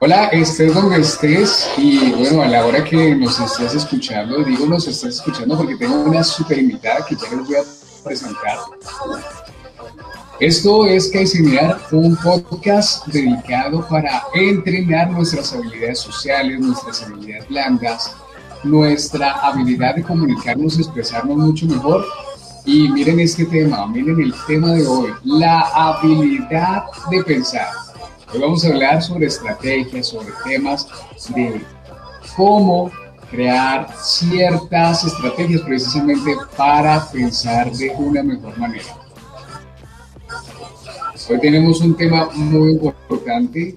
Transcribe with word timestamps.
Hola, 0.00 0.26
estés 0.26 0.74
donde 0.74 1.00
estés 1.00 1.68
y 1.76 2.10
bueno, 2.12 2.42
a 2.42 2.46
la 2.48 2.66
hora 2.66 2.82
que 2.82 3.14
nos 3.14 3.38
estés 3.38 3.74
escuchando, 3.74 4.42
digo 4.42 4.66
nos 4.66 4.88
estés 4.88 5.16
escuchando 5.16 5.56
porque 5.56 5.76
tengo 5.76 5.96
una 6.00 6.24
super 6.24 6.58
invitada 6.58 7.04
que 7.06 7.14
ya 7.14 7.30
les 7.30 7.46
voy 7.46 7.56
a 7.56 7.62
presentar. 8.04 8.58
Esto 10.40 10.86
es 10.86 11.10
Caicenear, 11.10 11.80
un 11.92 12.16
podcast 12.16 13.06
dedicado 13.06 13.86
para 13.88 14.24
entrenar 14.34 15.10
nuestras 15.10 15.52
habilidades 15.52 16.00
sociales, 16.00 16.58
nuestras 16.60 17.02
habilidades 17.02 17.48
blandas, 17.48 18.16
nuestra 18.64 19.32
habilidad 19.32 19.94
de 19.94 20.02
comunicarnos, 20.02 20.78
expresarnos 20.78 21.36
mucho 21.36 21.66
mejor. 21.66 22.04
Y 22.64 22.88
miren 22.88 23.20
este 23.20 23.44
tema, 23.46 23.86
miren 23.86 24.20
el 24.20 24.34
tema 24.46 24.72
de 24.72 24.86
hoy, 24.86 25.12
la 25.24 25.60
habilidad 25.72 26.82
de 27.10 27.22
pensar. 27.22 27.85
Hoy 28.32 28.40
vamos 28.40 28.64
a 28.64 28.68
hablar 28.68 29.02
sobre 29.02 29.26
estrategias, 29.26 30.08
sobre 30.08 30.32
temas 30.44 30.88
de 31.34 31.60
cómo 32.36 32.90
crear 33.30 33.88
ciertas 34.02 35.04
estrategias 35.04 35.62
precisamente 35.62 36.34
para 36.56 37.08
pensar 37.10 37.70
de 37.70 37.90
una 37.96 38.24
mejor 38.24 38.58
manera. 38.58 38.96
Hoy 41.30 41.40
tenemos 41.40 41.80
un 41.80 41.96
tema 41.96 42.28
muy 42.34 42.72
importante 42.72 43.76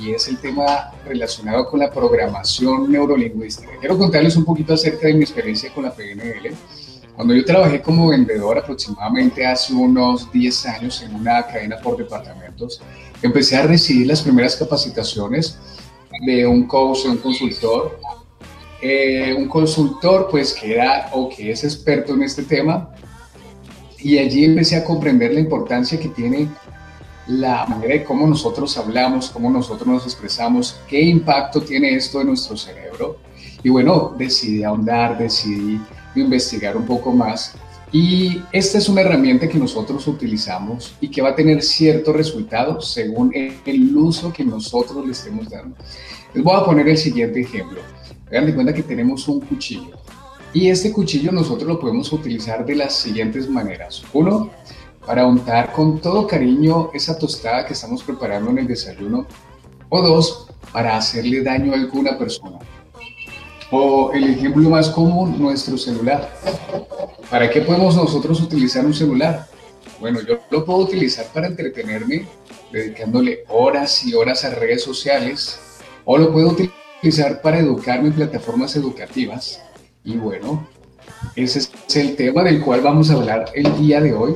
y 0.00 0.10
es 0.12 0.26
el 0.28 0.38
tema 0.38 0.92
relacionado 1.04 1.68
con 1.68 1.80
la 1.80 1.90
programación 1.90 2.90
neurolingüística. 2.90 3.72
Quiero 3.78 3.98
contarles 3.98 4.36
un 4.36 4.44
poquito 4.44 4.72
acerca 4.72 5.06
de 5.06 5.14
mi 5.14 5.22
experiencia 5.22 5.72
con 5.72 5.84
la 5.84 5.94
PNL. 5.94 6.54
Cuando 7.16 7.34
yo 7.34 7.44
trabajé 7.46 7.80
como 7.80 8.08
vendedor 8.08 8.58
aproximadamente 8.58 9.46
hace 9.46 9.72
unos 9.72 10.30
10 10.30 10.66
años 10.66 11.02
en 11.02 11.14
una 11.14 11.46
cadena 11.46 11.78
por 11.78 11.96
departamentos, 11.96 12.82
empecé 13.22 13.56
a 13.56 13.62
recibir 13.62 14.06
las 14.06 14.20
primeras 14.20 14.54
capacitaciones 14.54 15.58
de 16.26 16.46
un 16.46 16.66
coach, 16.66 17.04
de 17.04 17.08
un 17.08 17.16
consultor, 17.16 17.98
eh, 18.82 19.34
un 19.36 19.48
consultor 19.48 20.28
pues 20.30 20.52
que 20.52 20.74
era 20.74 21.08
o 21.12 21.30
que 21.30 21.50
es 21.50 21.64
experto 21.64 22.12
en 22.12 22.22
este 22.22 22.42
tema 22.42 22.90
y 23.98 24.18
allí 24.18 24.44
empecé 24.44 24.76
a 24.76 24.84
comprender 24.84 25.32
la 25.32 25.40
importancia 25.40 25.98
que 25.98 26.10
tiene 26.10 26.48
la 27.28 27.66
manera 27.66 27.94
de 27.94 28.04
cómo 28.04 28.26
nosotros 28.26 28.76
hablamos, 28.76 29.30
cómo 29.30 29.50
nosotros 29.50 29.88
nos 29.88 30.04
expresamos, 30.04 30.78
qué 30.86 31.00
impacto 31.00 31.62
tiene 31.62 31.94
esto 31.94 32.20
en 32.20 32.28
nuestro 32.28 32.56
cerebro. 32.56 33.16
Y 33.62 33.70
bueno, 33.70 34.14
decidí 34.16 34.62
ahondar, 34.62 35.18
decidí 35.18 35.80
investigar 36.20 36.76
un 36.76 36.86
poco 36.86 37.12
más. 37.12 37.54
Y 37.92 38.42
esta 38.52 38.78
es 38.78 38.88
una 38.88 39.02
herramienta 39.02 39.48
que 39.48 39.58
nosotros 39.58 40.06
utilizamos 40.06 40.94
y 41.00 41.08
que 41.08 41.22
va 41.22 41.30
a 41.30 41.34
tener 41.34 41.62
ciertos 41.62 42.14
resultados 42.14 42.92
según 42.92 43.32
el 43.34 43.96
uso 43.96 44.32
que 44.32 44.44
nosotros 44.44 45.04
le 45.06 45.12
estemos 45.12 45.48
dando. 45.48 45.76
Les 46.34 46.42
voy 46.42 46.56
a 46.56 46.64
poner 46.64 46.88
el 46.88 46.98
siguiente 46.98 47.40
ejemplo. 47.40 47.80
Hagan 48.28 48.46
de 48.46 48.54
cuenta 48.54 48.74
que 48.74 48.82
tenemos 48.82 49.26
un 49.28 49.40
cuchillo. 49.40 49.96
Y 50.52 50.68
este 50.68 50.92
cuchillo 50.92 51.32
nosotros 51.32 51.68
lo 51.68 51.78
podemos 51.78 52.12
utilizar 52.12 52.66
de 52.66 52.74
las 52.74 52.94
siguientes 52.94 53.48
maneras. 53.48 54.02
Uno, 54.12 54.50
para 55.06 55.26
untar 55.26 55.72
con 55.72 56.00
todo 56.00 56.26
cariño 56.26 56.90
esa 56.92 57.16
tostada 57.16 57.64
que 57.64 57.74
estamos 57.74 58.02
preparando 58.02 58.50
en 58.50 58.58
el 58.58 58.66
desayuno. 58.66 59.26
O 59.88 60.02
dos, 60.02 60.48
para 60.72 60.96
hacerle 60.96 61.42
daño 61.42 61.72
a 61.72 61.76
alguna 61.76 62.18
persona. 62.18 62.58
O 63.70 64.12
el 64.12 64.24
ejemplo 64.24 64.68
más 64.70 64.88
común, 64.90 65.36
nuestro 65.38 65.76
celular. 65.76 66.32
¿Para 67.30 67.50
qué 67.50 67.60
podemos 67.60 67.96
nosotros 67.96 68.40
utilizar 68.40 68.84
un 68.84 68.94
celular? 68.94 69.46
Bueno, 70.00 70.20
yo 70.20 70.38
lo 70.50 70.64
puedo 70.64 70.80
utilizar 70.80 71.26
para 71.32 71.48
entretenerme, 71.48 72.26
dedicándole 72.70 73.44
horas 73.48 74.04
y 74.04 74.14
horas 74.14 74.44
a 74.44 74.50
redes 74.50 74.82
sociales, 74.82 75.58
o 76.04 76.16
lo 76.18 76.32
puedo 76.32 76.50
utilizar 76.50 77.40
para 77.42 77.58
educarme 77.58 78.08
en 78.08 78.14
plataformas 78.14 78.76
educativas. 78.76 79.60
Y 80.04 80.16
bueno, 80.16 80.68
ese 81.34 81.58
es 81.58 81.96
el 81.96 82.14
tema 82.14 82.44
del 82.44 82.62
cual 82.62 82.82
vamos 82.82 83.10
a 83.10 83.14
hablar 83.14 83.46
el 83.54 83.76
día 83.78 84.00
de 84.00 84.14
hoy 84.14 84.34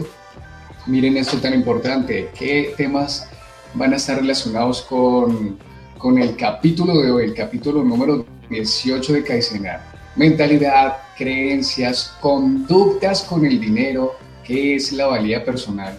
miren 0.86 1.16
esto 1.16 1.38
tan 1.38 1.54
importante, 1.54 2.30
qué 2.36 2.74
temas 2.76 3.28
van 3.74 3.92
a 3.92 3.96
estar 3.96 4.18
relacionados 4.18 4.82
con, 4.82 5.58
con 5.98 6.18
el 6.18 6.36
capítulo 6.36 6.98
de 6.98 7.10
hoy, 7.10 7.24
el 7.24 7.34
capítulo 7.34 7.82
número 7.84 8.26
18 8.50 9.12
de 9.12 9.24
Kaizenar. 9.24 9.80
Mentalidad, 10.16 10.98
creencias, 11.16 12.14
conductas 12.20 13.22
con 13.22 13.46
el 13.46 13.60
dinero, 13.60 14.14
qué 14.44 14.74
es 14.74 14.92
la 14.92 15.06
valía 15.06 15.44
personal. 15.44 15.98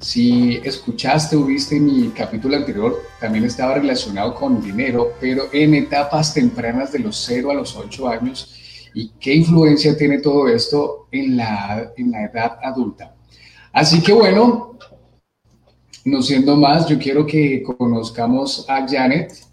Si 0.00 0.58
escuchaste 0.64 1.36
o 1.36 1.44
viste 1.44 1.78
mi 1.78 2.08
capítulo 2.08 2.56
anterior, 2.56 3.02
también 3.20 3.44
estaba 3.44 3.74
relacionado 3.74 4.34
con 4.34 4.62
dinero, 4.62 5.12
pero 5.20 5.44
en 5.52 5.74
etapas 5.74 6.32
tempranas 6.32 6.90
de 6.90 7.00
los 7.00 7.16
0 7.26 7.50
a 7.50 7.54
los 7.54 7.76
8 7.76 8.08
años. 8.08 8.56
¿Y 8.94 9.10
qué 9.20 9.34
influencia 9.34 9.96
tiene 9.96 10.18
todo 10.18 10.48
esto 10.48 11.06
en 11.12 11.36
la, 11.36 11.92
en 11.96 12.10
la 12.10 12.24
edad 12.24 12.58
adulta? 12.62 13.14
Así 13.72 14.02
que 14.02 14.12
bueno, 14.12 14.78
no 16.06 16.22
siendo 16.22 16.56
más, 16.56 16.88
yo 16.88 16.98
quiero 16.98 17.26
que 17.26 17.62
conozcamos 17.62 18.64
a 18.68 18.86
Janet. 18.88 19.49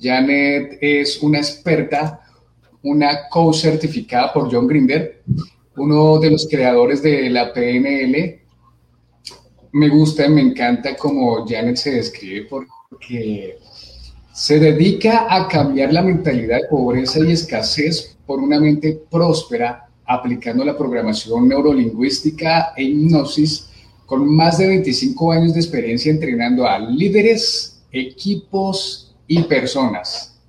Janet 0.00 0.78
es 0.80 1.22
una 1.22 1.38
experta, 1.38 2.20
una 2.82 3.28
coach 3.28 3.62
certificada 3.62 4.32
por 4.32 4.52
John 4.52 4.66
Grinder, 4.66 5.22
uno 5.76 6.18
de 6.18 6.30
los 6.30 6.46
creadores 6.48 7.02
de 7.02 7.30
la 7.30 7.52
PNL. 7.52 8.40
Me 9.72 9.88
gusta, 9.88 10.28
me 10.28 10.40
encanta 10.40 10.96
cómo 10.96 11.46
Janet 11.46 11.76
se 11.76 11.92
describe 11.92 12.46
porque 12.48 13.58
se 14.32 14.58
dedica 14.58 15.26
a 15.28 15.48
cambiar 15.48 15.92
la 15.92 16.02
mentalidad 16.02 16.62
de 16.62 16.68
pobreza 16.68 17.20
y 17.20 17.32
escasez 17.32 18.16
por 18.26 18.40
una 18.40 18.60
mente 18.60 19.00
próspera 19.10 19.88
aplicando 20.04 20.64
la 20.64 20.76
programación 20.76 21.48
neurolingüística 21.48 22.72
e 22.76 22.84
hipnosis 22.84 23.70
con 24.06 24.28
más 24.34 24.58
de 24.58 24.68
25 24.68 25.32
años 25.32 25.54
de 25.54 25.60
experiencia 25.60 26.12
entrenando 26.12 26.66
a 26.66 26.78
líderes, 26.78 27.82
equipos 27.90 29.05
y 29.26 29.42
personas. 29.44 30.40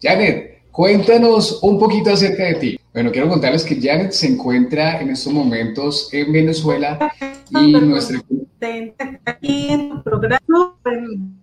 Janet, 0.00 0.62
cuéntanos 0.70 1.62
un 1.62 1.78
poquito 1.78 2.10
acerca 2.10 2.44
de 2.44 2.54
ti. 2.54 2.80
Bueno, 2.92 3.10
quiero 3.10 3.28
contarles 3.28 3.64
que 3.64 3.80
Janet 3.80 4.12
se 4.12 4.28
encuentra 4.28 5.00
en 5.00 5.10
estos 5.10 5.32
momentos 5.32 6.08
en 6.12 6.32
Venezuela 6.32 7.12
y 7.50 7.72
nuestra... 7.72 8.20
Aquí 9.26 9.68
en 9.68 9.90
tu 9.90 10.02
programa, 10.02 10.74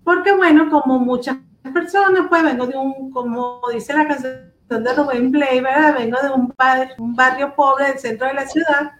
porque 0.04 0.34
bueno, 0.36 0.72
como 0.72 0.98
muchas 0.98 1.38
personas, 1.72 2.26
pues 2.30 2.44
vengo 2.44 2.66
de 2.66 2.78
un, 2.78 3.12
como 3.12 3.62
dice 3.72 3.94
la 3.94 4.08
canción, 4.08 4.52
de 4.70 4.94
Rubén 4.94 5.32
Play, 5.32 5.60
¿verdad? 5.62 5.98
Vengo 6.00 6.18
de 6.22 6.30
un, 6.30 6.54
un 6.98 7.16
barrio 7.16 7.54
pobre 7.56 7.90
del 7.90 8.00
centro 8.00 8.28
de 8.28 8.34
la 8.34 8.48
ciudad 8.48 8.92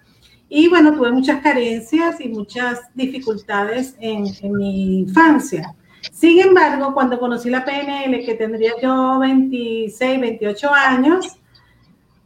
y 0.54 0.68
bueno, 0.68 0.94
tuve 0.94 1.14
muchas 1.14 1.42
carencias 1.42 2.20
y 2.20 2.28
muchas 2.28 2.82
dificultades 2.94 3.96
en, 4.02 4.26
en, 4.42 4.52
mi 4.52 5.00
infancia. 5.00 5.74
Sin 6.12 6.40
embargo, 6.40 6.94
cuando 6.94 7.20
conocí 7.20 7.50
la 7.50 7.64
PNL, 7.64 8.26
que 8.26 8.36
tendría 8.36 8.74
yo 8.82 9.20
26, 9.20 10.20
28 10.20 10.74
años, 10.74 11.38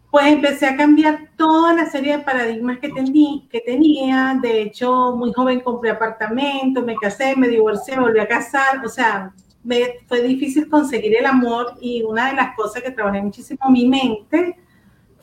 pues 0.10 0.28
empecé 0.28 0.68
a 0.68 0.78
cambiar 0.78 1.32
toda 1.36 1.74
la 1.74 1.86
serie 1.88 2.18
de 2.18 2.24
paradigmas 2.24 2.80
que, 2.80 2.90
tení, 2.90 3.48
que 3.52 3.60
tenía. 3.60 4.40
De 4.42 4.62
hecho, 4.62 5.14
muy 5.16 5.34
joven 5.34 5.60
compré 5.60 5.90
apartamento, 5.90 6.82
me 6.84 6.96
casé, 6.96 7.36
me 7.36 7.50
divorcié, 7.50 8.00
volví 8.00 8.20
a 8.20 8.28
casar. 8.28 8.86
O 8.86 8.88
sea, 8.88 9.34
me 9.62 10.00
fue 10.08 10.22
difícil 10.22 10.70
conseguir 10.70 11.18
el 11.18 11.26
amor 11.26 11.74
y 11.82 12.04
una 12.04 12.30
de 12.30 12.36
las 12.36 12.56
cosas 12.56 12.82
que 12.82 12.92
trabajé 12.92 13.22
muchísimo 13.22 13.70
mi 13.70 13.88
mente 13.88 14.56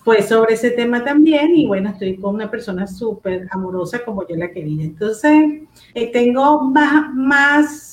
fue 0.05 0.21
sobre 0.21 0.55
ese 0.55 0.73
tema 0.73 1.05
también 1.05 1.55
y 1.55 1.67
bueno, 1.67 1.91
estoy 1.91 2.17
con 2.17 2.35
una 2.35 2.51
persona 2.51 2.89
súper 2.89 3.47
amorosa 3.53 4.05
como 4.05 4.27
yo 4.27 4.35
la 4.37 4.51
quería. 4.51 4.85
Entonces, 4.85 5.62
eh, 5.95 6.11
tengo 6.12 6.62
más, 6.62 7.15
más 7.15 7.92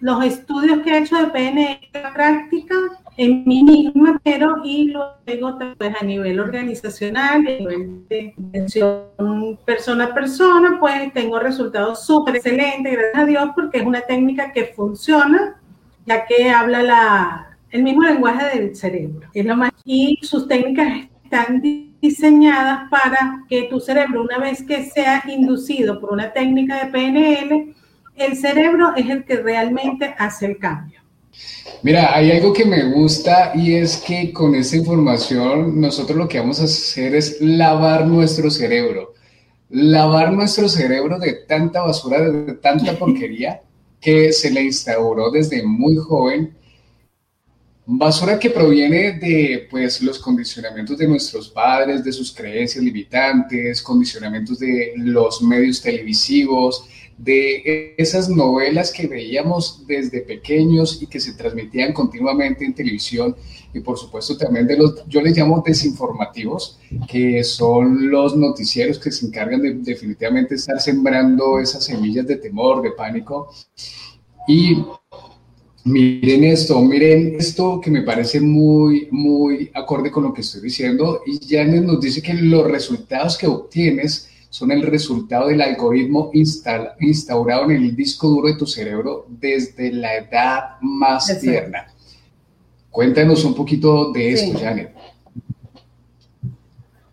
los 0.00 0.24
estudios 0.24 0.80
que 0.82 0.90
he 0.90 0.98
hecho 0.98 1.16
de 1.16 1.26
PNL 1.28 2.12
práctica 2.12 2.74
en 3.16 3.44
mí 3.44 3.62
misma, 3.62 4.20
pero 4.22 4.56
y 4.64 4.92
luego 4.92 5.58
pues, 5.78 5.94
a 6.00 6.04
nivel 6.04 6.38
organizacional, 6.38 7.36
a 7.36 7.38
nivel 7.38 8.06
de 8.08 8.34
atención 8.48 9.58
persona 9.64 10.04
a 10.04 10.14
persona, 10.14 10.76
pues 10.78 11.12
tengo 11.12 11.38
resultados 11.38 12.04
súper 12.04 12.36
excelentes, 12.36 12.92
gracias 12.92 13.22
a 13.22 13.26
Dios, 13.26 13.50
porque 13.54 13.78
es 13.78 13.86
una 13.86 14.02
técnica 14.02 14.52
que 14.52 14.66
funciona, 14.66 15.60
ya 16.06 16.26
que 16.26 16.50
habla 16.50 16.82
la, 16.82 17.58
el 17.70 17.82
mismo 17.82 18.02
lenguaje 18.02 18.58
del 18.58 18.76
cerebro. 18.76 19.28
Es 19.32 19.46
lo 19.46 19.56
más, 19.56 19.72
y 19.84 20.18
sus 20.22 20.46
técnicas 20.46 21.08
están 21.24 21.62
diseñadas 22.00 22.90
para 22.90 23.44
que 23.48 23.64
tu 23.64 23.80
cerebro, 23.80 24.22
una 24.22 24.38
vez 24.38 24.62
que 24.62 24.84
sea 24.84 25.22
inducido 25.26 26.00
por 26.00 26.12
una 26.12 26.32
técnica 26.32 26.84
de 26.84 26.90
PNL, 26.90 27.74
el 28.16 28.36
cerebro 28.36 28.94
es 28.96 29.08
el 29.08 29.24
que 29.24 29.36
realmente 29.36 30.14
hace 30.18 30.46
el 30.46 30.58
cambio. 30.58 31.00
Mira, 31.82 32.14
hay 32.14 32.30
algo 32.30 32.52
que 32.52 32.64
me 32.64 32.84
gusta 32.92 33.52
y 33.54 33.74
es 33.74 33.96
que 33.96 34.32
con 34.32 34.54
esta 34.54 34.76
información 34.76 35.80
nosotros 35.80 36.16
lo 36.16 36.28
que 36.28 36.38
vamos 36.38 36.60
a 36.60 36.64
hacer 36.64 37.14
es 37.14 37.40
lavar 37.40 38.06
nuestro 38.06 38.50
cerebro. 38.50 39.14
Lavar 39.70 40.32
nuestro 40.32 40.68
cerebro 40.68 41.18
de 41.18 41.32
tanta 41.48 41.82
basura, 41.82 42.20
de 42.20 42.54
tanta 42.54 42.92
porquería 42.98 43.62
que 44.00 44.32
se 44.32 44.50
le 44.50 44.62
instauró 44.62 45.30
desde 45.30 45.62
muy 45.62 45.96
joven 45.96 46.54
Basura 47.84 48.38
que 48.38 48.50
proviene 48.50 49.18
de 49.18 49.66
pues, 49.68 50.00
los 50.02 50.20
condicionamientos 50.20 50.96
de 50.96 51.08
nuestros 51.08 51.48
padres, 51.48 52.04
de 52.04 52.12
sus 52.12 52.32
creencias 52.32 52.82
limitantes, 52.82 53.82
condicionamientos 53.82 54.60
de 54.60 54.92
los 54.98 55.42
medios 55.42 55.82
televisivos, 55.82 56.88
de 57.22 57.94
esas 57.96 58.28
novelas 58.28 58.90
que 58.90 59.06
veíamos 59.06 59.86
desde 59.86 60.22
pequeños 60.22 61.00
y 61.00 61.06
que 61.06 61.20
se 61.20 61.34
transmitían 61.34 61.92
continuamente 61.92 62.64
en 62.64 62.74
televisión 62.74 63.36
y 63.72 63.80
por 63.80 63.96
supuesto 63.96 64.36
también 64.36 64.66
de 64.66 64.76
los, 64.76 65.06
yo 65.06 65.22
les 65.22 65.36
llamo 65.36 65.62
desinformativos, 65.64 66.80
que 67.08 67.44
son 67.44 68.10
los 68.10 68.36
noticieros 68.36 68.98
que 68.98 69.12
se 69.12 69.26
encargan 69.26 69.62
de 69.62 69.74
definitivamente 69.74 70.56
estar 70.56 70.80
sembrando 70.80 71.60
esas 71.60 71.84
semillas 71.84 72.26
de 72.26 72.36
temor, 72.36 72.82
de 72.82 72.90
pánico. 72.90 73.52
Y 74.48 74.76
Miren 75.84 76.44
esto, 76.44 76.80
miren 76.80 77.34
esto 77.40 77.80
que 77.80 77.90
me 77.90 78.02
parece 78.02 78.40
muy, 78.40 79.08
muy 79.10 79.68
acorde 79.74 80.12
con 80.12 80.22
lo 80.22 80.32
que 80.32 80.42
estoy 80.42 80.60
diciendo. 80.60 81.22
Y 81.26 81.40
Janet 81.44 81.82
nos 81.82 82.00
dice 82.00 82.22
que 82.22 82.34
los 82.34 82.70
resultados 82.70 83.36
que 83.36 83.48
obtienes 83.48 84.28
son 84.52 84.70
el 84.70 84.82
resultado 84.82 85.48
del 85.48 85.62
algoritmo 85.62 86.30
instaurado 86.34 87.70
en 87.70 87.70
el 87.70 87.96
disco 87.96 88.28
duro 88.28 88.48
de 88.48 88.56
tu 88.58 88.66
cerebro 88.66 89.24
desde 89.30 89.90
la 89.90 90.16
edad 90.16 90.76
más 90.82 91.40
tierna. 91.40 91.86
Cuéntanos 92.90 93.46
un 93.46 93.54
poquito 93.54 94.12
de 94.12 94.32
esto, 94.34 94.58
Janet. 94.58 94.94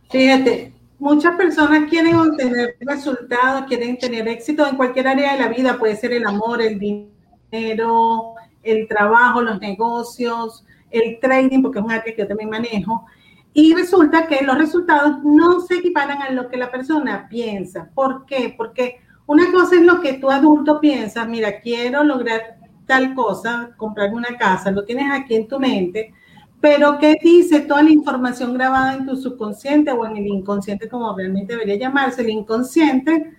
Fíjate, 0.10 0.74
muchas 1.00 1.38
personas 1.38 1.90
quieren 1.90 2.16
obtener 2.16 2.76
resultados, 2.82 3.68
quieren 3.70 3.98
tener 3.98 4.28
éxito 4.28 4.68
en 4.68 4.76
cualquier 4.76 5.08
área 5.08 5.32
de 5.32 5.40
la 5.40 5.48
vida, 5.48 5.80
puede 5.80 5.96
ser 5.96 6.12
el 6.12 6.28
amor, 6.28 6.62
el 6.62 6.78
dinero, 6.78 8.34
el 8.64 8.86
trabajo, 8.86 9.42
los 9.42 9.62
negocios, 9.62 10.66
el 10.92 11.18
trading, 11.22 11.62
porque 11.62 11.80
es 11.80 11.86
un 11.86 11.92
área 11.92 12.04
que 12.04 12.22
yo 12.22 12.28
también 12.28 12.50
manejo. 12.50 13.06
Y 13.54 13.74
resulta 13.74 14.28
que 14.28 14.44
los 14.44 14.58
resultados 14.58 15.24
no 15.24 15.62
se 15.62 15.76
equiparan 15.76 16.22
a 16.22 16.32
lo 16.32 16.50
que 16.50 16.58
la 16.58 16.72
persona 16.72 17.28
piensa. 17.30 17.90
¿Por 17.94 18.26
qué? 18.26 18.54
Porque 18.56 19.02
una 19.26 19.52
cosa 19.52 19.76
es 19.76 19.84
lo 19.84 20.02
que 20.02 20.14
tu 20.14 20.30
adulto 20.30 20.80
piensa, 20.80 21.26
mira, 21.26 21.60
quiero 21.60 22.04
lograr 22.04 22.58
tal 22.86 23.14
cosa, 23.14 23.72
comprarme 23.78 24.18
una 24.18 24.38
casa, 24.38 24.72
lo 24.72 24.84
tienes 24.84 25.12
aquí 25.12 25.36
en 25.36 25.48
tu 25.48 25.60
mente, 25.60 26.14
pero 26.60 26.98
¿qué 26.98 27.16
dice 27.22 27.62
toda 27.62 27.84
la 27.84 27.92
información 27.92 28.54
grabada 28.54 28.96
en 28.96 29.06
tu 29.06 29.16
subconsciente 29.16 29.92
o 29.92 30.06
en 30.06 30.18
el 30.18 30.28
inconsciente, 30.28 30.90
como 30.90 31.16
realmente 31.16 31.54
debería 31.54 31.78
llamarse? 31.78 32.22
El 32.22 32.32
inconsciente 32.32 33.34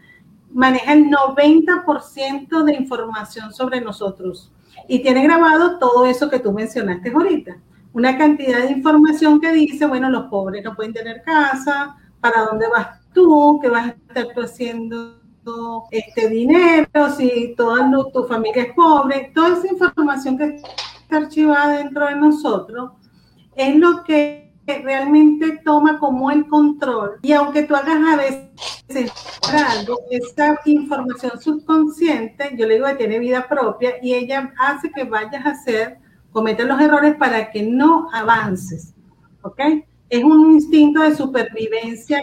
maneja 0.52 0.92
el 0.92 1.10
90% 1.10 2.64
de 2.64 2.74
información 2.74 3.52
sobre 3.52 3.80
nosotros 3.80 4.52
y 4.88 5.00
tiene 5.00 5.24
grabado 5.24 5.78
todo 5.78 6.06
eso 6.06 6.30
que 6.30 6.38
tú 6.38 6.52
mencionaste 6.52 7.10
ahorita. 7.10 7.58
Una 7.92 8.16
cantidad 8.16 8.62
de 8.62 8.72
información 8.72 9.40
que 9.40 9.52
dice, 9.52 9.86
bueno, 9.86 10.10
los 10.10 10.26
pobres 10.26 10.64
no 10.64 10.74
pueden 10.76 10.92
tener 10.92 11.22
casa, 11.22 11.96
para 12.20 12.44
dónde 12.44 12.66
vas 12.68 13.00
tú, 13.12 13.58
qué 13.60 13.68
vas 13.68 13.88
a 13.88 13.90
estar 13.90 14.28
tú 14.34 14.42
haciendo 14.42 15.20
este 15.90 16.28
dinero, 16.28 17.10
si 17.16 17.54
toda 17.56 17.90
tu 18.12 18.24
familia 18.24 18.64
es 18.64 18.74
pobre, 18.74 19.32
toda 19.34 19.58
esa 19.58 19.68
información 19.68 20.38
que 20.38 20.44
está 20.56 21.16
archivada 21.16 21.78
dentro 21.78 22.06
de 22.06 22.16
nosotros 22.16 22.92
es 23.56 23.74
lo 23.76 24.04
que 24.04 24.52
realmente 24.66 25.60
toma 25.64 25.98
como 25.98 26.30
el 26.30 26.46
control. 26.46 27.18
Y 27.22 27.32
aunque 27.32 27.62
tú 27.62 27.74
hagas 27.74 27.98
a 28.12 28.16
veces 28.16 29.12
algo, 29.52 29.98
esta 30.10 30.60
información 30.66 31.40
subconsciente, 31.40 32.54
yo 32.56 32.66
le 32.66 32.74
digo 32.74 32.86
que 32.86 32.94
tiene 32.94 33.18
vida 33.18 33.48
propia 33.48 33.94
y 34.02 34.14
ella 34.14 34.52
hace 34.58 34.90
que 34.92 35.04
vayas 35.04 35.44
a 35.44 35.50
hacer, 35.50 35.98
cometer 36.32 36.66
los 36.66 36.80
errores 36.80 37.16
para 37.16 37.50
que 37.50 37.62
no 37.62 38.08
avances. 38.12 38.94
¿Ok? 39.42 39.60
Es 40.08 40.24
un 40.24 40.52
instinto 40.52 41.02
de 41.02 41.14
supervivencia 41.14 42.22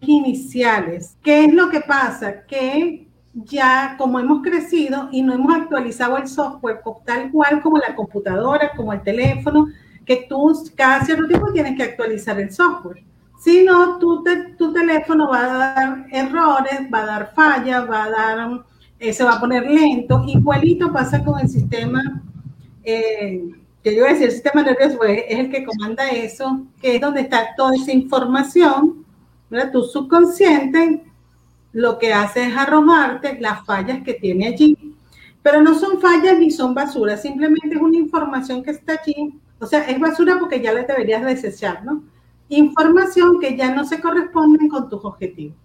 iniciales. 0.00 1.16
¿Qué 1.22 1.44
es 1.44 1.52
lo 1.52 1.68
que 1.68 1.80
pasa? 1.80 2.44
Que 2.46 3.08
ya 3.34 3.94
como 3.98 4.18
hemos 4.18 4.42
crecido 4.42 5.08
y 5.12 5.22
no 5.22 5.32
hemos 5.34 5.54
actualizado 5.54 6.16
el 6.16 6.28
software 6.28 6.80
tal 7.04 7.30
cual 7.30 7.60
como 7.62 7.78
la 7.78 7.94
computadora, 7.94 8.72
como 8.76 8.92
el 8.92 9.02
teléfono, 9.02 9.68
que 10.04 10.26
tú 10.28 10.52
cada 10.74 11.04
cierto 11.04 11.26
tiempo 11.26 11.52
tienes 11.52 11.76
que 11.76 11.82
actualizar 11.82 12.40
el 12.40 12.50
software. 12.50 13.04
Si 13.38 13.62
no, 13.62 13.98
tu, 13.98 14.24
tu 14.56 14.72
teléfono 14.72 15.28
va 15.28 15.44
a 15.44 15.74
dar 15.74 16.06
errores, 16.10 16.80
va 16.92 17.02
a 17.02 17.06
dar 17.06 17.32
fallas, 17.34 17.88
va 17.88 18.04
a 18.04 18.10
dar, 18.10 18.64
eh, 18.98 19.12
se 19.12 19.22
va 19.22 19.34
a 19.34 19.40
poner 19.40 19.70
lento. 19.70 20.24
Igualito 20.26 20.92
pasa 20.92 21.22
con 21.22 21.38
el 21.38 21.48
sistema, 21.48 22.22
eh, 22.92 23.42
yo 23.84 24.02
voy 24.02 24.10
a 24.10 24.12
decir, 24.12 24.26
el 24.26 24.32
sistema 24.32 24.62
nervioso 24.62 25.02
es 25.04 25.24
el 25.28 25.50
que 25.50 25.64
comanda 25.64 26.10
eso, 26.10 26.66
que 26.80 26.96
es 26.96 27.00
donde 27.00 27.22
está 27.22 27.54
toda 27.56 27.74
esa 27.74 27.92
información, 27.92 29.04
¿verdad? 29.50 29.72
Tu 29.72 29.82
subconsciente 29.82 31.04
lo 31.72 31.98
que 31.98 32.12
hace 32.12 32.46
es 32.46 32.56
arrojarte 32.56 33.38
las 33.40 33.64
fallas 33.64 34.02
que 34.02 34.14
tiene 34.14 34.48
allí. 34.48 34.76
Pero 35.42 35.62
no 35.62 35.78
son 35.78 36.00
fallas 36.00 36.38
ni 36.38 36.50
son 36.50 36.74
basura, 36.74 37.16
simplemente 37.16 37.74
es 37.76 37.80
una 37.80 37.96
información 37.96 38.62
que 38.62 38.72
está 38.72 38.94
allí 38.94 39.40
o 39.60 39.66
sea, 39.66 39.82
es 39.82 39.98
basura 39.98 40.38
porque 40.38 40.60
ya 40.60 40.72
la 40.72 40.82
deberías 40.82 41.24
desechar, 41.24 41.84
¿no? 41.84 42.04
Información 42.48 43.40
que 43.40 43.56
ya 43.56 43.74
no 43.74 43.84
se 43.84 44.00
corresponden 44.00 44.68
con 44.68 44.88
tus 44.88 45.04
objetivos. 45.04 45.56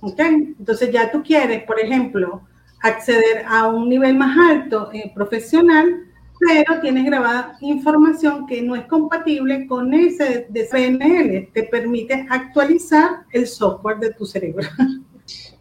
¿Ok? 0.00 0.18
Entonces 0.18 0.90
ya 0.92 1.10
tú 1.10 1.22
quieres, 1.22 1.64
por 1.64 1.78
ejemplo, 1.80 2.42
acceder 2.80 3.44
a 3.46 3.66
un 3.66 3.88
nivel 3.88 4.16
más 4.16 4.36
alto 4.38 4.90
eh, 4.92 5.12
profesional, 5.14 6.06
pero 6.40 6.80
tienes 6.80 7.04
grabada 7.04 7.58
información 7.60 8.46
que 8.46 8.62
no 8.62 8.74
es 8.74 8.86
compatible 8.86 9.66
con 9.66 9.92
ese 9.92 10.46
de 10.48 10.64
PNL. 10.64 11.50
Te 11.52 11.64
permite 11.64 12.26
actualizar 12.30 13.24
el 13.30 13.46
software 13.46 13.98
de 13.98 14.14
tu 14.14 14.24
cerebro. 14.24 14.66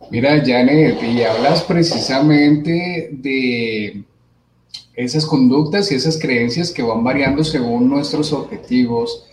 Mira, 0.10 0.42
Janet, 0.44 1.04
y 1.04 1.22
hablas 1.22 1.64
precisamente 1.64 3.10
de 3.12 4.04
esas 4.96 5.26
conductas 5.26 5.92
y 5.92 5.96
esas 5.96 6.18
creencias 6.18 6.72
que 6.72 6.82
van 6.82 7.04
variando 7.04 7.44
según 7.44 7.90
nuestros 7.90 8.34
objetivos, 8.34 9.26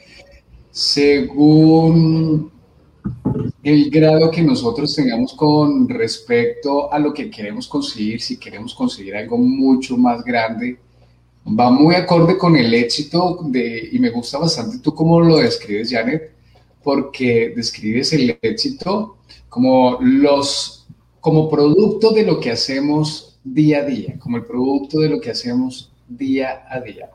según 0.70 2.52
el 3.62 3.90
grado 3.90 4.30
que 4.30 4.42
nosotros 4.42 4.94
tengamos 4.94 5.32
con 5.34 5.88
respecto 5.88 6.92
a 6.92 6.98
lo 6.98 7.14
que 7.14 7.30
queremos 7.30 7.68
conseguir, 7.68 8.20
si 8.20 8.36
queremos 8.36 8.74
conseguir 8.74 9.16
algo 9.16 9.38
mucho 9.38 9.96
más 9.96 10.22
grande, 10.24 10.78
va 11.46 11.70
muy 11.70 11.94
acorde 11.94 12.36
con 12.36 12.56
el 12.56 12.74
éxito 12.74 13.38
de, 13.44 13.88
y 13.92 13.98
me 13.98 14.10
gusta 14.10 14.38
bastante 14.38 14.78
tú 14.78 14.94
cómo 14.94 15.20
lo 15.20 15.36
describes, 15.36 15.90
Janet, 15.90 16.32
porque 16.82 17.52
describes 17.54 18.12
el 18.12 18.38
éxito 18.42 19.18
como 19.48 19.98
los, 20.00 20.86
como 21.20 21.48
producto 21.48 22.10
de 22.10 22.24
lo 22.24 22.40
que 22.40 22.50
hacemos 22.50 23.38
día 23.44 23.78
a 23.78 23.84
día, 23.84 24.18
como 24.18 24.36
el 24.36 24.44
producto 24.44 25.00
de 25.00 25.08
lo 25.08 25.20
que 25.20 25.30
hacemos 25.30 25.92
día 26.08 26.64
a 26.68 26.80
día. 26.80 27.10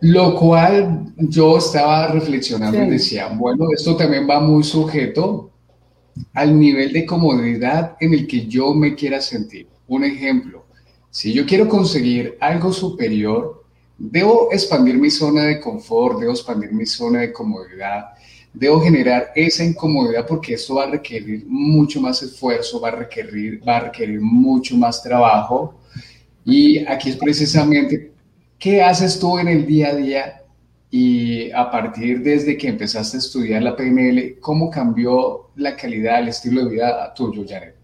Lo 0.00 0.34
cual 0.34 1.12
yo 1.16 1.58
estaba 1.58 2.08
reflexionando 2.08 2.82
y 2.82 2.90
decía, 2.90 3.28
bueno, 3.28 3.66
esto 3.72 3.96
también 3.96 4.28
va 4.28 4.40
muy 4.40 4.64
sujeto 4.64 5.50
al 6.34 6.58
nivel 6.58 6.92
de 6.92 7.06
comodidad 7.06 7.96
en 8.00 8.14
el 8.14 8.26
que 8.26 8.46
yo 8.46 8.74
me 8.74 8.96
quiera 8.96 9.20
sentir. 9.20 9.68
Un 9.86 10.04
ejemplo, 10.04 10.61
si 11.12 11.30
yo 11.30 11.44
quiero 11.44 11.68
conseguir 11.68 12.38
algo 12.40 12.72
superior, 12.72 13.64
debo 13.98 14.48
expandir 14.50 14.96
mi 14.96 15.10
zona 15.10 15.44
de 15.44 15.60
confort, 15.60 16.18
debo 16.18 16.32
expandir 16.32 16.72
mi 16.72 16.86
zona 16.86 17.20
de 17.20 17.34
comodidad, 17.34 18.14
debo 18.50 18.80
generar 18.80 19.30
esa 19.36 19.62
incomodidad 19.62 20.26
porque 20.26 20.54
esto 20.54 20.76
va 20.76 20.84
a 20.84 20.90
requerir 20.92 21.44
mucho 21.46 22.00
más 22.00 22.22
esfuerzo, 22.22 22.80
va 22.80 22.88
a 22.88 22.92
requerir, 22.92 23.60
va 23.68 23.76
a 23.76 23.80
requerir 23.80 24.22
mucho 24.22 24.74
más 24.74 25.02
trabajo. 25.02 25.74
Y 26.46 26.78
aquí 26.86 27.10
es 27.10 27.16
precisamente, 27.16 28.12
¿qué 28.58 28.80
haces 28.82 29.18
tú 29.18 29.38
en 29.38 29.48
el 29.48 29.66
día 29.66 29.88
a 29.88 29.94
día? 29.94 30.42
Y 30.90 31.50
a 31.50 31.70
partir 31.70 32.22
desde 32.22 32.56
que 32.56 32.68
empezaste 32.68 33.18
a 33.18 33.20
estudiar 33.20 33.62
la 33.62 33.76
PNL, 33.76 34.40
¿cómo 34.40 34.70
cambió 34.70 35.50
la 35.56 35.76
calidad, 35.76 36.20
el 36.20 36.28
estilo 36.28 36.64
de 36.64 36.70
vida 36.70 37.12
tuyo, 37.12 37.44
Jared? 37.46 37.81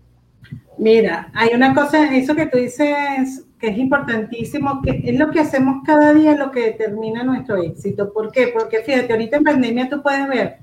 Mira, 0.79 1.31
hay 1.35 1.55
una 1.55 1.75
cosa, 1.75 2.15
eso 2.15 2.35
que 2.35 2.47
tú 2.47 2.59
dices 2.59 3.45
que 3.59 3.69
es 3.69 3.79
importantísimo, 3.79 4.81
que 4.83 5.03
es 5.05 5.19
lo 5.19 5.31
que 5.31 5.41
hacemos 5.41 5.83
cada 5.85 6.15
día 6.15 6.37
lo 6.37 6.53
que 6.53 6.61
determina 6.61 7.25
nuestro 7.25 7.57
éxito. 7.57 8.13
¿Por 8.13 8.31
qué? 8.31 8.53
Porque 8.57 8.83
fíjate, 8.83 9.13
ahorita 9.13 9.39
en 9.39 9.45
pandemia 9.45 9.89
tú 9.89 10.01
puedes 10.01 10.29
ver, 10.29 10.59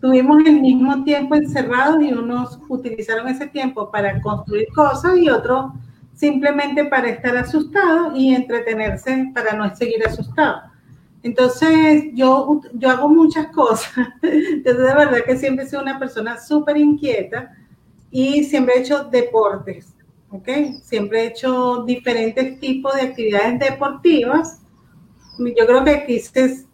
tuvimos 0.00 0.44
el 0.44 0.60
mismo 0.60 1.02
tiempo 1.04 1.34
encerrados 1.34 2.02
y 2.02 2.12
unos 2.12 2.58
utilizaron 2.68 3.28
ese 3.28 3.46
tiempo 3.46 3.90
para 3.90 4.20
construir 4.20 4.68
cosas 4.74 5.16
y 5.16 5.30
otros 5.30 5.72
simplemente 6.14 6.84
para 6.86 7.08
estar 7.10 7.36
asustados 7.36 8.12
y 8.14 8.34
entretenerse 8.34 9.30
para 9.34 9.54
no 9.54 9.74
seguir 9.74 10.06
asustados. 10.06 10.62
Entonces, 11.22 12.04
yo, 12.14 12.60
yo 12.74 12.90
hago 12.90 13.08
muchas 13.08 13.46
cosas. 13.54 14.08
Entonces, 14.22 14.86
de 14.86 14.94
verdad 14.94 15.18
que 15.26 15.36
siempre 15.36 15.66
sido 15.66 15.82
una 15.82 15.98
persona 15.98 16.38
súper 16.38 16.76
inquieta 16.76 17.52
y 18.18 18.44
siempre 18.44 18.76
he 18.76 18.80
hecho 18.80 19.04
deportes 19.04 19.96
¿ok? 20.30 20.48
Siempre 20.82 21.22
he 21.22 21.26
hecho 21.28 21.84
diferentes 21.84 22.58
tipos 22.60 22.94
de 22.94 23.02
actividades 23.02 23.58
deportivas. 23.58 24.60
Yo 25.38 25.66
creo 25.66 25.84
que 25.84 26.04
quise, 26.06 26.66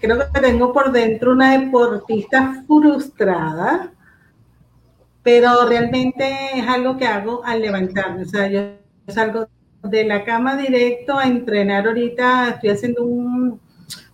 creo 0.00 0.18
que 0.18 0.40
tengo 0.40 0.72
por 0.72 0.92
dentro 0.92 1.32
una 1.32 1.58
deportista 1.58 2.64
frustrada, 2.66 3.92
pero 5.22 5.66
realmente 5.68 6.24
es 6.54 6.66
algo 6.66 6.96
que 6.96 7.06
hago 7.06 7.44
al 7.44 7.60
levantarme. 7.60 8.22
O 8.22 8.26
sea, 8.26 8.48
yo 8.48 8.60
salgo 9.08 9.48
de 9.82 10.04
la 10.04 10.24
cama 10.24 10.56
directo 10.56 11.18
a 11.18 11.26
entrenar 11.26 11.86
ahorita, 11.86 12.50
estoy 12.50 12.70
haciendo 12.70 13.04
un, 13.04 13.60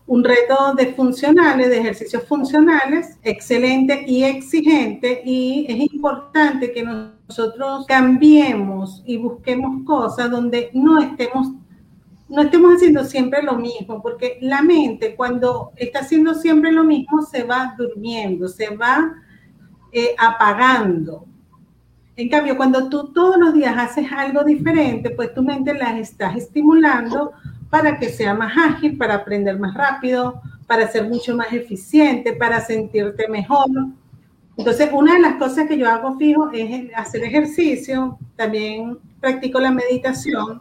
un 0.07 0.25
reto 0.25 0.75
de 0.77 0.95
funcionales, 0.95 1.69
de 1.69 1.79
ejercicios 1.79 2.25
funcionales, 2.25 3.19
excelente 3.23 4.05
y 4.07 4.25
exigente, 4.25 5.23
y 5.25 5.67
es 5.69 5.93
importante 5.93 6.73
que 6.73 6.83
nosotros 6.83 7.87
cambiemos 7.87 9.03
y 9.07 9.17
busquemos 9.17 9.85
cosas 9.87 10.31
donde 10.31 10.71
no 10.75 11.01
estemos 11.01 11.53
no 12.29 12.41
estemos 12.41 12.77
haciendo 12.77 13.05
siempre 13.05 13.43
lo 13.43 13.57
mismo, 13.57 14.01
porque 14.01 14.39
la 14.41 14.63
mente 14.63 15.15
cuando 15.15 15.71
está 15.77 15.99
haciendo 15.99 16.35
siempre 16.35 16.73
lo 16.73 16.83
mismo 16.83 17.21
se 17.21 17.43
va 17.43 17.75
durmiendo, 17.77 18.49
se 18.49 18.75
va 18.75 19.13
eh, 19.93 20.15
apagando. 20.19 21.27
En 22.17 22.31
cambio, 22.31 22.57
cuando 22.57 22.89
tú 22.89 23.13
todos 23.13 23.37
los 23.37 23.53
días 23.53 23.77
haces 23.77 24.11
algo 24.11 24.45
diferente, 24.45 25.11
pues 25.11 25.35
tu 25.35 25.43
mente 25.43 25.75
la 25.75 25.99
estás 25.99 26.35
estimulando 26.37 27.33
para 27.73 27.99
que 27.99 28.11
sea 28.11 28.35
más 28.35 28.53
ágil, 28.55 28.99
para 28.99 29.15
aprender 29.15 29.59
más 29.59 29.73
rápido, 29.73 30.43
para 30.67 30.87
ser 30.89 31.09
mucho 31.09 31.35
más 31.35 31.51
eficiente, 31.55 32.35
para 32.35 32.61
sentirte 32.61 33.27
mejor. 33.29 33.67
Entonces, 34.59 34.91
una 34.93 35.15
de 35.15 35.21
las 35.21 35.37
cosas 35.37 35.67
que 35.67 35.79
yo 35.79 35.89
hago 35.89 36.19
fijo 36.19 36.51
es 36.53 36.91
hacer 36.95 37.25
ejercicio, 37.25 38.19
también 38.37 38.99
practico 39.21 39.59
la 39.59 39.71
meditación. 39.71 40.61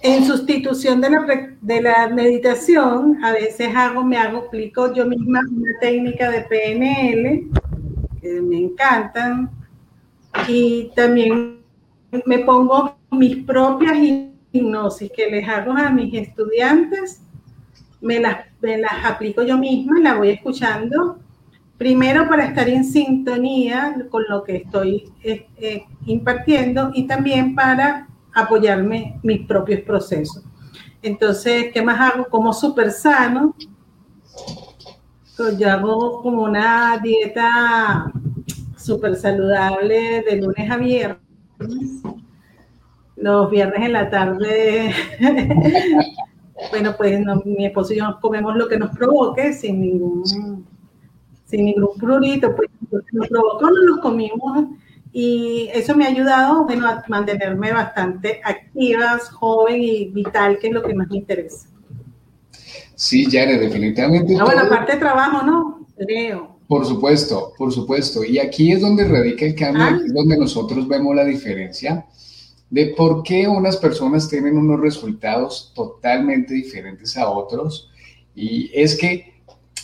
En 0.00 0.24
sustitución 0.24 1.00
de 1.00 1.10
la, 1.10 1.26
de 1.60 1.82
la 1.82 2.08
meditación, 2.08 3.18
a 3.24 3.32
veces 3.32 3.74
hago, 3.74 4.04
me 4.04 4.16
hago, 4.16 4.46
aplico 4.46 4.94
yo 4.94 5.06
misma 5.06 5.40
una 5.40 5.72
técnica 5.80 6.30
de 6.30 6.42
PNL, 6.42 7.50
que 8.20 8.40
me 8.42 8.58
encantan, 8.58 9.50
y 10.46 10.92
también 10.94 11.58
me 12.26 12.38
pongo 12.38 12.96
mis 13.10 13.44
propias 13.44 13.98
hipnosis 14.58 15.10
que 15.14 15.30
les 15.30 15.48
hago 15.48 15.72
a 15.72 15.90
mis 15.90 16.14
estudiantes, 16.14 17.22
me 18.00 18.20
las, 18.20 18.44
aplico 19.04 19.42
yo 19.42 19.58
misma, 19.58 20.00
la 20.00 20.14
voy 20.14 20.30
escuchando, 20.30 21.18
primero 21.76 22.28
para 22.28 22.46
estar 22.46 22.68
en 22.68 22.84
sintonía 22.84 23.94
con 24.10 24.24
lo 24.28 24.44
que 24.44 24.56
estoy 24.56 25.12
eh, 25.22 25.46
eh, 25.56 25.84
impartiendo 26.06 26.90
y 26.94 27.06
también 27.06 27.54
para 27.54 28.08
apoyarme 28.34 29.18
mis 29.22 29.46
propios 29.46 29.80
procesos. 29.80 30.44
Entonces, 31.02 31.66
¿qué 31.72 31.82
más 31.82 32.00
hago? 32.00 32.28
Como 32.28 32.52
súper 32.52 32.90
sano, 32.90 33.54
pues 35.36 35.58
yo 35.58 35.70
hago 35.70 36.22
como 36.22 36.42
una 36.42 36.98
dieta 36.98 38.12
súper 38.76 39.16
saludable 39.16 40.24
de 40.28 40.36
lunes 40.36 40.70
a 40.70 40.76
viernes 40.76 41.28
los 43.20 43.50
viernes 43.50 43.84
en 43.84 43.92
la 43.92 44.10
tarde, 44.10 44.94
bueno, 46.70 46.94
pues 46.96 47.20
mi 47.44 47.66
esposo 47.66 47.92
y 47.92 47.98
yo 47.98 48.18
comemos 48.20 48.56
lo 48.56 48.68
que 48.68 48.78
nos 48.78 48.96
provoque 48.96 49.52
sin 49.52 49.80
ningún, 49.80 50.66
sin 51.44 51.64
ningún 51.64 51.96
prurito, 51.98 52.54
pues 52.54 52.68
lo 52.90 53.00
que 53.00 53.16
nos 53.16 53.28
provocó 53.28 53.70
no 53.70 53.82
los 53.82 53.98
comimos 54.00 54.66
y 55.12 55.68
eso 55.72 55.96
me 55.96 56.04
ha 56.04 56.08
ayudado, 56.08 56.64
bueno, 56.64 56.86
a 56.86 57.02
mantenerme 57.08 57.72
bastante 57.72 58.40
activa, 58.44 59.18
joven 59.32 59.82
y 59.82 60.06
vital, 60.06 60.58
que 60.58 60.68
es 60.68 60.72
lo 60.72 60.82
que 60.82 60.94
más 60.94 61.08
me 61.08 61.16
interesa. 61.16 61.68
Sí, 62.94 63.26
Jared, 63.30 63.60
definitivamente. 63.60 64.36
Ah, 64.38 64.44
bueno, 64.44 64.62
aparte 64.62 64.92
de 64.92 64.98
trabajo, 64.98 65.46
¿no? 65.46 65.86
Leo. 65.96 66.58
Por 66.66 66.84
supuesto, 66.84 67.52
por 67.56 67.72
supuesto. 67.72 68.22
Y 68.22 68.38
aquí 68.38 68.72
es 68.72 68.80
donde 68.80 69.08
radica 69.08 69.46
el 69.46 69.54
cambio, 69.54 69.82
ah. 69.82 69.88
aquí 69.94 70.06
es 70.06 70.12
donde 70.12 70.36
nosotros 70.36 70.86
vemos 70.86 71.14
la 71.14 71.24
diferencia 71.24 72.04
de 72.70 72.86
por 72.96 73.22
qué 73.22 73.48
unas 73.48 73.76
personas 73.76 74.28
tienen 74.28 74.56
unos 74.56 74.80
resultados 74.80 75.72
totalmente 75.74 76.54
diferentes 76.54 77.16
a 77.16 77.28
otros. 77.28 77.90
Y 78.34 78.70
es 78.74 78.96
que 78.96 79.34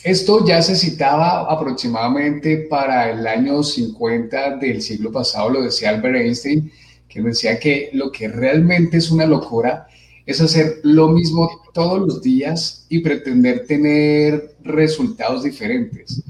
esto 0.02 0.44
ya 0.46 0.60
se 0.60 0.76
citaba 0.76 1.50
aproximadamente 1.50 2.66
para 2.68 3.10
el 3.10 3.26
año 3.26 3.62
50 3.62 4.58
del 4.58 4.82
siglo 4.82 5.10
pasado, 5.10 5.48
lo 5.48 5.62
decía 5.62 5.90
Albert 5.90 6.16
Einstein, 6.16 6.70
que 7.08 7.22
decía 7.22 7.58
que 7.58 7.90
lo 7.94 8.12
que 8.12 8.28
realmente 8.28 8.98
es 8.98 9.10
una 9.10 9.24
locura 9.24 9.86
es 10.26 10.40
hacer 10.40 10.80
lo 10.82 11.08
mismo 11.08 11.50
todos 11.72 12.00
los 12.00 12.22
días 12.22 12.86
y 12.88 13.00
pretender 13.00 13.66
tener 13.66 14.56
resultados 14.62 15.42
diferentes. 15.44 16.22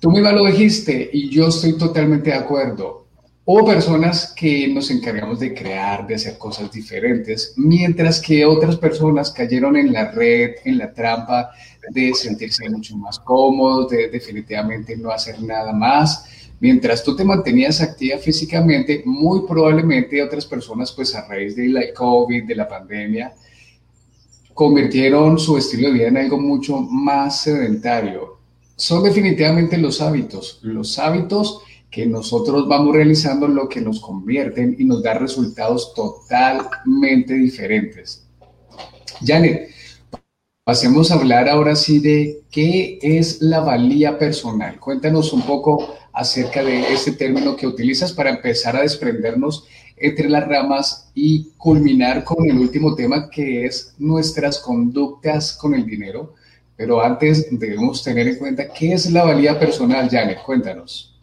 Tú 0.00 0.10
misma 0.10 0.32
lo 0.32 0.44
dijiste 0.46 1.10
y 1.12 1.30
yo 1.30 1.48
estoy 1.48 1.78
totalmente 1.78 2.30
de 2.30 2.36
acuerdo 2.36 3.03
o 3.46 3.64
personas 3.64 4.32
que 4.34 4.68
nos 4.68 4.90
encargamos 4.90 5.38
de 5.38 5.52
crear, 5.52 6.06
de 6.06 6.14
hacer 6.14 6.38
cosas 6.38 6.72
diferentes, 6.72 7.52
mientras 7.56 8.20
que 8.20 8.44
otras 8.46 8.76
personas 8.76 9.30
cayeron 9.30 9.76
en 9.76 9.92
la 9.92 10.10
red, 10.12 10.52
en 10.64 10.78
la 10.78 10.92
trampa 10.92 11.50
de 11.90 12.14
sentirse 12.14 12.68
mucho 12.70 12.96
más 12.96 13.18
cómodos, 13.18 13.90
de 13.90 14.08
definitivamente 14.08 14.96
no 14.96 15.10
hacer 15.10 15.42
nada 15.42 15.74
más. 15.74 16.24
Mientras 16.58 17.04
tú 17.04 17.14
te 17.14 17.24
mantenías 17.24 17.82
activa 17.82 18.16
físicamente, 18.16 19.02
muy 19.04 19.46
probablemente 19.46 20.22
otras 20.22 20.46
personas, 20.46 20.90
pues 20.92 21.14
a 21.14 21.26
raíz 21.28 21.54
de 21.54 21.68
la 21.68 21.92
COVID, 21.92 22.44
de 22.44 22.54
la 22.54 22.66
pandemia, 22.66 23.34
convirtieron 24.54 25.38
su 25.38 25.58
estilo 25.58 25.88
de 25.88 25.94
vida 25.94 26.08
en 26.08 26.16
algo 26.16 26.38
mucho 26.38 26.80
más 26.80 27.42
sedentario. 27.42 28.38
Son 28.76 29.02
definitivamente 29.02 29.76
los 29.76 30.00
hábitos, 30.00 30.60
los 30.62 30.98
hábitos 30.98 31.60
que 31.94 32.06
nosotros 32.06 32.66
vamos 32.66 32.92
realizando 32.92 33.46
lo 33.46 33.68
que 33.68 33.80
nos 33.80 34.00
convierten 34.00 34.74
y 34.76 34.84
nos 34.84 35.00
da 35.00 35.14
resultados 35.14 35.94
totalmente 35.94 37.34
diferentes. 37.34 38.26
Janet, 39.24 39.70
pasemos 40.64 41.12
a 41.12 41.14
hablar 41.14 41.48
ahora 41.48 41.76
sí 41.76 42.00
de 42.00 42.42
qué 42.50 42.98
es 43.00 43.40
la 43.40 43.60
valía 43.60 44.18
personal. 44.18 44.80
Cuéntanos 44.80 45.32
un 45.32 45.42
poco 45.42 45.94
acerca 46.12 46.64
de 46.64 46.92
ese 46.92 47.12
término 47.12 47.54
que 47.54 47.68
utilizas 47.68 48.12
para 48.12 48.30
empezar 48.30 48.74
a 48.74 48.82
desprendernos 48.82 49.64
entre 49.96 50.28
las 50.28 50.48
ramas 50.48 51.12
y 51.14 51.50
culminar 51.56 52.24
con 52.24 52.44
el 52.50 52.58
último 52.58 52.96
tema 52.96 53.30
que 53.30 53.66
es 53.66 53.94
nuestras 53.98 54.58
conductas 54.58 55.52
con 55.52 55.76
el 55.76 55.86
dinero. 55.86 56.34
Pero 56.76 57.00
antes 57.00 57.46
debemos 57.52 58.02
tener 58.02 58.26
en 58.26 58.36
cuenta 58.36 58.72
qué 58.72 58.94
es 58.94 59.08
la 59.12 59.22
valía 59.22 59.60
personal, 59.60 60.08
Janet. 60.10 60.42
Cuéntanos. 60.42 61.13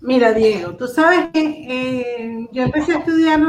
Mira, 0.00 0.32
Diego, 0.32 0.76
tú 0.76 0.86
sabes 0.86 1.28
que 1.32 1.40
eh, 1.68 2.48
yo 2.52 2.62
empecé 2.62 2.92
a 2.92 2.98
estudiar, 2.98 3.40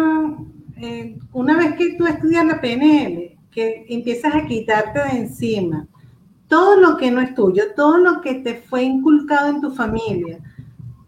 eh, 0.78 1.18
una 1.32 1.58
vez 1.58 1.76
que 1.76 1.96
tú 1.96 2.08
estudias 2.08 2.46
la 2.46 2.60
PNL, 2.60 3.38
que 3.52 3.86
empiezas 3.90 4.34
a 4.36 4.46
quitarte 4.46 5.00
de 5.00 5.10
encima 5.20 5.88
todo 6.50 6.78
lo 6.78 6.98
que 6.98 7.12
no 7.12 7.22
es 7.22 7.36
tuyo, 7.36 7.76
todo 7.76 7.98
lo 8.00 8.22
que 8.22 8.34
te 8.36 8.56
fue 8.56 8.84
inculcado 8.84 9.50
en 9.50 9.62
tu 9.62 9.72
familia, 9.72 10.40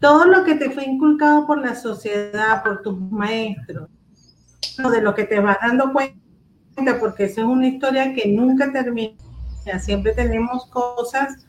todo 0.00 0.24
lo 0.24 0.44
que 0.44 0.54
te 0.54 0.70
fue 0.70 0.84
inculcado 0.84 1.46
por 1.46 1.58
la 1.60 1.74
sociedad, 1.74 2.62
por 2.62 2.80
tus 2.82 2.98
maestros, 2.98 3.88
de 4.78 5.02
lo 5.02 5.14
que 5.14 5.24
te 5.24 5.40
vas 5.40 5.58
dando 5.60 5.92
cuenta, 5.92 6.98
porque 7.00 7.24
eso 7.24 7.40
es 7.40 7.46
una 7.46 7.66
historia 7.66 8.14
que 8.14 8.28
nunca 8.28 8.72
termina. 8.72 9.14
Siempre 9.80 10.12
tenemos 10.12 10.66
cosas 10.66 11.44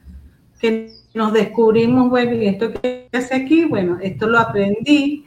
que 0.64 0.94
nos 1.14 1.34
descubrimos, 1.34 2.10
bueno, 2.10 2.34
¿y 2.36 2.48
esto 2.48 2.72
qué 2.72 3.10
hace 3.12 3.36
aquí? 3.36 3.66
Bueno, 3.66 3.98
esto 4.02 4.28
lo 4.28 4.40
aprendí 4.40 5.26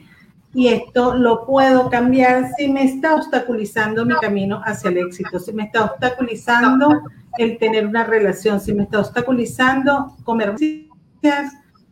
y 0.55 0.69
esto 0.69 1.13
lo 1.13 1.45
puedo 1.45 1.91
cambiar 1.91 2.49
si 2.57 2.67
me 2.67 2.83
está 2.85 3.13
obstaculizando 3.13 4.03
mi 4.03 4.15
camino 4.15 4.59
hacia 4.65 4.89
el 4.89 4.97
éxito, 4.97 5.37
si 5.37 5.53
me 5.53 5.65
está 5.65 5.85
obstaculizando 5.85 7.03
el 7.37 7.59
tener 7.59 7.85
una 7.85 8.03
relación, 8.03 8.59
si 8.59 8.73
me 8.73 8.83
está 8.83 9.01
obstaculizando 9.01 10.17
comer 10.23 10.55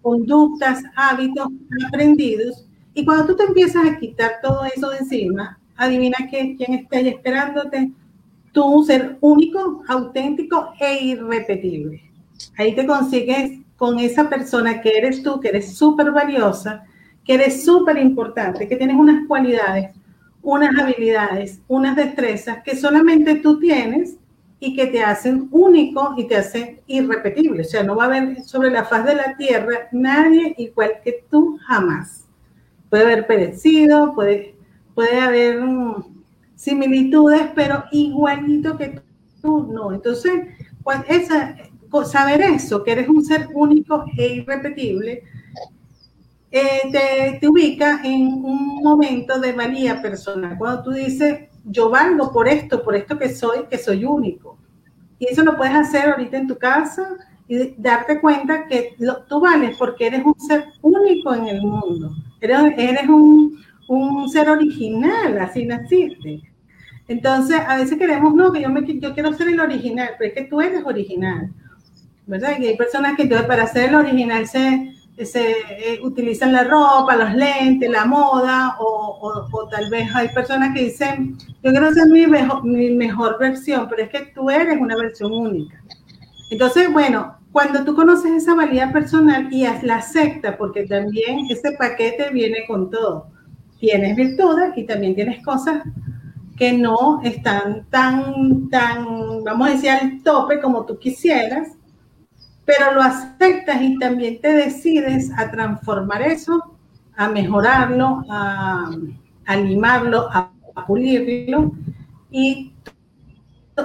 conductas, 0.01 0.81
hábitos 0.95 1.47
aprendidos. 1.87 2.67
Y 2.95 3.05
cuando 3.05 3.27
tú 3.27 3.35
te 3.35 3.43
empiezas 3.43 3.85
a 3.85 3.99
quitar 3.99 4.39
todo 4.41 4.65
eso 4.65 4.89
de 4.89 4.97
encima, 4.97 5.59
adivina 5.77 6.17
que, 6.31 6.55
quién 6.57 6.79
está 6.79 6.97
ahí 6.97 7.09
esperándote, 7.09 7.91
tú 8.53 8.83
ser 8.87 9.19
único, 9.21 9.83
auténtico 9.87 10.73
e 10.79 11.05
irrepetible. 11.05 12.04
Ahí 12.57 12.75
te 12.75 12.85
consigues 12.85 13.59
con 13.75 13.99
esa 13.99 14.29
persona 14.29 14.81
que 14.81 14.97
eres 14.97 15.21
tú, 15.23 15.39
que 15.39 15.49
eres 15.49 15.75
súper 15.75 16.11
valiosa, 16.11 16.85
que 17.23 17.33
eres 17.33 17.65
súper 17.65 17.97
importante, 17.97 18.67
que 18.67 18.75
tienes 18.75 18.95
unas 18.95 19.27
cualidades, 19.27 19.91
unas 20.41 20.77
habilidades, 20.79 21.59
unas 21.67 21.95
destrezas 21.95 22.63
que 22.63 22.75
solamente 22.75 23.35
tú 23.35 23.59
tienes 23.59 24.17
y 24.59 24.75
que 24.75 24.87
te 24.87 25.03
hacen 25.03 25.47
único 25.51 26.13
y 26.17 26.27
te 26.27 26.37
hacen 26.37 26.79
irrepetible. 26.87 27.61
O 27.61 27.65
sea, 27.65 27.83
no 27.83 27.95
va 27.95 28.03
a 28.03 28.07
haber 28.07 28.41
sobre 28.43 28.69
la 28.69 28.85
faz 28.85 29.05
de 29.05 29.15
la 29.15 29.35
tierra 29.35 29.89
nadie 29.91 30.55
igual 30.57 30.93
que 31.03 31.25
tú 31.29 31.59
jamás. 31.65 32.25
Puede 32.89 33.03
haber 33.03 33.27
perecido, 33.27 34.13
puede, 34.13 34.55
puede 34.93 35.19
haber 35.19 35.61
mm, 35.61 36.23
similitudes, 36.55 37.47
pero 37.55 37.83
igualito 37.91 38.77
que 38.77 39.01
tú 39.41 39.67
no. 39.71 39.91
Entonces, 39.93 40.31
esa, 41.07 41.55
saber 42.05 42.41
eso, 42.41 42.83
que 42.83 42.91
eres 42.91 43.07
un 43.07 43.23
ser 43.23 43.47
único 43.53 44.05
e 44.17 44.35
irrepetible, 44.35 45.23
eh, 46.51 47.37
te, 47.41 47.47
ubica 47.47 47.99
en 48.03 48.27
un 48.27 48.81
momento 48.81 49.39
de 49.39 49.51
valía 49.51 50.01
personal. 50.01 50.57
Cuando 50.57 50.83
tú 50.83 50.91
dices, 50.91 51.49
yo 51.65 51.89
valgo 51.89 52.31
por 52.31 52.47
esto, 52.47 52.81
por 52.81 52.95
esto 52.95 53.17
que 53.17 53.27
soy, 53.27 53.65
que 53.69 53.77
soy 53.77 54.05
único. 54.05 54.57
Y 55.19 55.27
eso 55.27 55.43
lo 55.43 55.57
puedes 55.57 55.75
hacer 55.75 56.09
ahorita 56.09 56.37
en 56.37 56.47
tu 56.47 56.57
casa 56.57 57.09
y 57.47 57.75
darte 57.77 58.21
cuenta 58.21 58.67
que 58.67 58.95
tú 59.27 59.39
vales 59.39 59.75
porque 59.77 60.07
eres 60.07 60.23
un 60.25 60.39
ser 60.39 60.65
único 60.81 61.33
en 61.33 61.47
el 61.47 61.61
mundo. 61.61 62.15
Eres, 62.39 62.57
eres 62.77 63.09
un, 63.09 63.57
un, 63.87 64.29
ser 64.29 64.49
original, 64.49 65.37
así 65.39 65.65
naciste. 65.65 66.41
Entonces, 67.07 67.59
a 67.67 67.77
veces 67.77 67.97
queremos, 67.97 68.33
no, 68.33 68.51
que 68.51 68.61
yo, 68.61 68.69
me, 68.69 68.81
yo 68.99 69.13
quiero 69.13 69.33
ser 69.33 69.49
el 69.49 69.59
original, 69.59 70.11
pero 70.17 70.29
es 70.29 70.35
que 70.35 70.49
tú 70.49 70.61
eres 70.61 70.83
original. 70.85 71.51
Y 72.27 72.65
hay 72.65 72.77
personas 72.77 73.15
que 73.15 73.23
entonces 73.23 73.47
para 73.47 73.67
ser 73.67 73.89
el 73.89 73.95
original 73.95 74.47
se, 74.47 74.93
se 75.23 75.51
eh, 75.51 75.99
utilizan 76.01 76.53
la 76.53 76.63
ropa, 76.63 77.15
los 77.15 77.33
lentes, 77.35 77.89
la 77.89 78.05
moda, 78.05 78.77
o, 78.79 79.47
o, 79.51 79.67
tal 79.67 79.89
vez 79.89 80.09
hay 80.13 80.29
personas 80.29 80.73
que 80.73 80.85
dicen, 80.85 81.37
yo 81.63 81.71
quiero 81.71 81.93
ser 81.93 82.07
mi 82.07 82.25
mejor, 82.25 82.63
mi 82.63 82.89
mejor 82.91 83.37
versión, 83.39 83.87
pero 83.89 84.03
es 84.03 84.09
que 84.09 84.31
tú 84.33 84.49
eres 84.49 84.77
una 84.79 84.95
versión 84.95 85.31
única. 85.31 85.81
Entonces, 86.49 86.91
bueno, 86.91 87.37
cuando 87.51 87.85
tú 87.85 87.95
conoces 87.95 88.31
esa 88.31 88.55
valía 88.55 88.91
personal 88.91 89.47
y 89.51 89.65
la 89.83 89.97
aceptas, 89.97 90.55
porque 90.57 90.85
también 90.87 91.45
ese 91.49 91.71
paquete 91.73 92.31
viene 92.31 92.65
con 92.67 92.89
todo, 92.89 93.27
tienes 93.79 94.15
virtudes 94.15 94.71
y 94.75 94.83
también 94.85 95.15
tienes 95.15 95.43
cosas 95.43 95.83
que 96.57 96.73
no 96.73 97.21
están 97.23 97.85
tan, 97.89 98.69
tan, 98.69 99.43
vamos 99.43 99.67
a 99.67 99.71
decir, 99.71 99.89
al 99.89 100.23
tope 100.23 100.59
como 100.59 100.85
tú 100.85 100.97
quisieras, 100.97 101.74
pero 102.65 102.93
lo 102.93 103.01
aceptas 103.01 103.81
y 103.81 103.97
también 103.99 104.41
te 104.41 104.51
decides 104.51 105.31
a 105.37 105.51
transformar 105.51 106.21
eso, 106.23 106.77
a 107.15 107.29
mejorarlo, 107.29 108.23
a, 108.29 108.91
animarlo, 109.45 110.27
a, 110.31 110.51
pulirlo. 110.87 111.71
Y 112.31 112.73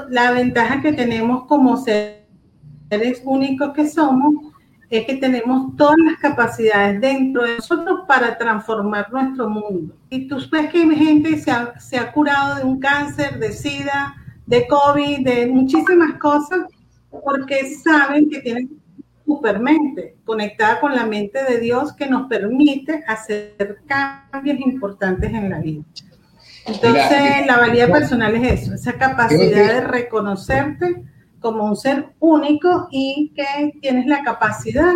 la 0.08 0.32
ventaja 0.32 0.80
que 0.80 0.92
tenemos 0.92 1.44
como 1.46 1.76
seres 1.76 3.22
únicos 3.24 3.72
que 3.74 3.88
somos 3.88 4.34
es 4.88 5.06
que 5.06 5.16
tenemos 5.16 5.76
todas 5.76 5.96
las 5.98 6.18
capacidades 6.18 7.00
dentro 7.00 7.44
de 7.44 7.56
nosotros 7.56 8.00
para 8.08 8.36
transformar 8.36 9.12
nuestro 9.12 9.48
mundo. 9.48 9.94
Y 10.08 10.26
tú 10.26 10.38
ves 10.50 10.68
que 10.72 10.80
gente 10.96 11.38
se 11.38 11.50
ha, 11.52 11.78
se 11.78 11.96
ha 11.96 12.10
curado 12.10 12.56
de 12.56 12.64
un 12.64 12.80
cáncer, 12.80 13.38
de 13.38 13.52
SIDA, 13.52 14.16
de 14.46 14.66
COVID, 14.66 15.24
de 15.24 15.46
muchísimas 15.46 16.14
cosas, 16.18 16.62
porque 17.10 17.74
saben 17.74 18.28
que 18.30 18.40
tienen 18.40 18.80
supermente 19.24 20.16
conectada 20.24 20.80
con 20.80 20.94
la 20.94 21.06
mente 21.06 21.44
de 21.44 21.58
Dios 21.58 21.92
que 21.92 22.06
nos 22.06 22.28
permite 22.28 23.04
hacer 23.06 23.78
cambios 23.86 24.58
importantes 24.60 25.32
en 25.32 25.50
la 25.50 25.60
vida. 25.60 25.84
Entonces, 26.66 27.46
la 27.46 27.58
valía 27.58 27.90
personal 27.90 28.34
es 28.36 28.60
eso, 28.60 28.74
esa 28.74 28.92
capacidad 28.94 29.74
de 29.74 29.80
reconocerte 29.82 31.02
como 31.40 31.64
un 31.64 31.76
ser 31.76 32.10
único 32.18 32.88
y 32.90 33.32
que 33.34 33.72
tienes 33.80 34.06
la 34.06 34.22
capacidad 34.22 34.92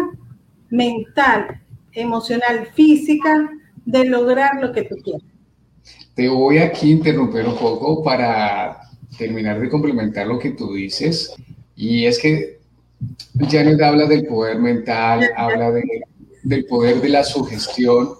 mental, 0.68 1.60
emocional, 1.92 2.68
física 2.74 3.50
de 3.84 4.04
lograr 4.04 4.60
lo 4.60 4.72
que 4.72 4.82
tú 4.82 4.96
quieres. 5.02 5.22
Te 6.14 6.28
voy 6.28 6.58
aquí 6.58 6.90
a 6.90 6.94
interrumpir 6.96 7.46
un 7.46 7.56
poco 7.56 8.02
para 8.02 8.80
terminar 9.16 9.60
de 9.60 9.68
complementar 9.68 10.26
lo 10.26 10.38
que 10.38 10.50
tú 10.50 10.74
dices. 10.74 11.34
Y 11.76 12.06
es 12.06 12.18
que 12.18 12.58
Janet 13.48 13.80
habla 13.80 14.06
del 14.06 14.26
poder 14.26 14.58
mental, 14.58 15.30
habla 15.36 15.72
del 16.42 16.66
poder 16.66 17.00
de 17.00 17.08
la 17.08 17.24
sugestión. 17.24 18.10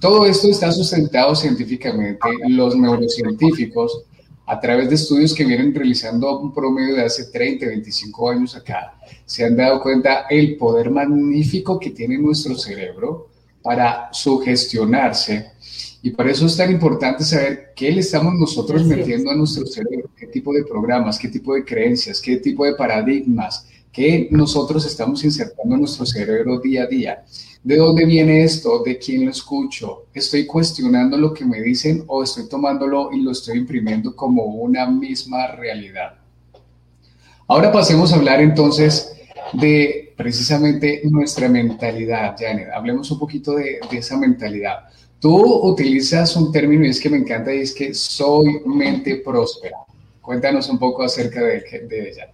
Todo 0.00 0.26
esto 0.26 0.48
está 0.48 0.72
sustentado 0.72 1.34
científicamente. 1.34 2.28
Los 2.48 2.76
neurocientíficos, 2.76 4.04
a 4.46 4.58
través 4.58 4.88
de 4.88 4.96
estudios 4.96 5.34
que 5.34 5.44
vienen 5.44 5.74
realizando 5.74 6.40
un 6.40 6.52
promedio 6.52 6.96
de 6.96 7.04
hace 7.04 7.30
30, 7.30 7.66
25 7.66 8.30
años 8.30 8.56
acá, 8.56 8.94
se 9.24 9.44
han 9.44 9.56
dado 9.56 9.80
cuenta 9.80 10.26
el 10.28 10.56
poder 10.56 10.90
magnífico 10.90 11.78
que 11.78 11.90
tiene 11.90 12.18
nuestro 12.18 12.56
cerebro 12.56 13.31
para 13.62 14.08
sugestionarse. 14.12 15.52
Y 16.02 16.10
por 16.10 16.28
eso 16.28 16.46
es 16.46 16.56
tan 16.56 16.70
importante 16.70 17.24
saber 17.24 17.72
qué 17.76 17.92
le 17.92 18.00
estamos 18.00 18.34
nosotros 18.34 18.84
metiendo 18.84 19.30
a 19.30 19.36
nuestro 19.36 19.64
cerebro, 19.66 20.10
qué 20.16 20.26
tipo 20.26 20.52
de 20.52 20.64
programas, 20.64 21.18
qué 21.18 21.28
tipo 21.28 21.54
de 21.54 21.64
creencias, 21.64 22.20
qué 22.20 22.38
tipo 22.38 22.64
de 22.64 22.74
paradigmas, 22.74 23.68
que 23.92 24.28
nosotros 24.30 24.84
estamos 24.84 25.22
insertando 25.22 25.74
en 25.74 25.82
nuestro 25.82 26.04
cerebro 26.04 26.58
día 26.58 26.84
a 26.84 26.86
día. 26.86 27.24
¿De 27.62 27.76
dónde 27.76 28.04
viene 28.04 28.42
esto? 28.42 28.82
¿De 28.82 28.98
quién 28.98 29.24
lo 29.24 29.30
escucho? 29.30 30.06
¿Estoy 30.12 30.46
cuestionando 30.46 31.16
lo 31.16 31.32
que 31.32 31.44
me 31.44 31.60
dicen 31.62 32.02
o 32.08 32.24
estoy 32.24 32.48
tomándolo 32.48 33.10
y 33.12 33.20
lo 33.20 33.30
estoy 33.30 33.58
imprimiendo 33.58 34.16
como 34.16 34.44
una 34.44 34.86
misma 34.86 35.46
realidad? 35.52 36.14
Ahora 37.46 37.70
pasemos 37.70 38.12
a 38.12 38.16
hablar 38.16 38.40
entonces 38.40 39.12
de 39.52 40.01
precisamente 40.16 41.02
nuestra 41.04 41.48
mentalidad, 41.48 42.36
Janet. 42.38 42.70
Hablemos 42.74 43.10
un 43.10 43.18
poquito 43.18 43.54
de, 43.54 43.80
esa 43.90 44.16
mentalidad. 44.16 44.88
Tú 45.20 45.36
utilizas 45.68 46.34
un 46.36 46.50
término 46.50 46.84
y 46.84 46.90
es 46.90 47.00
que 47.00 47.10
me 47.10 47.18
encanta 47.18 47.54
y 47.54 47.60
es 47.60 47.74
que 47.74 47.94
soy 47.94 48.60
mente 48.66 49.22
próspera. 49.24 49.78
Cuéntanos 50.20 50.68
un 50.68 50.78
poco 50.78 51.02
acerca 51.02 51.42
de, 51.42 51.64
ella. 51.90 52.30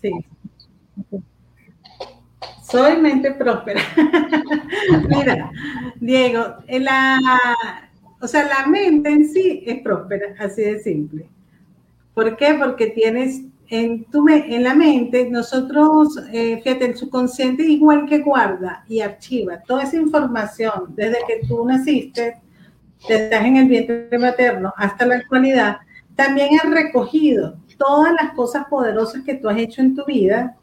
Sí, 0.00 0.10
soy 2.64 2.96
mente 2.96 3.32
próspera. 3.32 3.82
Mira, 5.08 5.50
Diego, 6.00 6.56
o 8.20 8.28
sea, 8.28 8.44
la 8.46 8.66
mente 8.66 9.10
en 9.10 9.28
sí 9.28 9.62
es 9.66 9.82
próspera, 9.82 10.34
así 10.38 10.62
de 10.62 10.80
simple. 10.80 11.26
¿Por 12.14 12.36
qué? 12.36 12.54
Porque 12.54 12.88
tienes 12.88 13.42
en, 13.72 14.04
tu, 14.04 14.28
en 14.28 14.62
la 14.62 14.74
mente, 14.74 15.30
nosotros, 15.30 16.18
eh, 16.30 16.60
fíjate, 16.62 16.84
el 16.84 16.94
subconsciente 16.94 17.62
igual 17.62 18.04
que 18.06 18.18
guarda 18.18 18.84
y 18.86 19.00
archiva 19.00 19.62
toda 19.66 19.84
esa 19.84 19.96
información 19.96 20.92
desde 20.94 21.16
que 21.26 21.46
tú 21.48 21.64
naciste, 21.64 22.36
estás 23.08 23.44
en 23.46 23.56
el 23.56 23.68
vientre 23.68 24.18
materno 24.18 24.74
hasta 24.76 25.06
la 25.06 25.16
actualidad, 25.16 25.78
también 26.14 26.50
ha 26.62 26.68
recogido 26.68 27.56
todas 27.78 28.12
las 28.12 28.34
cosas 28.34 28.66
poderosas 28.66 29.24
que 29.24 29.36
tú 29.36 29.48
has 29.48 29.56
hecho 29.56 29.80
en 29.80 29.96
tu 29.96 30.04
vida 30.04 30.54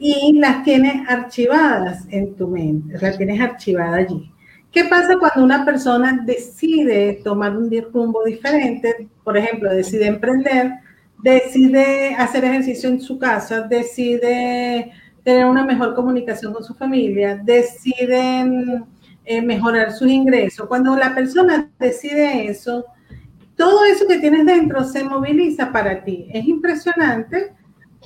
y 0.00 0.36
las 0.40 0.64
tienes 0.64 1.08
archivadas 1.08 2.06
en 2.10 2.34
tu 2.34 2.48
mente, 2.48 2.98
las 3.00 3.16
tienes 3.16 3.40
archivada 3.40 3.98
allí. 3.98 4.32
¿Qué 4.72 4.86
pasa 4.86 5.16
cuando 5.16 5.44
una 5.44 5.64
persona 5.64 6.24
decide 6.26 7.20
tomar 7.22 7.56
un 7.56 7.70
rumbo 7.92 8.24
diferente? 8.24 9.08
Por 9.22 9.36
ejemplo, 9.36 9.70
decide 9.72 10.06
emprender, 10.06 10.72
decide 11.22 12.14
hacer 12.14 12.44
ejercicio 12.44 12.88
en 12.88 13.00
su 13.00 13.18
casa, 13.18 13.62
decide 13.62 14.92
tener 15.22 15.46
una 15.46 15.64
mejor 15.64 15.94
comunicación 15.94 16.52
con 16.52 16.64
su 16.64 16.74
familia, 16.74 17.40
decide 17.42 18.44
eh, 19.24 19.40
mejorar 19.40 19.92
sus 19.92 20.08
ingresos. 20.08 20.66
Cuando 20.66 20.96
la 20.96 21.14
persona 21.14 21.70
decide 21.78 22.48
eso, 22.48 22.84
todo 23.56 23.84
eso 23.84 24.06
que 24.08 24.18
tienes 24.18 24.44
dentro 24.44 24.82
se 24.84 25.04
moviliza 25.04 25.70
para 25.70 26.02
ti. 26.02 26.28
Es 26.32 26.44
impresionante 26.44 27.54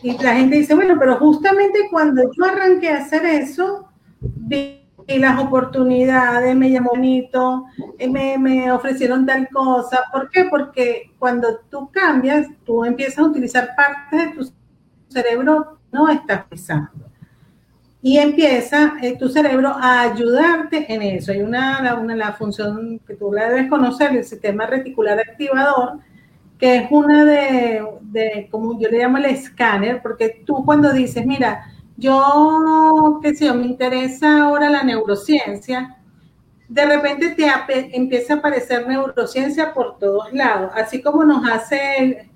y 0.03 0.17
la 0.23 0.35
gente 0.35 0.59
dice, 0.59 0.75
bueno, 0.75 0.97
pero 0.99 1.17
justamente 1.17 1.89
cuando 1.91 2.31
yo 2.37 2.45
arranqué 2.45 2.91
a 2.91 2.99
hacer 2.99 3.25
eso, 3.25 3.89
vi 4.21 4.86
las 5.09 5.41
oportunidades, 5.41 6.57
me 6.57 6.71
llamó 6.71 6.91
bonito, 6.91 7.67
eh, 7.99 8.09
me, 8.09 8.39
me 8.39 8.73
ofrecieron 8.73 9.25
tal 9.25 9.49
cosa. 9.49 10.05
¿Por 10.13 10.31
qué? 10.31 10.45
Porque 10.45 11.13
cuando 11.19 11.61
tú 11.71 11.91
cambias, 11.91 12.49
tú 12.65 12.85
empiezas 12.85 13.19
a 13.19 13.25
utilizar 13.25 13.71
partes 13.77 14.19
de 14.19 14.33
tu 14.33 14.53
cerebro 15.09 15.79
no 15.93 16.09
estás 16.09 16.45
pensando. 16.45 17.07
Y 18.03 18.19
empieza 18.19 18.95
eh, 19.03 19.17
tu 19.19 19.29
cerebro 19.29 19.71
a 19.71 20.03
ayudarte 20.03 20.93
en 20.93 21.03
eso. 21.03 21.33
Hay 21.33 21.43
una, 21.43 21.99
una, 21.99 22.15
la 22.15 22.33
función 22.35 23.01
que 23.07 23.15
tú 23.15 23.33
la 23.33 23.49
debes 23.49 23.69
conocer, 23.69 24.15
el 24.15 24.25
sistema 24.25 24.67
reticular 24.67 25.19
activador, 25.19 25.99
que 26.59 26.77
es 26.77 26.87
una 26.91 27.25
de, 27.25 28.49
como 28.51 28.79
yo 28.79 28.89
le 28.89 28.99
llamo 28.99 29.19
el 29.19 29.27
escáner, 29.27 30.01
porque 30.03 30.43
tú 30.47 30.65
cuando 30.65 30.93
dices, 30.93 31.27
mira, 31.27 31.67
yo, 31.97 33.21
qué 33.23 33.35
sé 33.35 33.47
yo, 33.47 33.55
me 33.55 33.67
interesa 33.67 34.43
ahora 34.43 34.71
la 34.71 34.83
neurociencia, 34.83 35.97
de 36.69 36.87
repente 36.87 37.31
te 37.31 37.47
empieza 37.97 38.35
a 38.35 38.37
aparecer 38.39 38.87
neurociencia 38.87 39.73
por 39.73 39.99
todos 39.99 40.33
lados, 40.33 40.73
así 40.75 41.01
como 41.01 41.25
nos 41.25 41.49
hace 41.49 42.29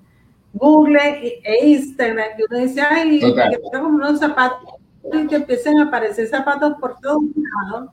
Google 0.53 1.41
e 1.43 1.67
Instagram, 1.67 2.37
que 2.37 2.43
uno 2.49 2.59
dice, 2.59 2.81
ay, 2.81 3.19
que 3.19 3.79
como 3.79 3.89
unos 3.89 4.19
zapatos 4.19 4.81
y 5.03 5.27
te 5.27 5.35
empiezan 5.35 5.79
a 5.79 5.83
aparecer 5.85 6.27
zapatos 6.27 6.75
por 6.79 6.99
todos 6.99 7.23
lados. 7.35 7.89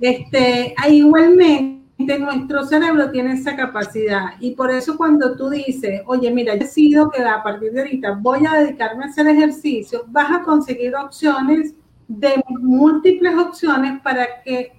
Este, 0.00 0.74
igualmente, 0.88 1.77
nuestro 1.98 2.64
cerebro 2.64 3.10
tiene 3.10 3.32
esa 3.32 3.56
capacidad 3.56 4.34
y 4.38 4.52
por 4.52 4.70
eso 4.70 4.96
cuando 4.96 5.36
tú 5.36 5.50
dices, 5.50 6.02
oye, 6.06 6.30
mira, 6.30 6.54
yo 6.54 6.60
decido 6.60 7.10
que 7.10 7.22
a 7.22 7.42
partir 7.42 7.72
de 7.72 7.80
ahorita 7.80 8.18
voy 8.20 8.46
a 8.46 8.60
dedicarme 8.60 9.04
a 9.04 9.08
hacer 9.08 9.26
ejercicio, 9.26 10.04
vas 10.06 10.30
a 10.30 10.42
conseguir 10.42 10.94
opciones 10.94 11.74
de 12.06 12.42
múltiples 12.48 13.34
opciones 13.36 14.00
para 14.00 14.42
que, 14.42 14.72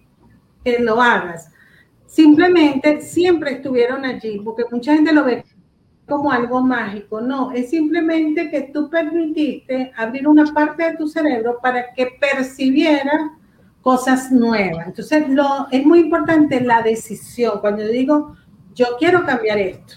que 0.63 0.79
lo 0.79 1.01
hagas. 1.01 1.51
Simplemente 2.07 3.01
siempre 3.01 3.51
estuvieron 3.51 4.05
allí, 4.05 4.39
porque 4.43 4.63
mucha 4.71 4.95
gente 4.95 5.11
lo 5.13 5.25
ve 5.25 5.43
como 6.07 6.31
algo 6.31 6.61
mágico, 6.61 7.21
no, 7.21 7.51
es 7.51 7.69
simplemente 7.69 8.49
que 8.49 8.71
tú 8.73 8.89
permitiste 8.89 9.91
abrir 9.95 10.27
una 10.27 10.51
parte 10.51 10.83
de 10.83 10.97
tu 10.97 11.07
cerebro 11.07 11.59
para 11.61 11.93
que 11.93 12.17
percibiera 12.19 13.37
cosas 13.81 14.31
nuevas. 14.31 14.87
Entonces, 14.87 15.29
lo, 15.29 15.67
es 15.71 15.85
muy 15.85 15.99
importante 15.99 16.61
la 16.61 16.81
decisión. 16.81 17.59
Cuando 17.59 17.87
digo, 17.87 18.35
yo 18.73 18.87
quiero 18.97 19.25
cambiar 19.25 19.57
esto, 19.57 19.95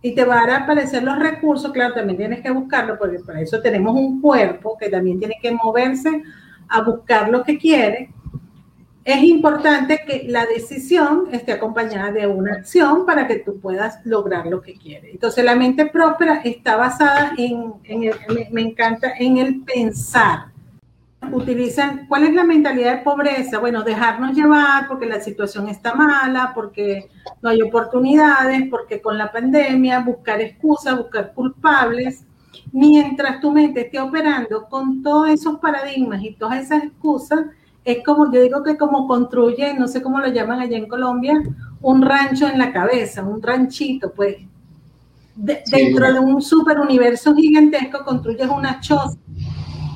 y 0.00 0.14
te 0.14 0.24
van 0.24 0.48
a 0.50 0.58
aparecer 0.58 1.02
los 1.02 1.18
recursos, 1.18 1.72
claro, 1.72 1.94
también 1.94 2.18
tienes 2.18 2.40
que 2.40 2.50
buscarlo, 2.50 2.96
porque 2.98 3.18
para 3.18 3.40
eso 3.40 3.60
tenemos 3.60 3.94
un 3.94 4.20
cuerpo 4.20 4.76
que 4.78 4.88
también 4.88 5.18
tiene 5.18 5.36
que 5.42 5.50
moverse 5.50 6.22
a 6.68 6.82
buscar 6.82 7.28
lo 7.28 7.42
que 7.42 7.58
quiere 7.58 8.10
es 9.08 9.22
importante 9.22 10.02
que 10.06 10.24
la 10.28 10.44
decisión 10.44 11.28
esté 11.32 11.52
acompañada 11.52 12.12
de 12.12 12.26
una 12.26 12.56
acción 12.56 13.06
para 13.06 13.26
que 13.26 13.36
tú 13.36 13.58
puedas 13.58 14.04
lograr 14.04 14.46
lo 14.46 14.60
que 14.60 14.74
quieres. 14.74 15.14
Entonces, 15.14 15.42
la 15.46 15.54
mente 15.54 15.86
próspera 15.86 16.42
está 16.44 16.76
basada 16.76 17.32
en, 17.38 17.72
me, 18.50 18.60
encanta, 18.60 19.14
en 19.18 19.38
el 19.38 19.62
pensar. 19.62 20.48
Utilizan, 21.32 22.06
¿cuál 22.06 22.24
es 22.24 22.34
la 22.34 22.44
mentalidad 22.44 22.96
de 22.96 23.02
pobreza? 23.02 23.58
Bueno, 23.58 23.82
dejarnos 23.82 24.34
llevar 24.34 24.88
porque 24.88 25.06
la 25.06 25.20
situación 25.20 25.68
está 25.68 25.94
mala, 25.94 26.52
porque 26.54 27.08
no 27.42 27.50
hay 27.50 27.62
oportunidades, 27.62 28.68
porque 28.70 29.00
con 29.00 29.18
la 29.18 29.30
pandemia, 29.30 30.00
buscar 30.00 30.40
excusas, 30.40 30.96
buscar 30.96 31.32
culpables. 31.34 32.24
Mientras 32.72 33.40
tu 33.40 33.52
mente 33.52 33.82
esté 33.82 34.00
operando 34.00 34.66
con 34.68 35.02
todos 35.02 35.28
esos 35.30 35.58
paradigmas 35.58 36.22
y 36.22 36.34
todas 36.34 36.64
esas 36.64 36.84
excusas, 36.84 37.40
es 37.84 38.04
como, 38.04 38.30
yo 38.30 38.42
digo 38.42 38.62
que 38.62 38.76
como 38.76 39.06
construye, 39.06 39.74
no 39.74 39.88
sé 39.88 40.02
cómo 40.02 40.18
lo 40.18 40.28
llaman 40.28 40.60
allá 40.60 40.76
en 40.76 40.88
Colombia, 40.88 41.42
un 41.80 42.02
rancho 42.02 42.46
en 42.46 42.58
la 42.58 42.72
cabeza, 42.72 43.22
un 43.22 43.42
ranchito, 43.42 44.12
pues. 44.12 44.36
dentro 45.34 46.12
de 46.12 46.18
un 46.18 46.42
super 46.42 46.80
universo 46.80 47.34
gigantesco 47.34 48.04
construyes 48.04 48.48
una 48.48 48.80
choza, 48.80 49.16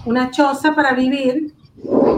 una 0.05 0.31
choza 0.31 0.75
para 0.75 0.95
vivir 0.95 1.53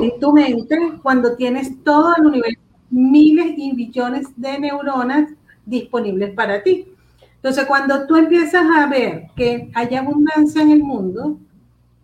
en 0.03 0.21
tu 0.21 0.33
mente 0.33 0.77
cuando 1.03 1.37
tienes 1.37 1.83
todo 1.83 2.15
el 2.17 2.27
universo, 2.27 2.61
miles 2.91 3.55
y 3.57 3.75
billones 3.75 4.29
de 4.37 4.59
neuronas 4.59 5.31
disponibles 5.65 6.35
para 6.35 6.63
ti. 6.63 6.89
Entonces, 7.37 7.67
cuando 7.67 8.07
tú 8.07 8.17
empiezas 8.17 8.65
a 8.77 8.87
ver 8.87 9.29
que 9.37 9.71
hay 9.75 9.95
abundancia 9.95 10.63
en 10.63 10.71
el 10.71 10.83
mundo, 10.83 11.39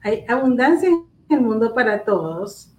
hay 0.02 0.24
abundancia 0.28 0.88
en 0.88 1.04
el 1.28 1.40
mundo 1.40 1.72
para 1.74 2.04
todos, 2.04 2.70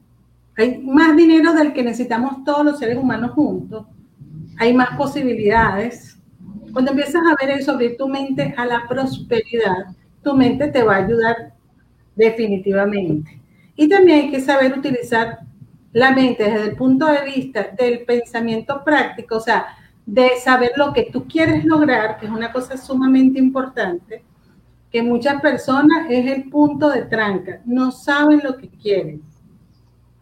hay 0.57 0.77
más 0.79 1.15
dinero 1.15 1.53
del 1.53 1.73
que 1.73 1.83
necesitamos 1.83 2.43
todos 2.43 2.65
los 2.65 2.79
seres 2.79 2.97
humanos 2.97 3.31
juntos. 3.31 3.85
Hay 4.57 4.73
más 4.73 4.95
posibilidades. 4.97 6.19
Cuando 6.73 6.91
empiezas 6.91 7.21
a 7.25 7.35
ver 7.43 7.57
eso, 7.57 7.71
abrir 7.71 7.97
tu 7.97 8.07
mente 8.07 8.53
a 8.57 8.65
la 8.65 8.87
prosperidad, 8.87 9.95
tu 10.23 10.35
mente 10.35 10.67
te 10.67 10.83
va 10.83 10.95
a 10.95 11.05
ayudar 11.05 11.53
definitivamente. 12.15 13.39
Y 13.75 13.87
también 13.87 14.25
hay 14.25 14.31
que 14.31 14.41
saber 14.41 14.77
utilizar 14.77 15.39
la 15.93 16.11
mente 16.11 16.43
desde 16.43 16.69
el 16.69 16.75
punto 16.75 17.07
de 17.07 17.23
vista 17.23 17.69
del 17.77 18.05
pensamiento 18.05 18.83
práctico, 18.83 19.37
o 19.37 19.41
sea, 19.41 19.67
de 20.05 20.31
saber 20.43 20.71
lo 20.75 20.93
que 20.93 21.09
tú 21.11 21.27
quieres 21.27 21.65
lograr, 21.65 22.17
que 22.17 22.25
es 22.25 22.31
una 22.31 22.51
cosa 22.51 22.77
sumamente 22.77 23.39
importante, 23.39 24.23
que 24.91 25.01
muchas 25.01 25.41
personas 25.41 26.07
es 26.09 26.25
el 26.29 26.49
punto 26.49 26.89
de 26.89 27.03
tranca, 27.03 27.61
no 27.65 27.91
saben 27.91 28.41
lo 28.43 28.57
que 28.57 28.67
quieren. 28.69 29.21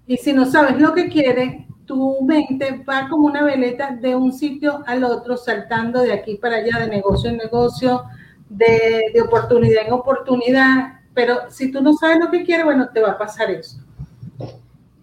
Y 0.06 0.18
si 0.18 0.34
no 0.34 0.46
sabes 0.46 0.80
lo 0.80 0.94
que 0.94 1.10
quieres, 1.10 1.66
tu 1.86 2.22
mente 2.22 2.84
va 2.88 3.08
como 3.10 3.26
una 3.26 3.44
veleta 3.44 3.96
de 3.96 4.16
un 4.16 4.32
sitio 4.32 4.84
al 4.86 5.04
otro, 5.04 5.38
saltando 5.38 6.02
de 6.02 6.14
aquí 6.14 6.36
para 6.36 6.58
allá, 6.58 6.80
de 6.82 6.88
negocio 6.88 7.32
en 7.32 7.38
negocio, 7.38 8.04
de, 8.48 9.12
oportunidad 9.26 9.88
en 9.88 9.94
oportunidad. 9.94 10.99
Pero 11.20 11.52
si 11.52 11.70
tú 11.70 11.82
no 11.82 11.92
sabes 11.96 12.18
lo 12.18 12.32
que 12.32 12.46
quieres, 12.46 12.64
bueno, 12.64 12.88
te 12.94 13.02
va 13.02 13.12
a 13.12 13.18
pasar 13.18 13.52
eso. 13.52 13.78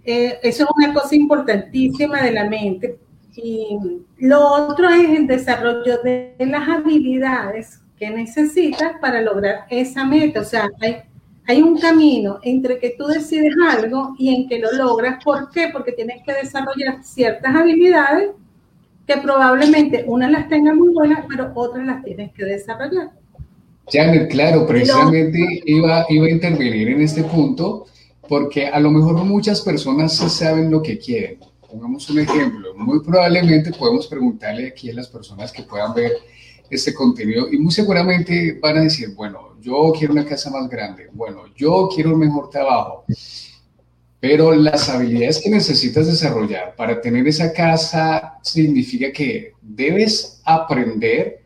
Eh, 0.03 0.39
eso 0.43 0.65
es 0.65 0.71
una 0.75 0.95
cosa 0.95 1.15
importantísima 1.15 2.23
de 2.23 2.33
la 2.33 2.49
mente. 2.49 2.99
Y 3.35 3.77
lo 4.17 4.41
otro 4.51 4.89
es 4.89 5.11
el 5.11 5.27
desarrollo 5.27 5.99
de 6.03 6.35
las 6.39 6.67
habilidades 6.67 7.83
que 7.99 8.09
necesitas 8.09 8.95
para 8.99 9.21
lograr 9.21 9.67
esa 9.69 10.07
meta. 10.07 10.41
O 10.41 10.45
sea, 10.45 10.71
hay 10.81 11.03
hay 11.47 11.61
un 11.61 11.79
camino 11.79 12.39
entre 12.43 12.79
que 12.79 12.95
tú 12.99 13.09
decides 13.09 13.53
algo 13.71 14.15
y 14.19 14.35
en 14.35 14.49
que 14.49 14.59
lo 14.59 14.73
logras. 14.73 15.23
¿Por 15.23 15.51
qué? 15.51 15.69
Porque 15.71 15.93
tienes 15.93 16.23
que 16.25 16.33
desarrollar 16.33 17.05
ciertas 17.05 17.55
habilidades 17.55 18.31
que 19.07 19.19
probablemente 19.19 20.03
unas 20.09 20.31
las 20.31 20.49
tengas 20.49 20.75
muy 20.75 20.95
buenas, 20.95 21.27
pero 21.29 21.53
otras 21.55 21.85
las 21.85 22.03
tienes 22.03 22.33
que 22.33 22.43
desarrollar. 22.43 23.11
Janet, 23.91 24.31
claro, 24.31 24.67
precisamente 24.67 25.63
iba, 25.65 26.07
iba 26.09 26.27
a 26.27 26.31
intervenir 26.31 26.89
en 26.89 27.03
este 27.03 27.23
punto 27.23 27.87
porque 28.29 28.67
a 28.67 28.81
lo 28.81 28.91
mejor 28.91 29.15
muchas 29.25 29.61
personas 29.61 30.17
sí 30.17 30.29
saben 30.29 30.71
lo 30.71 30.83
que 30.83 30.99
quieren. 30.99 31.39
Pongamos 31.69 32.09
un 32.11 32.21
ejemplo. 32.21 32.75
Muy 32.77 33.01
probablemente 33.01 33.73
podemos 33.73 34.07
preguntarle 34.07 34.69
aquí 34.69 34.91
a 34.91 34.95
las 34.95 35.09
personas 35.09 35.53
que 35.53 35.63
puedan 35.63 35.95
ver 35.95 36.13
este 36.71 36.93
contenido 36.93 37.47
y 37.51 37.59
muy 37.59 37.73
seguramente 37.73 38.59
van 38.61 38.79
a 38.79 38.83
decir, 38.83 39.15
bueno, 39.15 39.57
yo 39.61 39.93
quiero 39.97 40.13
una 40.13 40.25
casa 40.25 40.51
más 40.51 40.69
grande, 40.69 41.09
bueno, 41.13 41.45
yo 41.55 41.89
quiero 41.95 42.13
un 42.13 42.19
mejor 42.19 42.51
trabajo, 42.51 43.05
pero 44.19 44.53
las 44.53 44.89
habilidades 44.89 45.41
que 45.41 45.51
necesitas 45.51 46.07
desarrollar 46.07 46.75
para 46.75 47.01
tener 47.01 47.27
esa 47.29 47.53
casa 47.53 48.39
significa 48.43 49.13
que 49.13 49.53
debes 49.61 50.41
aprender 50.45 51.46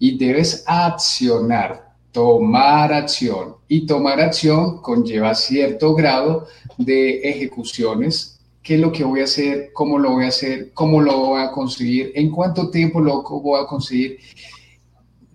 y 0.00 0.18
debes 0.18 0.64
accionar, 0.66 1.94
tomar 2.10 2.92
acción. 2.92 3.54
Y 3.68 3.86
tomar 3.86 4.20
acción 4.20 4.78
conlleva 4.82 5.32
cierto 5.36 5.94
grado 5.94 6.48
de 6.76 7.20
ejecuciones 7.20 8.40
qué 8.62 8.74
es 8.74 8.80
lo 8.80 8.90
que 8.90 9.04
voy 9.04 9.20
a 9.20 9.24
hacer, 9.24 9.70
cómo 9.72 9.96
lo 9.96 10.10
voy 10.10 10.24
a 10.24 10.28
hacer, 10.28 10.72
cómo 10.74 11.00
lo 11.00 11.16
voy 11.18 11.42
a 11.42 11.52
conseguir, 11.52 12.10
en 12.16 12.30
cuánto 12.30 12.68
tiempo 12.70 13.00
lo 13.00 13.22
voy 13.22 13.62
a 13.62 13.66
conseguir. 13.66 14.18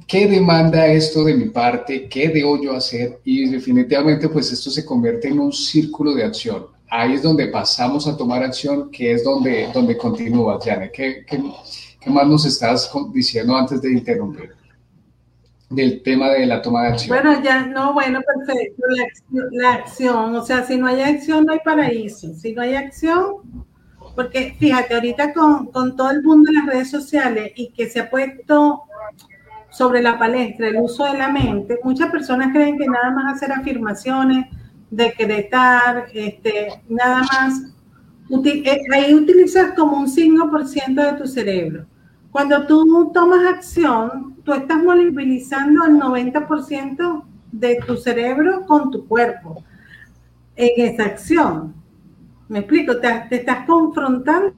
¿qué 0.08 0.28
demanda 0.28 0.88
esto 0.88 1.24
de 1.24 1.34
mi 1.34 1.46
parte? 1.46 2.08
¿Qué 2.08 2.30
debo 2.30 2.62
yo 2.62 2.76
hacer? 2.76 3.20
Y 3.24 3.50
definitivamente 3.50 4.30
pues 4.30 4.52
esto 4.52 4.70
se 4.70 4.86
convierte 4.86 5.28
en 5.28 5.40
un 5.40 5.52
círculo 5.52 6.14
de 6.14 6.24
acción. 6.24 6.68
Ahí 6.90 7.14
es 7.14 7.24
donde 7.24 7.48
pasamos 7.48 8.08
a 8.08 8.16
tomar 8.16 8.44
acción, 8.44 8.92
que 8.92 9.14
es 9.14 9.24
donde, 9.24 9.68
donde 9.74 9.98
continúa, 9.98 10.60
Janet. 10.64 10.92
¿Qué, 10.92 11.26
qué, 11.28 11.42
qué 12.06 12.12
más 12.12 12.28
nos 12.28 12.46
estás 12.46 12.92
diciendo 13.12 13.58
antes 13.58 13.82
de 13.82 13.92
interrumpir? 13.92 14.52
Del 15.70 16.04
tema 16.04 16.30
de 16.30 16.46
la 16.46 16.62
toma 16.62 16.84
de 16.84 16.88
acción. 16.90 17.18
Bueno, 17.18 17.42
ya, 17.44 17.66
no, 17.66 17.94
bueno, 17.94 18.22
perfecto. 18.22 18.84
La, 19.52 19.74
acción, 19.74 20.36
o 20.36 20.46
sea, 20.46 20.64
si 20.64 20.78
no 20.78 20.86
hay 20.86 21.02
acción, 21.02 21.46
no 21.46 21.54
hay 21.54 21.60
paraíso. 21.66 22.36
Si 22.36 22.54
no 22.54 22.62
hay 22.62 22.76
acción, 22.76 23.66
porque 24.16 24.56
fíjate, 24.60 24.94
ahorita 24.94 25.34
con, 25.34 25.72
con 25.72 25.96
todo 25.96 26.12
el 26.12 26.22
mundo 26.22 26.52
de 26.52 26.60
las 26.60 26.68
redes 26.68 26.92
sociales 26.92 27.52
y 27.56 27.72
que 27.72 27.90
se 27.90 28.00
ha 28.00 28.10
puesto 28.10 28.84
sobre 29.72 30.04
la 30.04 30.20
palestra, 30.20 30.68
el 30.68 30.78
uso 30.78 31.06
de 31.06 31.18
la 31.18 31.30
mente, 31.30 31.80
muchas 31.84 32.12
personas 32.12 32.54
creen 32.54 32.78
que 32.78 32.86
nada 32.86 33.10
más 33.10 33.36
hacer 33.36 33.52
afirmaciones, 33.52 34.46
decretar, 34.92 36.06
este, 36.14 36.68
nada 36.88 37.24
más, 37.24 37.64
eh, 38.46 38.78
ahí 38.94 39.16
utilizas 39.16 39.74
como 39.74 39.98
un 39.98 40.08
5% 40.08 41.12
de 41.12 41.14
tu 41.18 41.28
cerebro. 41.28 41.88
Cuando 42.36 42.68
tú 42.68 43.12
tomas 43.14 43.48
acción, 43.48 44.36
tú 44.44 44.52
estás 44.52 44.84
movilizando 44.84 45.86
el 45.86 45.94
90% 45.94 47.24
de 47.54 47.80
tu 47.88 47.96
cerebro 47.96 48.66
con 48.66 48.92
tu 48.92 49.08
cuerpo 49.08 49.64
en 50.58 50.70
esa 50.86 51.06
acción. 51.06 51.74
Me 52.50 52.60
explico, 52.60 52.98
te, 52.98 53.08
estás 53.32 53.66
confrontando 53.66 54.54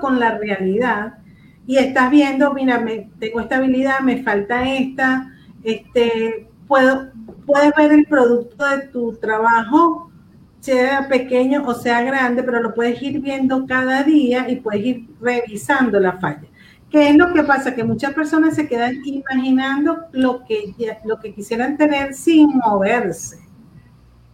con 0.00 0.18
la 0.18 0.36
realidad 0.36 1.18
y 1.64 1.76
estás 1.76 2.10
viendo, 2.10 2.52
mira, 2.54 2.80
me, 2.80 3.08
tengo 3.20 3.38
esta 3.38 3.58
habilidad, 3.58 4.00
me 4.00 4.20
falta 4.24 4.68
esta, 4.68 5.32
este, 5.62 6.48
puedo, 6.66 7.12
puedes 7.46 7.72
ver 7.76 7.92
el 7.92 8.06
producto 8.06 8.68
de 8.68 8.88
tu 8.88 9.12
trabajo, 9.18 10.10
sea 10.58 11.06
pequeño 11.08 11.62
o 11.68 11.74
sea 11.74 12.02
grande, 12.02 12.42
pero 12.42 12.60
lo 12.60 12.74
puedes 12.74 13.00
ir 13.00 13.20
viendo 13.20 13.64
cada 13.64 14.02
día 14.02 14.50
y 14.50 14.56
puedes 14.56 14.84
ir 14.84 15.06
revisando 15.20 16.00
la 16.00 16.14
falla. 16.18 16.48
¿Qué 16.92 17.08
es 17.08 17.16
lo 17.16 17.32
que 17.32 17.42
pasa? 17.42 17.74
Que 17.74 17.84
muchas 17.84 18.12
personas 18.12 18.54
se 18.54 18.68
quedan 18.68 19.00
imaginando 19.06 19.96
lo 20.12 20.44
que, 20.44 20.74
lo 21.06 21.18
que 21.18 21.32
quisieran 21.32 21.78
tener 21.78 22.12
sin 22.12 22.54
moverse. 22.58 23.38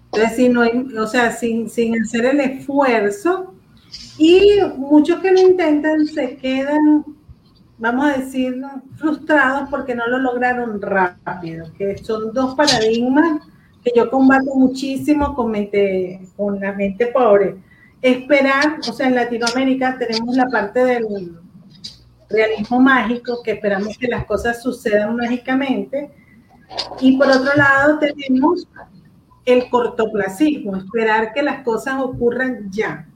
Entonces, 0.07 0.37
si 0.37 0.49
no, 0.49 0.63
o 1.01 1.07
sea, 1.07 1.31
sin, 1.31 1.71
sin 1.71 2.03
hacer 2.03 2.25
el 2.25 2.41
esfuerzo. 2.41 3.55
Y 4.19 4.59
muchos 4.77 5.21
que 5.21 5.31
lo 5.31 5.41
intentan 5.41 6.05
se 6.07 6.37
quedan, 6.37 7.05
vamos 7.79 8.07
a 8.07 8.19
decir, 8.19 8.61
frustrados 8.97 9.69
porque 9.71 9.95
no 9.95 10.09
lo 10.09 10.19
lograron 10.19 10.83
rápido, 10.83 11.67
que 11.79 11.97
son 11.99 12.33
dos 12.33 12.57
paradigmas 12.57 13.41
que 13.85 13.93
yo 13.95 14.11
combato 14.11 14.53
muchísimo 14.57 15.33
con, 15.37 15.53
mente, 15.53 16.27
con 16.37 16.59
la 16.59 16.73
mente 16.73 17.07
pobre. 17.07 17.57
Esperar, 18.03 18.81
o 18.81 18.93
sea, 18.93 19.07
en 19.07 19.15
Latinoamérica 19.15 19.97
tenemos 19.97 20.35
la 20.35 20.49
parte 20.49 20.85
del 20.85 21.39
realismo 22.29 22.81
mágico, 22.81 23.43
que 23.43 23.53
esperamos 23.53 23.97
que 23.97 24.09
las 24.09 24.25
cosas 24.27 24.63
sucedan 24.63 25.17
mágicamente. 25.17 26.11
Y 27.01 27.17
por 27.17 27.29
otro 27.29 27.55
lado 27.57 27.99
tenemos 27.99 28.69
el 29.45 29.71
cortoplacismo, 29.71 30.77
esperar 30.77 31.33
que 31.33 31.43
las 31.43 31.63
cosas 31.63 32.01
ocurran 32.01 32.71
ya. 32.71 33.09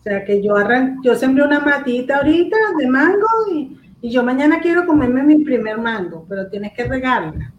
O 0.00 0.02
sea, 0.02 0.24
que 0.24 0.42
yo, 0.42 0.54
arran 0.54 0.98
yo 1.02 1.16
sembré 1.16 1.44
una 1.44 1.60
matita 1.60 2.18
ahorita 2.18 2.56
de 2.78 2.86
mango 2.86 3.26
y, 3.52 3.80
y, 4.02 4.10
yo 4.10 4.22
mañana 4.22 4.60
quiero 4.60 4.86
comerme 4.86 5.22
mi 5.22 5.42
primer 5.42 5.78
mango, 5.78 6.26
pero 6.28 6.48
tienes 6.48 6.72
que 6.74 6.84
regarla, 6.84 7.52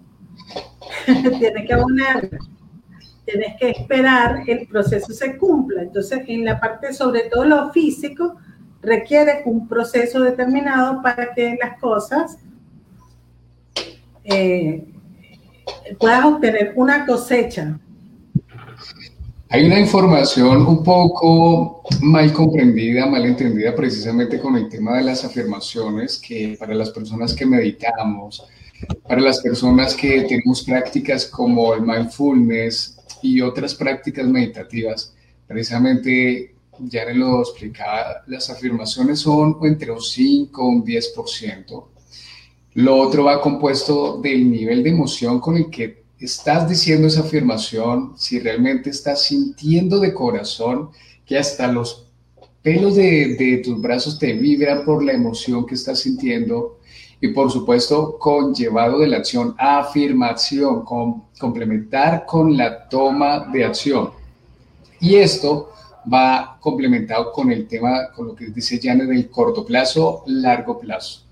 tienes 1.06 1.68
que 1.68 1.74
abonarla, 1.74 2.38
tienes 3.26 3.56
que 3.60 3.72
esperar 3.72 4.44
el 4.48 4.68
proceso 4.68 5.12
se 5.12 5.36
cumpla. 5.36 5.82
Entonces, 5.82 6.22
en 6.28 6.46
la 6.46 6.60
parte, 6.60 6.94
sobre 6.94 7.24
todo 7.24 7.44
lo 7.44 7.72
físico, 7.74 8.38
requiere 8.88 9.42
un 9.46 9.68
proceso 9.68 10.22
determinado 10.22 11.02
para 11.04 11.34
que 11.34 11.58
las 11.62 11.78
cosas 11.80 12.38
eh, 14.24 14.86
puedas 16.00 16.26
obtener 16.26 16.72
una 16.76 17.06
cosecha. 17.06 17.80
Hay 19.50 19.66
una 19.66 19.80
información 19.80 20.66
un 20.66 20.84
poco 20.84 21.84
mal 22.02 22.34
comprendida, 22.34 23.06
mal 23.06 23.26
entendida 23.26 23.76
precisamente 23.76 24.40
con 24.40 24.56
el 24.56 24.68
tema 24.68 24.98
de 24.98 25.04
las 25.04 25.24
afirmaciones, 25.24 26.18
que 26.18 26.56
para 26.60 26.74
las 26.74 26.90
personas 26.90 27.34
que 27.34 27.46
meditamos, 27.46 28.46
para 29.08 29.22
las 29.22 29.42
personas 29.42 29.96
que 29.96 30.22
tenemos 30.24 30.64
prácticas 30.64 31.26
como 31.26 31.74
el 31.74 31.82
mindfulness 31.82 32.98
y 33.22 33.42
otras 33.42 33.74
prácticas 33.74 34.28
meditativas, 34.28 35.14
precisamente 35.48 36.57
ya 36.80 37.06
le 37.06 37.14
lo 37.14 37.42
explicaba, 37.42 38.24
las 38.28 38.50
afirmaciones 38.50 39.20
son 39.20 39.58
entre 39.64 39.92
un 39.92 40.02
5 40.02 40.62
o 40.62 40.68
un 40.68 40.84
10%. 40.84 41.86
Lo 42.76 42.96
otro 42.98 43.24
va 43.24 43.42
compuesto 43.42 44.20
del 44.22 44.50
nivel 44.52 44.84
de 44.84 44.92
emoción 44.92 45.40
con 45.40 45.58
el 45.58 45.70
que 45.70 46.04
estás 46.20 46.68
diciendo 46.68 47.08
esa 47.08 47.22
afirmación, 47.22 48.14
si 48.18 48.40
realmente 48.40 48.90
estás 48.90 49.24
sintiendo 49.24 50.00
de 50.00 50.14
corazón 50.14 50.90
que 51.26 51.38
hasta 51.38 51.72
los 51.72 52.08
pelos 52.62 52.96
de, 52.96 53.62
tus 53.64 53.82
brazos 53.82 54.20
te 54.20 54.34
vibran 54.34 54.84
por 54.84 55.04
la 55.04 55.14
emoción 55.14 55.66
que 55.66 55.76
estás 55.76 56.00
sintiendo 56.00 56.80
y 57.22 57.30
por 57.30 57.52
supuesto 57.52 58.18
conllevado 58.20 59.00
de 59.00 59.08
la 59.08 59.18
acción, 59.18 59.56
afirmación, 59.58 60.84
con, 60.84 61.24
complementar 61.40 62.26
con 62.26 62.56
la 62.56 62.88
toma 62.90 63.48
de 63.52 63.66
acción. 63.66 64.12
Y 65.00 65.16
esto 65.16 65.72
va 66.12 66.58
complementado 66.60 67.32
con 67.32 67.52
el 67.52 67.68
tema, 67.68 68.12
con 68.16 68.28
lo 68.28 68.36
que 68.36 68.48
dice 68.48 68.80
Janet 68.82 69.08
del 69.08 69.30
corto 69.30 69.66
plazo, 69.66 70.24
largo 70.28 70.80
plazo. 70.80 71.24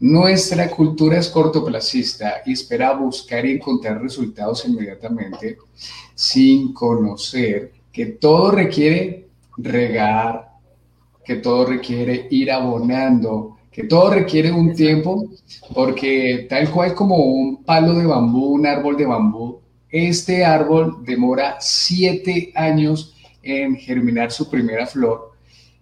Nuestra 0.00 0.68
cultura 0.70 1.18
es 1.18 1.28
cortoplacista 1.28 2.42
y 2.44 2.52
espera 2.52 2.92
buscar 2.92 3.46
y 3.46 3.52
encontrar 3.52 4.02
resultados 4.02 4.66
inmediatamente 4.66 5.56
sin 6.14 6.72
conocer 6.72 7.72
que 7.92 8.06
todo 8.06 8.50
requiere 8.50 9.28
regar, 9.56 10.50
que 11.24 11.36
todo 11.36 11.66
requiere 11.66 12.26
ir 12.30 12.50
abonando, 12.50 13.56
que 13.70 13.84
todo 13.84 14.10
requiere 14.10 14.52
un 14.52 14.74
tiempo, 14.74 15.26
porque 15.72 16.46
tal 16.50 16.70
cual 16.70 16.94
como 16.94 17.16
un 17.16 17.64
palo 17.64 17.94
de 17.94 18.06
bambú, 18.06 18.54
un 18.54 18.66
árbol 18.66 18.96
de 18.96 19.06
bambú, 19.06 19.60
este 19.88 20.44
árbol 20.44 21.04
demora 21.04 21.56
siete 21.60 22.52
años 22.56 23.13
en 23.44 23.76
germinar 23.76 24.32
su 24.32 24.48
primera 24.50 24.86
flor. 24.86 25.32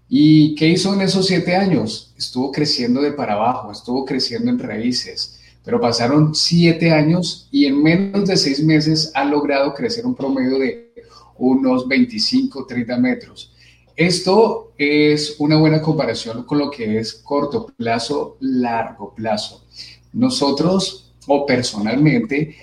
¿Y 0.09 0.55
qué 0.57 0.69
hizo 0.69 0.93
en 0.93 1.01
esos 1.01 1.27
siete 1.27 1.57
años? 1.57 2.13
Estuvo 2.19 2.53
creciendo 2.53 3.01
de 3.01 3.13
para 3.13 3.35
abajo, 3.35 3.73
estuvo 3.73 4.05
creciendo 4.05 4.51
en 4.51 4.59
raíces, 4.59 5.41
pero 5.65 5.81
pasaron 5.81 6.35
siete 6.35 6.91
años 6.91 7.49
y 7.51 7.67
en 7.67 7.83
menos 7.83 8.29
de 8.29 8.37
seis 8.37 8.63
meses 8.63 9.11
ha 9.15 9.25
logrado 9.25 9.73
crecer 9.73 10.05
un 10.05 10.15
promedio 10.15 10.59
de 10.59 10.93
unos 11.39 11.89
25, 11.89 12.67
30 12.67 12.99
metros. 12.99 13.55
Esto 13.97 14.73
es 14.77 15.37
una 15.39 15.57
buena 15.57 15.81
comparación 15.81 16.45
con 16.45 16.59
lo 16.59 16.71
que 16.71 16.99
es 16.99 17.15
corto 17.15 17.67
plazo, 17.77 18.37
largo 18.41 19.15
plazo. 19.15 19.65
Nosotros, 20.13 21.15
o 21.27 21.47
personalmente, 21.47 22.57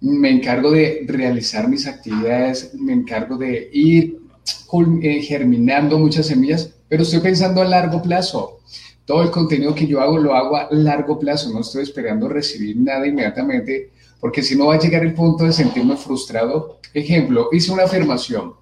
me 0.00 0.30
encargo 0.30 0.70
de 0.70 1.04
realizar 1.06 1.68
mis 1.68 1.86
actividades, 1.86 2.74
me 2.74 2.92
encargo 2.92 3.36
de 3.36 3.70
ir 3.72 4.23
germinando 5.22 5.98
muchas 5.98 6.26
semillas, 6.26 6.70
pero 6.88 7.02
estoy 7.02 7.20
pensando 7.20 7.60
a 7.62 7.64
largo 7.64 8.02
plazo. 8.02 8.60
Todo 9.04 9.22
el 9.22 9.30
contenido 9.30 9.74
que 9.74 9.86
yo 9.86 10.00
hago 10.00 10.18
lo 10.18 10.34
hago 10.34 10.56
a 10.56 10.68
largo 10.70 11.18
plazo, 11.18 11.50
no 11.50 11.60
estoy 11.60 11.82
esperando 11.82 12.28
recibir 12.28 12.76
nada 12.78 13.06
inmediatamente, 13.06 13.90
porque 14.20 14.42
si 14.42 14.56
no 14.56 14.66
va 14.66 14.74
a 14.74 14.78
llegar 14.78 15.02
el 15.02 15.14
punto 15.14 15.44
de 15.44 15.52
sentirme 15.52 15.96
frustrado. 15.96 16.78
Ejemplo, 16.94 17.48
hice 17.52 17.72
una 17.72 17.84
afirmación. 17.84 18.54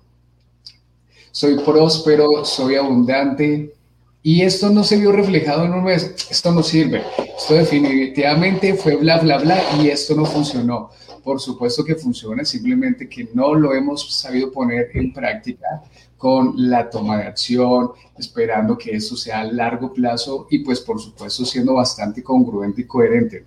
Soy 1.30 1.58
próspero, 1.64 2.44
soy 2.44 2.74
abundante, 2.74 3.74
y 4.22 4.42
esto 4.42 4.70
no 4.70 4.84
se 4.84 4.96
vio 4.96 5.12
reflejado 5.12 5.64
en 5.64 5.74
un 5.74 5.84
mes. 5.84 6.14
Esto 6.30 6.52
no 6.52 6.62
sirve. 6.62 7.02
Esto 7.36 7.54
definitivamente 7.54 8.74
fue 8.74 8.96
bla, 8.96 9.18
bla, 9.18 9.38
bla 9.38 9.60
y 9.80 9.88
esto 9.88 10.14
no 10.14 10.24
funcionó 10.24 10.90
por 11.22 11.40
supuesto 11.40 11.84
que 11.84 11.94
funciona, 11.94 12.44
simplemente 12.44 13.08
que 13.08 13.28
no 13.32 13.54
lo 13.54 13.74
hemos 13.74 14.14
sabido 14.14 14.50
poner 14.50 14.90
en 14.94 15.12
práctica 15.12 15.82
con 16.16 16.54
la 16.56 16.88
toma 16.88 17.18
de 17.18 17.24
acción, 17.24 17.90
esperando 18.16 18.78
que 18.78 18.92
eso 18.92 19.16
sea 19.16 19.40
a 19.40 19.44
largo 19.44 19.92
plazo 19.92 20.46
y 20.50 20.60
pues 20.60 20.80
por 20.80 21.00
supuesto 21.00 21.44
siendo 21.44 21.74
bastante 21.74 22.22
congruente 22.22 22.82
y 22.82 22.86
coherente. 22.86 23.46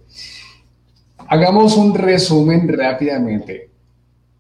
Hagamos 1.28 1.78
un 1.78 1.94
resumen 1.94 2.68
rápidamente. 2.68 3.72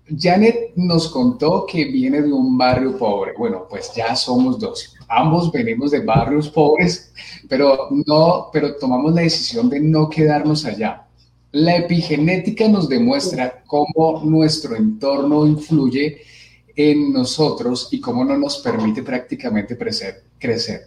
Janet 0.08 0.74
nos 0.76 1.08
contó 1.08 1.66
que 1.66 1.86
viene 1.86 2.22
de 2.22 2.32
un 2.32 2.58
barrio 2.58 2.98
pobre. 2.98 3.34
Bueno, 3.38 3.66
pues 3.70 3.92
ya 3.96 4.16
somos 4.16 4.60
dos. 4.60 4.96
Ambos 5.08 5.52
venimos 5.52 5.92
de 5.92 6.02
barrios 6.02 6.50
pobres, 6.50 7.12
pero 7.50 7.88
no, 8.06 8.50
pero 8.52 8.76
tomamos 8.76 9.14
la 9.14 9.22
decisión 9.22 9.70
de 9.70 9.80
no 9.80 10.10
quedarnos 10.10 10.66
allá. 10.66 11.05
La 11.56 11.78
epigenética 11.78 12.68
nos 12.68 12.90
demuestra 12.90 13.64
cómo 13.66 14.22
nuestro 14.26 14.76
entorno 14.76 15.48
influye 15.48 16.18
en 16.76 17.14
nosotros 17.14 17.88
y 17.92 18.02
cómo 18.02 18.26
no 18.26 18.38
nos 18.38 18.58
permite 18.58 19.04
prácticamente 19.04 19.78
crecer. 19.78 20.82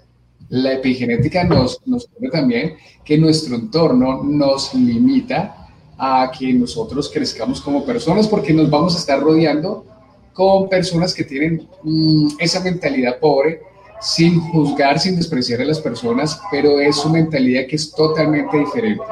La 0.50 0.74
epigenética 0.74 1.44
nos, 1.44 1.80
nos 1.86 2.10
también 2.30 2.74
que 3.02 3.16
nuestro 3.16 3.54
entorno 3.54 4.22
nos 4.22 4.74
limita 4.74 5.68
a 5.96 6.30
que 6.38 6.52
nosotros 6.52 7.10
crezcamos 7.10 7.62
como 7.62 7.86
personas 7.86 8.28
porque 8.28 8.52
nos 8.52 8.68
vamos 8.68 8.94
a 8.94 8.98
estar 8.98 9.20
rodeando 9.20 9.86
con 10.34 10.68
personas 10.68 11.14
que 11.14 11.24
tienen 11.24 11.66
mm, 11.82 12.32
esa 12.38 12.60
mentalidad 12.60 13.18
pobre, 13.20 13.62
sin 14.02 14.38
juzgar, 14.38 15.00
sin 15.00 15.16
despreciar 15.16 15.62
a 15.62 15.64
las 15.64 15.80
personas, 15.80 16.38
pero 16.50 16.78
es 16.78 17.02
una 17.06 17.14
mentalidad 17.14 17.66
que 17.66 17.76
es 17.76 17.90
totalmente 17.90 18.58
diferente. 18.58 19.02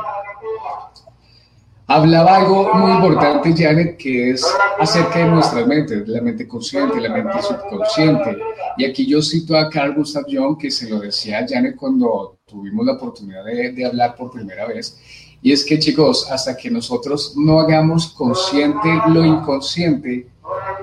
Hablaba 1.89 2.39
algo 2.39 2.75
muy 2.75 2.91
importante, 2.91 3.55
Janet, 3.57 3.97
que 3.97 4.31
es 4.31 4.45
acerca 4.81 5.21
de 5.21 5.27
nuestras 5.27 5.67
mentes, 5.69 6.09
la 6.09 6.21
mente 6.21 6.49
consciente, 6.49 7.01
la 7.01 7.11
mente 7.11 7.41
subconsciente. 7.43 8.37
Y 8.77 8.85
aquí 8.85 9.07
yo 9.07 9.23
cito 9.23 9.57
a 9.57 9.71
Carl 9.71 9.95
Gustav 9.95 10.25
Jung, 10.29 10.59
que 10.59 10.69
se 10.69 10.91
lo 10.91 10.99
decía 10.99 11.39
a 11.39 11.47
Janet 11.49 11.77
cuando 11.77 12.39
tuvimos 12.45 12.85
la 12.85 12.95
oportunidad 12.95 13.45
de, 13.45 13.71
de 13.71 13.85
hablar 13.85 14.17
por 14.17 14.33
primera 14.33 14.67
vez. 14.67 14.99
Y 15.41 15.53
es 15.53 15.65
que, 15.65 15.79
chicos, 15.79 16.29
hasta 16.29 16.57
que 16.57 16.71
nosotros 16.73 17.35
no 17.37 17.61
hagamos 17.61 18.09
consciente 18.09 18.89
lo 19.09 19.25
inconsciente, 19.25 20.27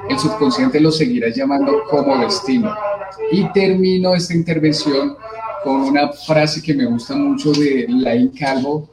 el 0.09 0.17
subconsciente 0.17 0.79
lo 0.79 0.89
seguirá 0.89 1.27
llamando 1.29 1.83
como 1.89 2.17
destino. 2.17 2.73
Y 3.29 3.51
termino 3.51 4.15
esta 4.15 4.33
intervención 4.33 5.17
con 5.65 5.81
una 5.81 6.13
frase 6.13 6.61
que 6.61 6.73
me 6.73 6.85
gusta 6.85 7.13
mucho 7.13 7.51
de 7.51 7.87
Lain 7.89 8.29
Calvo, 8.29 8.89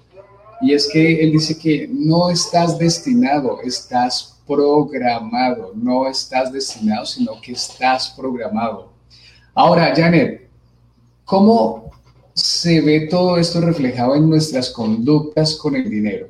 y 0.61 0.75
es 0.75 0.89
que 0.93 1.23
él 1.23 1.33
dice 1.33 1.59
que 1.59 1.89
no 1.91 2.31
estás 2.31 2.79
destinado, 2.79 3.61
estás 3.63 4.39
programado, 4.47 5.73
no 5.75 6.09
estás 6.09 6.53
destinado, 6.53 7.07
sino 7.07 7.41
que 7.41 7.53
estás 7.53 8.11
programado. 8.11 8.93
Ahora, 9.55 9.93
Janet, 9.97 10.49
¿cómo 11.25 11.91
se 12.35 12.81
ve 12.81 13.07
todo 13.09 13.39
esto 13.39 13.61
reflejado 13.61 14.15
en 14.17 14.29
nuestras 14.29 14.71
conductas 14.71 15.55
con 15.57 15.77
el 15.77 15.89
dinero? 15.89 16.29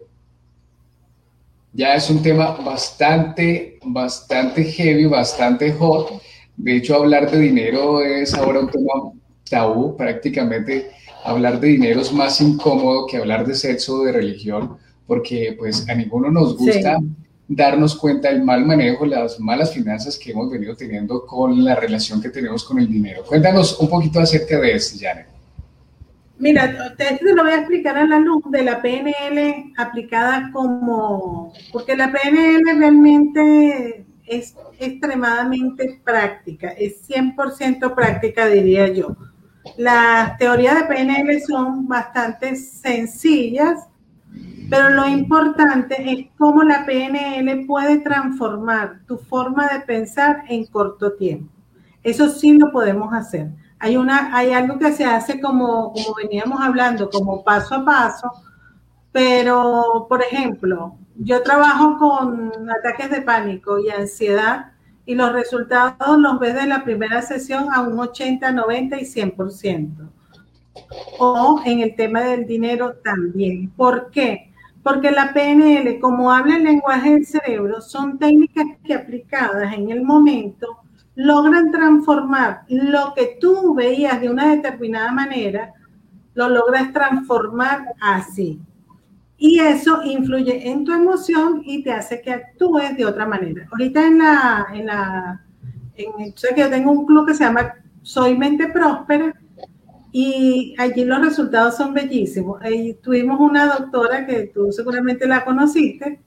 Ya 1.73 1.95
es 1.95 2.11
un 2.11 2.23
tema 2.23 2.51
bastante, 2.64 3.79
bastante 3.85 4.64
heavy, 4.64 5.07
bastante 5.07 5.73
hot. 5.73 6.21
De 6.57 6.77
hecho, 6.77 6.97
hablar 6.97 7.31
de 7.31 7.38
dinero 7.38 8.03
es 8.03 8.35
ahora 8.35 8.61
un 8.61 8.71
tema 8.71 9.12
tabú. 9.49 9.97
Prácticamente 9.97 10.90
hablar 11.24 11.61
de 11.61 11.68
dinero 11.68 12.00
es 12.00 12.12
más 12.12 12.40
incómodo 12.40 13.06
que 13.06 13.16
hablar 13.16 13.46
de 13.46 13.54
sexo 13.54 13.96
o 13.96 14.04
de 14.04 14.12
religión, 14.12 14.76
porque 15.06 15.54
pues 15.59 15.88
a 15.88 15.94
ninguno 15.94 16.30
nos 16.30 16.56
gusta 16.56 16.98
darnos 17.48 17.96
cuenta 17.96 18.28
del 18.28 18.44
mal 18.44 18.64
manejo, 18.64 19.04
las 19.04 19.40
malas 19.40 19.74
finanzas 19.74 20.16
que 20.16 20.30
hemos 20.30 20.48
venido 20.48 20.76
teniendo 20.76 21.26
con 21.26 21.64
la 21.64 21.74
relación 21.74 22.22
que 22.22 22.28
tenemos 22.28 22.62
con 22.64 22.78
el 22.78 22.88
dinero. 22.88 23.24
Cuéntanos 23.26 23.78
un 23.80 23.88
poquito 23.88 24.20
acerca 24.20 24.61
de 24.61 24.72
esto, 24.72 24.96
Janet. 25.00 25.26
Mira, 26.38 26.94
te, 26.96 27.18
lo 27.22 27.42
voy 27.42 27.52
a 27.52 27.56
explicar 27.59 27.98
a 27.98 28.06
la 28.06 28.18
luz 28.18 28.44
de 28.50 28.62
la 28.62 28.80
PNL 28.80 29.74
aplicada 29.76 30.50
como, 30.52 31.52
porque 31.72 31.96
la 31.96 32.12
PNL 32.12 32.78
realmente 32.78 34.06
es 34.26 34.54
extremadamente 34.78 36.00
práctica, 36.02 36.70
es 36.70 37.06
100% 37.09 37.94
práctica, 37.94 38.46
diría 38.46 38.88
yo. 38.88 39.16
Las 39.76 40.37
teorías 40.38 40.74
de 40.74 40.85
PNL 40.85 41.40
son 41.42 41.87
bastante 41.87 42.56
sencillas, 42.56 43.88
pero 44.68 44.90
lo 44.90 45.09
importante 45.09 46.12
es 46.12 46.26
cómo 46.38 46.62
la 46.62 46.85
PNL 46.87 47.66
puede 47.66 47.98
transformar 47.98 49.00
tu 49.06 49.18
forma 49.18 49.68
de 49.68 49.80
pensar 49.80 50.44
en 50.48 50.66
corto 50.66 51.12
tiempo. 51.14 51.52
Eso 52.02 52.28
sí 52.28 52.56
lo 52.56 52.70
podemos 52.70 53.12
hacer 53.12 53.50
hay, 53.80 53.96
una, 53.96 54.37
hay 54.37 54.52
algo 54.52 54.78
que 54.78 54.92
se 54.92 55.04
hace 55.04 55.40
como, 55.40 55.92
como 55.92 56.14
veníamos 56.14 56.61
hablando, 56.61 57.09
como 57.09 57.42
paso 57.42 57.76
a 57.76 57.85
paso, 57.85 58.30
pero, 59.11 60.06
por 60.09 60.22
ejemplo, 60.22 60.96
yo 61.16 61.42
trabajo 61.42 61.96
con 61.98 62.52
ataques 62.70 63.11
de 63.11 63.22
pánico 63.22 63.78
y 63.78 63.88
ansiedad 63.88 64.72
y 65.11 65.16
los 65.16 65.33
resultados 65.33 66.20
los 66.20 66.38
ves 66.38 66.55
de 66.55 66.68
la 66.68 66.85
primera 66.85 67.20
sesión 67.20 67.66
a 67.75 67.81
un 67.81 67.99
80, 67.99 68.53
90 68.53 69.01
y 69.01 69.05
100%. 69.05 70.09
O 71.18 71.61
en 71.64 71.81
el 71.81 71.96
tema 71.96 72.20
del 72.20 72.46
dinero 72.46 72.94
también. 73.03 73.70
¿Por 73.70 74.12
qué? 74.12 74.53
Porque 74.85 75.11
la 75.11 75.33
PNL, 75.33 75.99
como 75.99 76.31
habla 76.31 76.59
el 76.59 76.62
lenguaje 76.62 77.11
del 77.11 77.27
cerebro, 77.27 77.81
son 77.81 78.20
técnicas 78.20 78.66
que 78.85 78.94
aplicadas 78.94 79.75
en 79.75 79.90
el 79.90 80.05
momento 80.05 80.79
logran 81.16 81.73
transformar 81.73 82.62
lo 82.68 83.12
que 83.16 83.37
tú 83.40 83.75
veías 83.75 84.20
de 84.20 84.31
una 84.31 84.55
determinada 84.55 85.11
manera, 85.11 85.75
lo 86.35 86.49
logras 86.49 86.92
transformar 86.92 87.85
así. 88.01 88.61
Y 89.42 89.59
eso 89.59 90.03
influye 90.05 90.68
en 90.68 90.85
tu 90.85 90.92
emoción 90.92 91.62
y 91.64 91.83
te 91.83 91.90
hace 91.90 92.20
que 92.20 92.31
actúes 92.31 92.94
de 92.94 93.07
otra 93.07 93.26
manera. 93.26 93.66
Ahorita 93.72 94.07
en 94.07 94.18
la, 94.18 94.66
en 94.74 94.87
la, 94.87 95.42
en, 95.96 96.37
sé 96.37 96.48
que 96.55 96.61
yo 96.61 96.68
tengo 96.68 96.92
un 96.92 97.07
club 97.07 97.26
que 97.26 97.33
se 97.33 97.44
llama 97.44 97.74
Soy 98.03 98.37
Mente 98.37 98.68
Próspera 98.68 99.35
y 100.12 100.74
allí 100.76 101.07
los 101.07 101.22
resultados 101.22 101.79
son 101.79 101.94
bellísimos. 101.94 102.61
Ahí 102.61 102.92
tuvimos 103.03 103.40
una 103.40 103.79
doctora 103.79 104.26
que 104.26 104.48
tú 104.48 104.70
seguramente 104.72 105.26
la 105.26 105.42
conociste, 105.42 106.20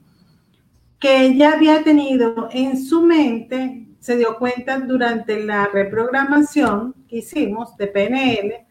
que 0.98 1.26
ella 1.26 1.52
había 1.52 1.84
tenido 1.84 2.48
en 2.50 2.82
su 2.82 3.00
mente 3.02 3.86
se 4.00 4.16
dio 4.16 4.38
cuenta 4.38 4.80
durante 4.80 5.44
la 5.44 5.68
reprogramación 5.72 6.96
que 7.08 7.18
hicimos 7.18 7.76
de 7.76 7.86
PNL 7.86 8.63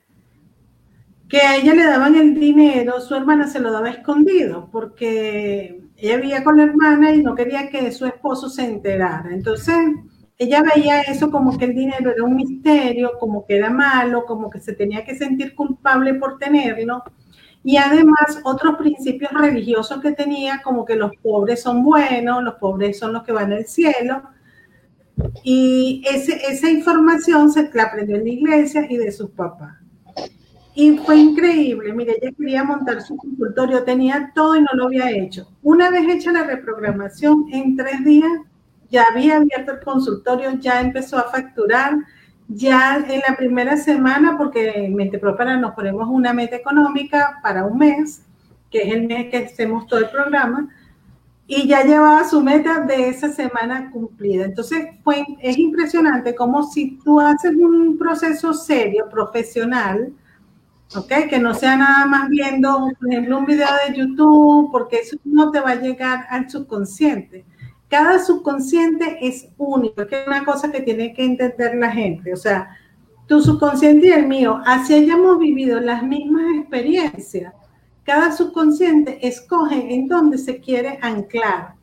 que 1.33 1.41
a 1.41 1.55
ella 1.55 1.73
le 1.73 1.85
daban 1.85 2.13
el 2.15 2.35
dinero, 2.39 3.01
su 3.01 3.15
hermana 3.15 3.47
se 3.47 3.59
lo 3.59 3.71
daba 3.71 3.89
escondido 3.89 4.69
porque 4.71 5.81
ella 5.97 6.17
vivía 6.17 6.43
con 6.43 6.57
la 6.57 6.65
hermana 6.65 7.11
y 7.15 7.23
no 7.23 7.33
quería 7.33 7.69
que 7.69 7.91
su 7.91 8.05
esposo 8.05 8.49
se 8.49 8.63
enterara. 8.65 9.33
Entonces, 9.33 9.75
ella 10.37 10.61
veía 10.61 11.01
eso 11.01 11.31
como 11.31 11.57
que 11.57 11.65
el 11.65 11.73
dinero 11.73 12.11
era 12.11 12.23
un 12.23 12.35
misterio, 12.35 13.13
como 13.19 13.47
que 13.47 13.57
era 13.57 13.71
malo, 13.71 14.25
como 14.27 14.47
que 14.51 14.59
se 14.59 14.73
tenía 14.73 15.03
que 15.03 15.15
sentir 15.15 15.55
culpable 15.55 16.13
por 16.13 16.37
tenerlo. 16.37 17.03
Y 17.63 17.77
además 17.77 18.39
otros 18.43 18.75
principios 18.75 19.31
religiosos 19.31 20.01
que 20.03 20.11
tenía, 20.11 20.61
como 20.63 20.85
que 20.85 20.95
los 20.95 21.15
pobres 21.15 21.63
son 21.63 21.83
buenos, 21.83 22.43
los 22.43 22.53
pobres 22.59 22.99
son 22.99 23.11
los 23.11 23.23
que 23.23 23.31
van 23.31 23.51
al 23.51 23.65
cielo. 23.65 24.21
Y 25.43 26.03
esa 26.07 26.69
información 26.69 27.51
se 27.51 27.71
la 27.73 27.85
aprendió 27.85 28.17
en 28.17 28.23
la 28.23 28.29
iglesia 28.29 28.85
y 28.87 28.97
de 28.97 29.11
sus 29.11 29.31
papás. 29.31 29.82
Y 30.75 30.97
fue 30.97 31.17
increíble. 31.17 31.93
Mire, 31.93 32.17
ella 32.21 32.33
quería 32.37 32.63
montar 32.63 33.01
su 33.01 33.15
consultorio, 33.15 33.83
tenía 33.83 34.31
todo 34.33 34.55
y 34.55 34.61
no 34.61 34.69
lo 34.73 34.85
había 34.85 35.11
hecho. 35.11 35.47
Una 35.61 35.91
vez 35.91 36.07
hecha 36.07 36.31
la 36.31 36.43
reprogramación, 36.43 37.45
en 37.51 37.75
tres 37.75 38.03
días 38.03 38.31
ya 38.89 39.05
había 39.11 39.37
abierto 39.37 39.73
el 39.73 39.79
consultorio, 39.81 40.51
ya 40.59 40.81
empezó 40.81 41.17
a 41.17 41.29
facturar. 41.29 41.95
Ya 42.47 42.97
en 42.97 43.21
la 43.27 43.35
primera 43.37 43.77
semana, 43.77 44.37
porque 44.37 44.69
en 44.69 44.95
Mente 44.95 45.17
Próspera 45.17 45.57
nos 45.57 45.73
ponemos 45.73 46.07
una 46.09 46.33
meta 46.33 46.57
económica 46.57 47.39
para 47.41 47.65
un 47.65 47.77
mes, 47.77 48.21
que 48.69 48.83
es 48.83 48.93
el 48.93 49.07
mes 49.07 49.29
que 49.29 49.37
hacemos 49.37 49.87
todo 49.87 50.01
el 50.01 50.09
programa, 50.09 50.69
y 51.47 51.67
ya 51.67 51.83
llevaba 51.83 52.27
su 52.27 52.41
meta 52.41 52.81
de 52.81 53.09
esa 53.09 53.29
semana 53.29 53.89
cumplida. 53.91 54.45
Entonces, 54.45 54.87
fue, 55.03 55.25
es 55.41 55.57
impresionante 55.57 56.35
como 56.35 56.63
si 56.63 56.99
tú 57.03 57.19
haces 57.19 57.55
un 57.55 57.97
proceso 57.97 58.53
serio, 58.53 59.07
profesional, 59.09 60.13
¿ok? 60.95 61.27
Que 61.29 61.39
no 61.39 61.53
sea 61.53 61.75
nada 61.75 62.05
más 62.05 62.29
viendo, 62.29 62.89
por 62.99 63.11
ejemplo, 63.11 63.39
un 63.39 63.45
video 63.45 63.67
de 63.87 63.95
YouTube, 63.95 64.71
porque 64.71 64.97
eso 64.97 65.17
no 65.23 65.51
te 65.51 65.59
va 65.59 65.71
a 65.71 65.81
llegar 65.81 66.25
al 66.29 66.49
subconsciente. 66.49 67.45
Cada 67.87 68.19
subconsciente 68.19 69.19
es 69.21 69.49
único, 69.57 70.07
que 70.07 70.21
es 70.21 70.27
una 70.27 70.43
cosa 70.43 70.71
que 70.71 70.81
tiene 70.81 71.13
que 71.13 71.25
entender 71.25 71.75
la 71.75 71.91
gente. 71.91 72.33
O 72.33 72.37
sea, 72.37 72.69
tu 73.27 73.41
subconsciente 73.41 74.07
y 74.07 74.11
el 74.11 74.27
mío, 74.27 74.61
así 74.65 74.93
hayamos 74.93 75.39
vivido 75.39 75.79
las 75.79 76.03
mismas 76.03 76.45
experiencias, 76.59 77.53
cada 78.03 78.31
subconsciente 78.33 79.25
escoge 79.25 79.93
en 79.93 80.07
dónde 80.07 80.37
se 80.37 80.59
quiere 80.59 80.99
anclar, 81.01 81.75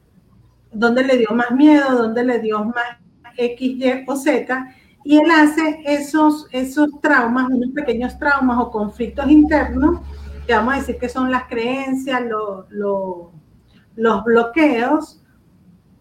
dónde 0.70 1.02
le 1.04 1.16
dio 1.16 1.30
más 1.30 1.50
miedo, 1.52 1.96
dónde 1.96 2.24
le 2.24 2.40
dio 2.40 2.62
más 2.64 2.98
X, 3.36 3.76
Y 3.78 4.04
o 4.06 4.16
Z, 4.16 4.74
y 5.04 5.18
él 5.18 5.30
hace 5.30 5.80
esos, 5.84 6.46
esos 6.52 7.00
traumas, 7.00 7.48
unos 7.50 7.70
pequeños 7.70 8.18
traumas 8.18 8.58
o 8.58 8.70
conflictos 8.70 9.30
internos, 9.30 10.00
que 10.46 10.54
vamos 10.54 10.74
a 10.74 10.78
decir 10.78 10.98
que 10.98 11.08
son 11.08 11.30
las 11.30 11.44
creencias, 11.44 12.22
los 12.76 14.24
bloqueos, 14.24 15.22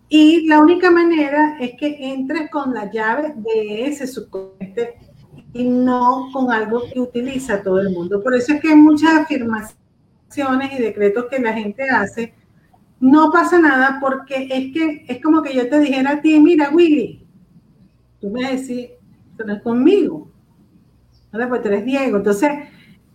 y 0.09 0.47
la 0.47 0.59
única 0.59 0.89
manera 0.89 1.57
es 1.59 1.75
que 1.75 1.97
entres 2.11 2.49
con 2.49 2.73
la 2.73 2.91
llave 2.91 3.33
de 3.37 3.85
ese 3.85 4.07
subconsciente 4.07 4.97
y 5.53 5.63
no 5.63 6.29
con 6.33 6.51
algo 6.51 6.81
que 6.91 6.99
utiliza 6.99 7.61
todo 7.61 7.79
el 7.79 7.91
mundo. 7.91 8.21
Por 8.21 8.35
eso 8.35 8.53
es 8.53 8.61
que 8.61 8.69
hay 8.69 8.75
muchas 8.75 9.13
afirmaciones 9.13 9.77
y 10.77 10.81
decretos 10.81 11.25
que 11.29 11.39
la 11.39 11.53
gente 11.53 11.89
hace, 11.89 12.33
no 12.99 13.31
pasa 13.31 13.59
nada 13.59 13.99
porque 14.01 14.47
es 14.51 14.73
que 14.73 15.05
es 15.07 15.21
como 15.21 15.41
que 15.41 15.53
yo 15.53 15.69
te 15.69 15.79
dijera 15.79 16.11
a 16.11 16.21
ti, 16.21 16.39
mira 16.39 16.69
Willy, 16.71 17.25
tú 18.19 18.29
me 18.29 18.55
decís, 18.55 18.89
tú 19.37 19.45
no 19.45 19.53
es 19.53 19.61
conmigo, 19.61 20.29
¿verdad? 21.31 21.49
Pues 21.49 21.61
tú 21.61 21.67
eres 21.69 21.85
Diego. 21.85 22.17
Entonces, 22.17 22.51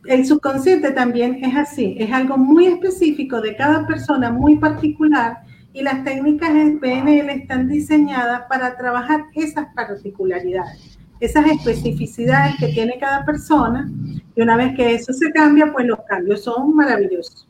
el 0.07 0.27
subconsciente 0.27 0.91
también 0.91 1.43
es 1.45 1.57
así, 1.57 1.97
es 1.99 2.13
algo 2.13 2.37
muy 2.37 2.67
específico 2.67 3.41
de 3.41 3.57
cada 3.57 3.87
persona, 3.87 4.31
muy 4.31 4.57
particular, 4.57 5.39
y 5.73 5.83
las 5.83 6.05
técnicas 6.05 6.51
en 6.51 6.79
PNL 6.79 7.31
están 7.31 7.69
diseñadas 7.69 8.43
para 8.49 8.77
trabajar 8.77 9.25
esas 9.35 9.67
particularidades, 9.75 10.99
esas 11.19 11.47
especificidades 11.47 12.55
que 12.61 12.69
tiene 12.69 12.99
cada 12.99 13.25
persona 13.25 13.91
y 14.37 14.43
una 14.43 14.57
vez 14.57 14.77
que 14.77 14.95
eso 14.95 15.13
se 15.13 15.33
cambia, 15.33 15.73
pues 15.73 15.87
los 15.87 15.99
cambios 16.09 16.43
son 16.45 16.75
maravillosos. 16.77 17.49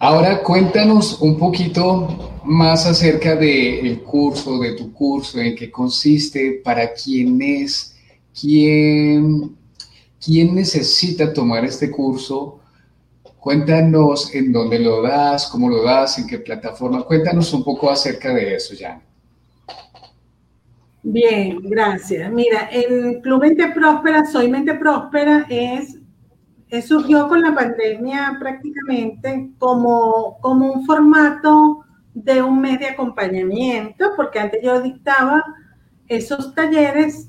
Ahora 0.00 0.42
cuéntanos 0.42 1.20
un 1.22 1.38
poquito 1.38 2.37
más 2.48 2.86
acerca 2.86 3.36
del 3.36 4.00
curso, 4.02 4.58
de 4.58 4.72
tu 4.72 4.92
curso, 4.92 5.38
en 5.38 5.54
qué 5.54 5.70
consiste, 5.70 6.62
para 6.64 6.92
quién 6.92 7.40
es, 7.42 7.94
quién, 8.38 9.54
quién 10.24 10.54
necesita 10.54 11.32
tomar 11.32 11.64
este 11.64 11.90
curso. 11.90 12.60
Cuéntanos 13.38 14.34
en 14.34 14.50
dónde 14.50 14.78
lo 14.78 15.02
das, 15.02 15.46
cómo 15.46 15.68
lo 15.68 15.82
das, 15.82 16.18
en 16.18 16.26
qué 16.26 16.38
plataforma. 16.38 17.02
Cuéntanos 17.02 17.52
un 17.52 17.62
poco 17.62 17.90
acerca 17.90 18.32
de 18.34 18.54
eso, 18.54 18.74
Jan. 18.78 19.02
Bien, 21.02 21.58
gracias. 21.62 22.32
Mira, 22.32 22.68
el 22.72 23.20
Club 23.20 23.42
Mente 23.42 23.68
Próspera, 23.68 24.24
Soy 24.24 24.48
Mente 24.48 24.74
Próspera, 24.74 25.46
es, 25.50 25.98
surgió 26.86 27.28
con 27.28 27.42
la 27.42 27.54
pandemia 27.54 28.36
prácticamente 28.40 29.50
como, 29.58 30.38
como 30.40 30.72
un 30.72 30.84
formato 30.84 31.84
de 32.24 32.42
un 32.42 32.60
mes 32.60 32.78
de 32.80 32.88
acompañamiento, 32.88 34.10
porque 34.16 34.40
antes 34.40 34.60
yo 34.62 34.80
dictaba 34.80 35.44
esos 36.08 36.54
talleres 36.54 37.28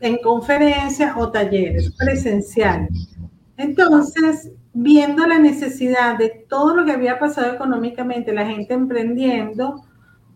en 0.00 0.18
conferencias 0.18 1.14
o 1.16 1.30
talleres 1.30 1.94
presenciales. 1.96 3.16
Entonces, 3.56 4.50
viendo 4.72 5.26
la 5.26 5.38
necesidad 5.38 6.18
de 6.18 6.46
todo 6.48 6.76
lo 6.76 6.84
que 6.84 6.92
había 6.92 7.18
pasado 7.18 7.54
económicamente, 7.54 8.32
la 8.32 8.46
gente 8.46 8.74
emprendiendo, 8.74 9.84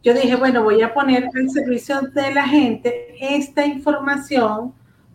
yo 0.03 0.15
dije, 0.15 0.37
bueno, 0.37 0.63
voy 0.63 0.81
a 0.83 0.95
poner 0.95 1.29
al 1.35 1.51
servicio 1.51 2.01
de 2.01 2.33
la 2.33 2.47
gente 2.47 3.15
esta 3.21 3.67
información 3.67 4.73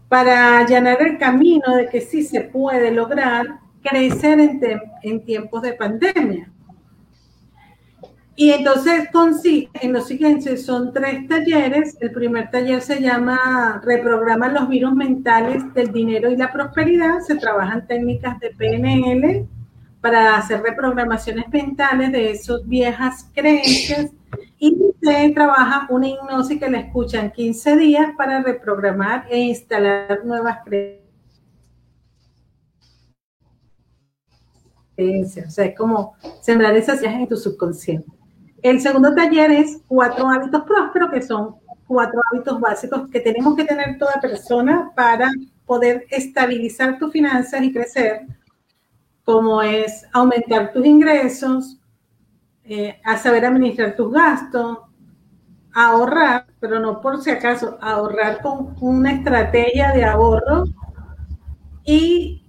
para 0.10 0.60
allanar 0.60 1.02
el 1.02 1.18
camino 1.18 1.76
de 1.76 1.90
que 1.90 2.02
sí 2.02 2.24
se 2.24 2.42
puede 2.42 2.92
lograr 2.92 3.60
crecer 3.82 4.40
en, 4.40 4.62
en 5.02 5.26
tiempos 5.26 5.62
de 5.64 5.74
pandemia. 5.74 6.52
Y 8.38 8.52
entonces 8.52 9.10
consiste 9.14 9.86
en 9.86 9.94
lo 9.94 10.02
siguiente, 10.02 10.58
son 10.58 10.92
tres 10.92 11.26
talleres. 11.28 11.98
El 12.02 12.12
primer 12.12 12.52
taller 12.52 12.82
se 12.82 13.02
llama 13.02 13.82
Reprograma 13.82 14.50
los 14.50 14.68
virus 14.68 14.94
mentales 14.94 15.74
del 15.74 15.94
dinero 15.94 16.30
y 16.30 16.36
la 16.36 16.52
prosperidad. 16.52 17.22
Se 17.22 17.36
trabajan 17.36 17.88
técnicas 17.88 18.38
de 18.42 18.50
PNL 18.50 19.48
para 20.02 20.36
hacer 20.36 20.62
reprogramaciones 20.62 21.48
mentales 21.48 22.12
de 22.12 22.32
esas 22.32 22.68
viejas 22.68 23.32
creencias. 23.34 24.12
Y 24.60 24.76
se 25.02 25.30
trabaja 25.30 25.88
una 25.90 26.10
hipnosis 26.10 26.60
que 26.60 26.70
la 26.70 26.80
escuchan 26.80 27.32
15 27.32 27.78
días 27.78 28.08
para 28.18 28.44
reprogramar 28.44 29.28
e 29.30 29.40
instalar 29.40 30.26
nuevas 30.26 30.58
creencias. 30.66 31.06
O 35.48 35.52
sea, 35.52 35.66
es 35.66 35.78
como 35.78 36.16
sembrar 36.42 36.76
esas 36.76 37.00
ideas 37.00 37.16
en 37.16 37.28
tu 37.30 37.38
subconsciente. 37.38 38.25
El 38.66 38.82
segundo 38.82 39.14
taller 39.14 39.52
es 39.52 39.84
cuatro 39.88 40.28
hábitos 40.28 40.64
prósperos, 40.64 41.12
que 41.12 41.22
son 41.22 41.58
cuatro 41.86 42.20
hábitos 42.32 42.60
básicos 42.60 43.08
que 43.12 43.20
tenemos 43.20 43.56
que 43.56 43.64
tener 43.64 44.00
toda 44.00 44.20
persona 44.20 44.92
para 44.96 45.30
poder 45.68 46.08
estabilizar 46.10 46.98
tus 46.98 47.12
finanzas 47.12 47.62
y 47.62 47.72
crecer, 47.72 48.26
como 49.24 49.62
es 49.62 50.08
aumentar 50.12 50.74
tus 50.74 50.84
ingresos, 50.84 51.80
eh, 52.64 53.00
saber 53.22 53.46
administrar 53.46 53.96
tus 53.96 54.12
gastos, 54.12 54.80
ahorrar, 55.72 56.48
pero 56.60 56.80
no 56.80 57.02
por 57.02 57.22
si 57.22 57.30
acaso, 57.30 57.78
ahorrar 57.80 58.42
con 58.42 58.76
una 58.82 59.12
estrategia 59.12 59.92
de 59.92 60.06
ahorro 60.06 60.64
y 61.84 62.45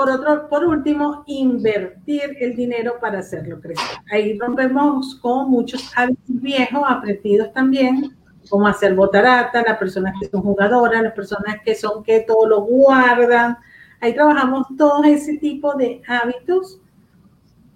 por 0.00 0.08
otro, 0.08 0.48
por 0.48 0.64
último, 0.64 1.24
invertir 1.26 2.34
el 2.40 2.56
dinero 2.56 2.94
para 3.02 3.18
hacerlo 3.18 3.60
crecer. 3.60 3.98
Ahí 4.10 4.38
rompemos 4.38 5.16
con 5.16 5.50
muchos 5.50 5.92
hábitos 5.94 6.40
viejos, 6.40 6.82
aprendidos 6.88 7.52
también, 7.52 8.16
como 8.48 8.66
hacer 8.66 8.94
botarata, 8.94 9.62
las 9.62 9.76
personas 9.76 10.14
que 10.18 10.26
son 10.30 10.40
jugadoras, 10.40 11.02
las 11.02 11.12
personas 11.12 11.56
que 11.62 11.74
son 11.74 12.02
que 12.02 12.20
todo 12.20 12.48
lo 12.48 12.62
guardan. 12.62 13.58
Ahí 14.00 14.14
trabajamos 14.14 14.68
todo 14.78 15.04
ese 15.04 15.36
tipo 15.36 15.74
de 15.74 16.00
hábitos 16.08 16.80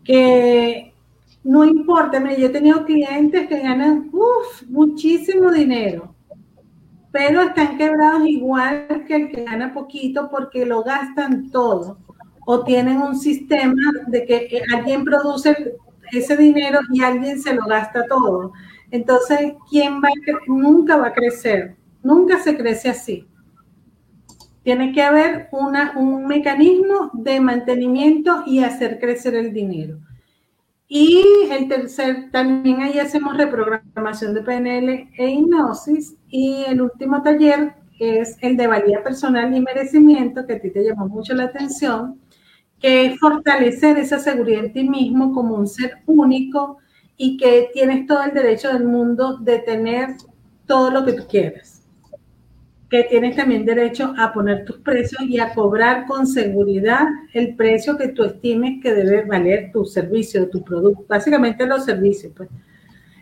que 0.03 0.95
no 1.43 1.63
importa. 1.63 2.19
yo 2.39 2.47
he 2.47 2.49
tenido 2.49 2.87
clientes 2.87 3.47
que 3.49 3.61
ganan 3.61 4.11
muchísimo 4.71 5.53
dinero, 5.53 6.15
pero 7.13 7.43
están 7.43 7.77
quebrados 7.77 8.27
igual 8.27 9.05
que 9.07 9.15
el 9.15 9.31
que 9.31 9.45
gana 9.45 9.75
poquito 9.75 10.31
porque 10.31 10.65
lo 10.65 10.83
gastan 10.83 11.51
todo 11.51 11.99
o 12.47 12.65
tienen 12.65 13.01
un 13.01 13.17
sistema 13.17 13.83
de 14.07 14.25
que 14.25 14.63
alguien 14.73 15.05
produce 15.05 15.77
ese 16.13 16.37
dinero 16.37 16.81
y 16.93 17.03
alguien 17.03 17.41
se 17.41 17.55
lo 17.55 17.65
gasta 17.67 18.07
todo. 18.07 18.53
Entonces, 18.91 19.55
¿quién 19.71 20.01
va 20.03 20.09
a 20.09 20.13
nunca 20.47 20.97
va 20.97 21.09
a 21.09 21.13
crecer? 21.13 21.77
Nunca 22.03 22.39
se 22.39 22.57
crece 22.57 22.91
así. 22.91 23.27
Tiene 24.63 24.93
que 24.93 25.03
haber 25.03 25.49
una, 25.53 25.93
un 25.97 26.27
mecanismo 26.27 27.11
de 27.13 27.41
mantenimiento 27.41 28.45
y 28.47 28.61
hacer 28.61 28.99
crecer 28.99 29.35
el 29.35 29.53
dinero. 29.53 29.99
Y 30.87 31.25
el 31.51 31.69
tercer, 31.69 32.31
también 32.31 32.83
ahí 32.83 32.99
hacemos 32.99 33.37
reprogramación 33.37 34.35
de 34.35 34.43
PNL 34.43 35.11
e 35.17 35.31
hipnosis. 35.31 36.17
Y 36.29 36.65
el 36.69 36.83
último 36.83 37.23
taller 37.23 37.75
es 37.99 38.37
el 38.41 38.57
de 38.57 38.67
valía 38.67 39.03
personal 39.03 39.55
y 39.55 39.61
merecimiento, 39.61 40.47
que 40.47 40.55
a 40.55 40.61
ti 40.61 40.71
te 40.71 40.85
llamó 40.85 41.09
mucho 41.09 41.35
la 41.35 41.45
atención, 41.45 42.21
que 42.85 43.07
es 43.07 43.19
fortalecer 43.19 43.97
esa 43.97 44.19
seguridad 44.19 44.67
en 44.67 44.73
ti 44.75 44.87
mismo 44.87 45.33
como 45.33 45.55
un 45.55 45.67
ser 45.67 46.03
único 46.05 46.77
y 47.17 47.39
que 47.39 47.71
tienes 47.73 48.07
todo 48.07 48.23
el 48.23 48.35
derecho 48.35 48.71
del 48.71 48.85
mundo 48.85 49.39
de 49.39 49.61
tener 49.61 50.11
todo 50.67 50.91
lo 50.91 51.03
que 51.03 51.15
tú 51.15 51.27
quieras. 51.27 51.83
Que 52.91 53.05
tienes 53.05 53.37
también 53.37 53.65
derecho 53.65 54.13
a 54.19 54.35
poner 54.35 54.67
tus 54.67 54.77
precios 54.81 55.23
y 55.23 55.39
a 55.39 55.55
cobrar 55.55 56.05
con 56.05 56.27
seguridad 56.27 57.07
el 57.33 57.57
precio 57.57 57.97
que 57.97 58.09
tú 58.09 58.23
estimes 58.23 58.83
que 58.83 58.93
debe 58.93 59.25
valer 59.25 59.73
tu 59.73 59.87
servicio, 59.87 60.51
tu 60.51 60.63
producto, 60.63 61.07
básicamente 61.09 61.65
los 61.65 61.87
servicios. 61.87 62.35
Pues. 62.37 62.51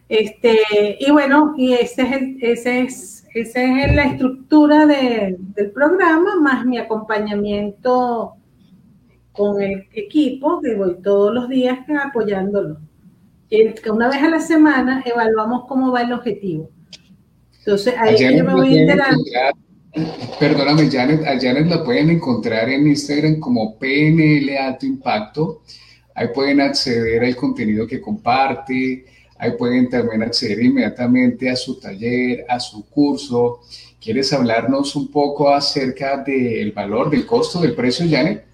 Este, 0.08 0.58
y 0.98 1.08
bueno, 1.12 1.54
y 1.56 1.74
ese 1.74 2.02
es, 2.02 2.22
ese 2.40 2.80
es, 2.80 3.28
esa 3.32 3.62
es 3.62 3.94
la 3.94 4.06
estructura 4.06 4.86
del 4.86 5.70
programa, 5.72 6.40
más 6.40 6.66
mi 6.66 6.78
acompañamiento 6.78 8.38
con 9.32 9.62
el 9.62 9.86
equipo, 9.92 10.60
que 10.60 10.74
voy 10.74 10.96
todos 11.02 11.32
los 11.34 11.48
días 11.48 11.78
apoyándolo. 12.02 12.78
Una 13.90 14.08
vez 14.08 14.22
a 14.22 14.30
la 14.30 14.40
semana 14.40 15.02
evaluamos 15.04 15.64
cómo 15.68 15.92
va 15.92 16.02
el 16.02 16.12
objetivo. 16.12 16.70
Entonces, 17.58 17.94
ahí 17.98 18.16
yo 18.36 18.44
me 18.44 18.54
voy 18.54 18.76
a 18.76 18.80
enterar. 18.82 19.14
Perdóname, 20.40 20.90
Janet, 20.90 21.22
a 21.26 21.38
Janet 21.38 21.66
la 21.66 21.84
pueden 21.84 22.08
encontrar 22.10 22.70
en 22.70 22.86
Instagram 22.86 23.38
como 23.40 23.78
PNL 23.78 24.56
Alto 24.56 24.86
Impacto. 24.86 25.62
Ahí 26.14 26.28
pueden 26.34 26.60
acceder 26.60 27.22
al 27.22 27.36
contenido 27.36 27.86
que 27.86 28.00
comparte. 28.00 29.04
Ahí 29.38 29.52
pueden 29.58 29.90
también 29.90 30.22
acceder 30.22 30.62
inmediatamente 30.62 31.50
a 31.50 31.56
su 31.56 31.78
taller, 31.78 32.46
a 32.48 32.58
su 32.58 32.88
curso. 32.88 33.60
¿Quieres 34.00 34.32
hablarnos 34.32 34.96
un 34.96 35.10
poco 35.10 35.50
acerca 35.50 36.16
del 36.24 36.72
valor, 36.72 37.10
del 37.10 37.26
costo, 37.26 37.60
del 37.60 37.74
precio, 37.74 38.06
Janet? 38.08 38.51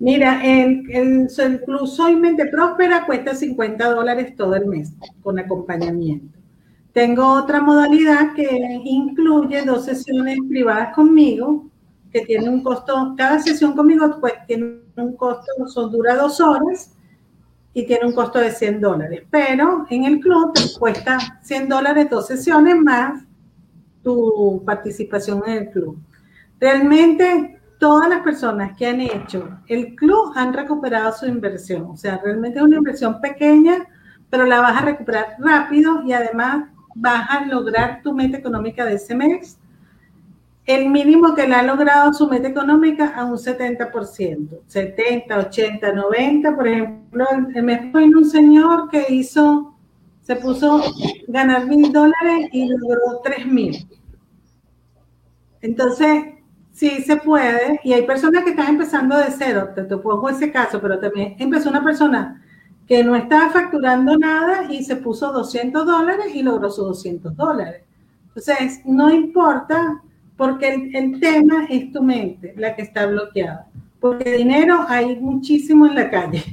Mira, 0.00 0.40
el, 0.44 0.88
el, 0.90 1.28
el 1.36 1.60
Club 1.62 1.86
Soy 1.86 2.14
Mente 2.14 2.46
Próspera 2.46 3.04
cuesta 3.04 3.34
50 3.34 3.90
dólares 3.90 4.36
todo 4.36 4.54
el 4.54 4.66
mes 4.66 4.92
con 5.22 5.38
acompañamiento. 5.38 6.38
Tengo 6.92 7.32
otra 7.34 7.60
modalidad 7.60 8.32
que 8.34 8.80
incluye 8.84 9.62
dos 9.62 9.84
sesiones 9.84 10.38
privadas 10.48 10.94
conmigo, 10.94 11.66
que 12.12 12.22
tiene 12.22 12.48
un 12.48 12.62
costo, 12.62 13.14
cada 13.16 13.40
sesión 13.40 13.74
conmigo 13.74 14.18
pues, 14.20 14.34
tiene 14.46 14.80
un 14.96 15.16
costo, 15.16 15.46
son, 15.66 15.92
dura 15.92 16.16
dos 16.16 16.40
horas 16.40 16.94
y 17.74 17.86
tiene 17.86 18.06
un 18.06 18.12
costo 18.12 18.38
de 18.38 18.50
100 18.50 18.80
dólares. 18.80 19.22
Pero 19.30 19.86
en 19.90 20.04
el 20.04 20.20
club 20.20 20.52
te 20.54 20.62
cuesta 20.78 21.18
100 21.42 21.68
dólares 21.68 22.08
dos 22.10 22.26
sesiones 22.26 22.76
más 22.76 23.22
tu 24.02 24.62
participación 24.64 25.42
en 25.46 25.58
el 25.58 25.70
club. 25.70 25.98
Realmente 26.58 27.57
todas 27.78 28.08
las 28.08 28.22
personas 28.22 28.76
que 28.76 28.86
han 28.86 29.00
hecho 29.00 29.48
el 29.68 29.94
club 29.94 30.32
han 30.34 30.52
recuperado 30.52 31.12
su 31.12 31.26
inversión. 31.26 31.86
O 31.86 31.96
sea, 31.96 32.20
realmente 32.22 32.58
es 32.58 32.64
una 32.64 32.76
inversión 32.76 33.20
pequeña, 33.20 33.86
pero 34.28 34.44
la 34.44 34.60
vas 34.60 34.82
a 34.82 34.84
recuperar 34.84 35.36
rápido 35.38 36.02
y 36.02 36.12
además 36.12 36.66
vas 36.94 37.30
a 37.30 37.44
lograr 37.46 38.02
tu 38.02 38.12
meta 38.12 38.36
económica 38.36 38.84
de 38.84 38.94
ese 38.94 39.14
mes. 39.14 39.58
El 40.66 40.90
mínimo 40.90 41.34
que 41.34 41.48
le 41.48 41.54
ha 41.54 41.62
logrado 41.62 42.12
su 42.12 42.28
meta 42.28 42.48
económica 42.48 43.14
a 43.16 43.24
un 43.24 43.38
70%, 43.38 44.60
70, 44.66 45.38
80, 45.38 45.92
90. 45.92 46.56
Por 46.56 46.68
ejemplo, 46.68 47.26
el 47.54 47.62
mes 47.62 47.90
fue 47.90 48.04
un 48.04 48.28
señor 48.28 48.90
que 48.90 49.06
hizo, 49.08 49.74
se 50.20 50.36
puso 50.36 50.82
ganar 51.26 51.66
mil 51.66 51.90
dólares 51.90 52.48
y 52.52 52.68
logró 52.68 53.20
tres 53.24 53.46
mil. 53.46 53.88
Entonces, 55.62 56.37
Sí, 56.78 57.02
se 57.02 57.16
puede. 57.16 57.80
Y 57.82 57.92
hay 57.92 58.02
personas 58.02 58.44
que 58.44 58.50
están 58.50 58.68
empezando 58.68 59.18
de 59.18 59.32
cero. 59.36 59.70
Te, 59.74 59.82
te 59.82 59.96
pongo 59.96 60.28
ese 60.28 60.52
caso, 60.52 60.80
pero 60.80 61.00
también 61.00 61.34
empezó 61.36 61.70
una 61.70 61.82
persona 61.82 62.40
que 62.86 63.02
no 63.02 63.16
estaba 63.16 63.50
facturando 63.50 64.16
nada 64.16 64.72
y 64.72 64.84
se 64.84 64.94
puso 64.94 65.32
200 65.32 65.84
dólares 65.84 66.26
y 66.32 66.42
logró 66.44 66.70
sus 66.70 66.86
200 66.86 67.34
dólares. 67.34 67.82
Entonces, 68.28 68.80
no 68.84 69.12
importa 69.12 70.00
porque 70.36 70.90
el, 70.94 71.18
tema 71.18 71.66
es 71.68 71.90
tu 71.90 72.00
mente 72.00 72.54
la 72.56 72.76
que 72.76 72.82
está 72.82 73.06
bloqueada. 73.06 73.66
Porque 73.98 74.36
dinero 74.36 74.84
hay 74.86 75.16
muchísimo 75.16 75.84
en 75.84 75.96
la 75.96 76.08
calle. 76.08 76.44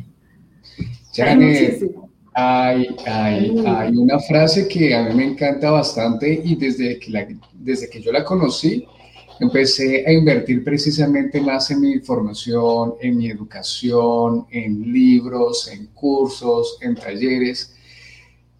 hay 1.23 1.37
muchísimo. 1.37 2.09
Hay, 2.33 2.87
hay, 3.05 3.63
hay, 3.63 3.95
una 3.95 4.17
frase 4.21 4.67
que 4.67 4.95
a 4.95 5.03
mí 5.03 5.13
me 5.13 5.25
encanta 5.25 5.69
bastante 5.69 6.41
y 6.43 6.55
desde 6.55 6.99
que, 6.99 7.37
desde 7.53 7.87
que 7.87 8.01
yo 8.01 8.11
la 8.11 8.25
conocí, 8.25 8.87
empecé 9.39 10.05
a 10.07 10.11
invertir 10.11 10.63
precisamente 10.63 11.41
más 11.41 11.69
en 11.71 11.81
mi 11.81 11.99
formación, 11.99 12.95
en 13.01 13.17
mi 13.17 13.29
educación, 13.29 14.45
en 14.51 14.91
libros, 14.91 15.69
en 15.71 15.87
cursos, 15.87 16.77
en 16.81 16.95
talleres. 16.95 17.73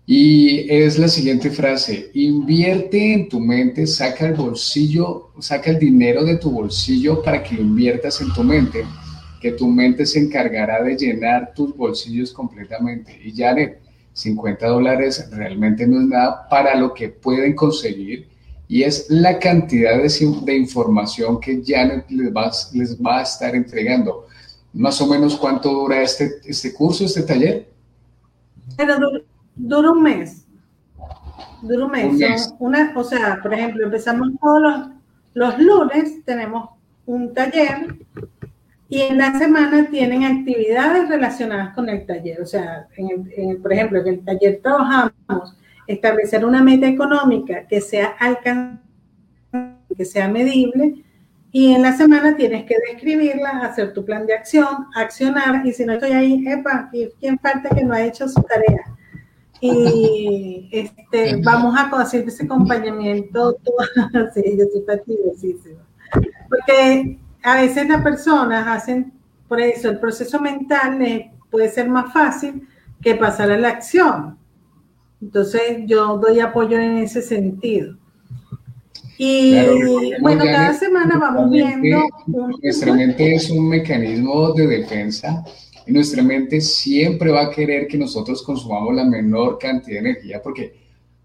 Y 0.07 0.71
es 0.71 0.99
la 0.99 1.07
siguiente 1.07 1.49
frase, 1.49 2.11
invierte 2.13 3.13
en 3.13 3.27
tu 3.27 3.39
mente, 3.39 3.87
saca 3.87 4.27
el 4.27 4.35
bolsillo, 4.35 5.31
saca 5.39 5.71
el 5.71 5.79
dinero 5.79 6.23
de 6.23 6.37
tu 6.37 6.51
bolsillo 6.51 7.23
para 7.23 7.41
que 7.41 7.55
lo 7.55 7.61
inviertas 7.61 8.21
en 8.21 8.31
tu 8.31 8.43
mente, 8.43 8.85
que 9.41 9.53
tu 9.53 9.67
mente 9.67 10.05
se 10.05 10.19
encargará 10.19 10.83
de 10.83 10.95
llenar 10.95 11.53
tus 11.55 11.75
bolsillos 11.75 12.31
completamente. 12.31 13.19
Y 13.23 13.31
ya 13.31 13.55
50 14.13 14.67
dólares 14.67 15.27
realmente 15.31 15.87
no 15.87 15.99
es 16.01 16.07
nada 16.07 16.47
para 16.49 16.75
lo 16.75 16.93
que 16.93 17.09
pueden 17.09 17.55
conseguir 17.55 18.34
y 18.67 18.83
es 18.83 19.07
la 19.09 19.39
cantidad 19.39 19.97
de, 20.01 20.09
de 20.43 20.57
información 20.57 21.39
que 21.39 21.61
Janet 21.65 22.09
les 22.09 22.33
va, 22.33 22.51
les 22.73 22.99
va 22.99 23.19
a 23.19 23.21
estar 23.21 23.55
entregando. 23.55 24.25
Más 24.73 24.99
o 25.01 25.07
menos 25.07 25.37
cuánto 25.37 25.71
dura 25.71 26.01
este, 26.01 26.41
este 26.45 26.73
curso, 26.73 27.05
este 27.05 27.23
taller? 27.23 27.69
Pero 28.75 28.97
dura, 29.55 29.91
un 29.91 30.01
mes. 30.01 30.45
Dura 31.61 31.85
un 31.85 31.91
mes. 31.91 32.53
una, 32.59 32.91
o 32.95 33.03
sea, 33.03 33.39
por 33.41 33.53
ejemplo, 33.53 33.85
empezamos 33.85 34.29
todos 34.41 34.61
los, 34.61 34.89
los 35.33 35.59
lunes, 35.59 36.25
tenemos 36.25 36.69
un 37.05 37.33
taller 37.33 37.95
y 38.89 39.01
en 39.01 39.17
la 39.17 39.37
semana 39.37 39.87
tienen 39.89 40.23
actividades 40.23 41.07
relacionadas 41.09 41.73
con 41.73 41.89
el 41.89 42.05
taller. 42.05 42.41
O 42.41 42.45
sea, 42.45 42.87
en 42.97 43.31
en 43.35 43.61
por 43.61 43.73
ejemplo, 43.73 43.99
en 44.01 44.07
el 44.07 44.25
taller 44.25 44.59
trabajamos 44.61 45.55
establecer 45.87 46.45
una 46.45 46.63
meta 46.63 46.87
económica 46.87 47.67
que 47.67 47.81
sea 47.81 48.15
alcanzable, 48.19 48.81
que 49.95 50.05
sea 50.05 50.27
medible, 50.27 51.05
y 51.51 51.73
en 51.73 51.83
la 51.83 51.95
semana 51.95 52.35
tienes 52.35 52.65
que 52.65 52.75
describirla, 52.91 53.61
hacer 53.61 53.93
tu 53.93 54.03
plan 54.03 54.25
de 54.25 54.33
acción, 54.33 54.87
accionar, 54.93 55.65
y 55.65 55.71
si 55.71 55.85
no 55.85 55.93
estoy 55.93 56.11
ahí, 56.11 56.43
epa, 56.45 56.89
¿quién 57.17 57.39
falta 57.39 57.69
que 57.69 57.81
no 57.81 57.93
ha 57.93 58.03
hecho 58.03 58.27
su 58.27 58.43
tarea? 58.43 58.83
Y 59.61 60.67
este, 60.73 61.37
vamos 61.41 61.73
a 61.77 61.83
hacer 62.01 62.27
ese 62.27 62.43
acompañamiento, 62.43 63.57
sí, 64.33 64.43
yo 64.57 64.65
estoy 64.65 64.83
fatigadísima. 64.85 65.79
Porque 66.49 67.19
a 67.41 67.61
veces 67.61 67.87
las 67.87 68.03
personas 68.03 68.67
hacen, 68.67 69.13
por 69.47 69.61
eso 69.61 69.89
el 69.89 69.99
proceso 69.99 70.41
mental 70.41 71.31
puede 71.49 71.69
ser 71.69 71.87
más 71.87 72.11
fácil 72.11 72.67
que 73.01 73.15
pasar 73.15 73.49
a 73.51 73.57
la 73.57 73.69
acción. 73.69 74.37
Entonces 75.21 75.79
yo 75.85 76.17
doy 76.17 76.39
apoyo 76.39 76.79
en 76.79 76.97
ese 76.97 77.21
sentido. 77.21 77.97
Y 79.17 79.55
bueno, 80.19 80.43
cada 80.43 80.73
semana 80.73 81.17
vamos 81.17 81.51
viendo. 81.51 82.09
Nuestra 82.61 82.93
mente 82.93 83.35
es 83.35 83.49
un 83.49 83.69
mecanismo 83.69 84.51
de 84.53 84.67
defensa 84.67 85.43
y 85.87 85.91
nuestra 85.91 86.21
mente 86.21 86.59
siempre 86.59 87.31
va 87.31 87.43
a 87.43 87.49
querer 87.51 87.87
que 87.87 87.97
nosotros 87.97 88.43
consumamos 88.43 88.93
la 88.95 89.05
menor 89.05 89.57
cantidad 89.57 90.01
de 90.01 90.09
energía 90.09 90.41
porque 90.41 90.73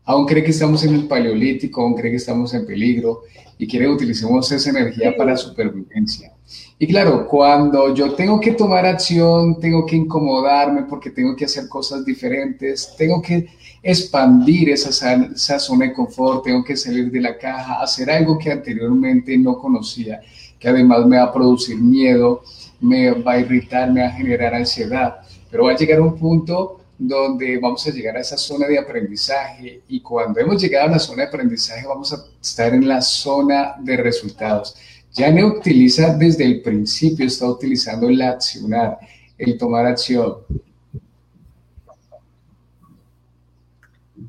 aún 0.05 0.27
cree 0.27 0.45
que 0.45 0.51
estamos 0.51 0.85
en 0.85 0.95
el 0.95 1.09
paleolítico, 1.09 1.83
aún 1.83 1.95
cree 1.95 2.11
que 2.11 2.19
estamos 2.19 2.55
en 2.55 2.67
peligro 2.67 3.23
y 3.59 3.67
quiere 3.67 3.87
que 3.87 3.93
utilicemos 3.93 4.51
esa 4.53 4.71
energía 4.71 5.17
para 5.17 5.37
supervivencia. 5.37 6.33
Y 6.79 6.87
claro, 6.87 7.27
cuando 7.29 7.95
yo 7.95 8.15
tengo 8.15 8.41
que 8.41 8.53
tomar 8.53 8.87
acción, 8.87 9.61
tengo 9.61 9.85
que 9.85 9.97
incomodarme 9.97 10.85
porque 10.85 11.11
tengo 11.11 11.37
que 11.37 11.45
hacer 11.45 11.69
cosas 11.69 12.05
diferentes, 12.05 12.95
tengo 12.97 13.21
que 13.21 13.49
expandir 13.83 14.71
esa, 14.71 15.15
esa 15.15 15.59
zona 15.59 15.87
de 15.87 15.93
confort, 15.93 16.45
tengo 16.45 16.65
que 16.65 16.77
salir 16.77 17.11
de 17.11 17.21
la 17.21 17.37
caja, 17.37 17.83
hacer 17.83 18.11
algo 18.11 18.39
que 18.39 18.51
anteriormente 18.51 19.37
no 19.37 19.59
conocía, 19.59 20.21
que 20.59 20.69
además 20.69 21.07
me 21.07 21.19
va 21.19 21.25
a 21.25 21.33
producir 21.33 21.79
miedo, 21.79 22.43
me 22.81 23.11
va 23.11 23.33
a 23.33 23.41
irritar, 23.41 23.91
me 23.91 24.03
va 24.03 24.09
a 24.09 24.13
generar 24.13 24.55
ansiedad, 24.55 25.17
pero 25.51 25.65
va 25.65 25.73
a 25.73 25.77
llegar 25.77 26.01
un 26.01 26.17
punto 26.17 26.81
donde 26.99 27.59
vamos 27.59 27.87
a 27.87 27.91
llegar 27.91 28.17
a 28.17 28.21
esa 28.21 28.37
zona 28.37 28.67
de 28.67 28.79
aprendizaje 28.79 29.83
y 29.89 30.01
cuando 30.01 30.39
hemos 30.39 30.61
llegado 30.61 30.89
a 30.89 30.93
la 30.93 30.99
zona 30.99 31.23
de 31.23 31.29
aprendizaje 31.29 31.87
vamos 31.87 32.13
a 32.13 32.25
estar 32.41 32.75
en 32.75 32.87
la 32.87 33.01
zona 33.01 33.75
de 33.81 33.97
resultados. 33.97 34.77
Ya 35.13 35.33
no 35.33 35.49
utiliza 35.49 36.15
desde 36.17 36.45
el 36.45 36.63
principio, 36.63 37.27
está 37.27 37.49
utilizando 37.49 38.09
el 38.09 38.23
accionar, 38.23 38.99
el 39.37 39.59
tomar 39.59 39.87
acción, 39.87 40.37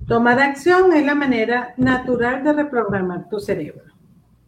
Tomar 0.08 0.42
acción 0.42 0.92
es 0.92 1.06
la 1.06 1.16
manera 1.16 1.74
natural 1.78 2.44
de 2.44 2.52
reprogramar 2.52 3.30
tu 3.30 3.40
cerebro. 3.40 3.84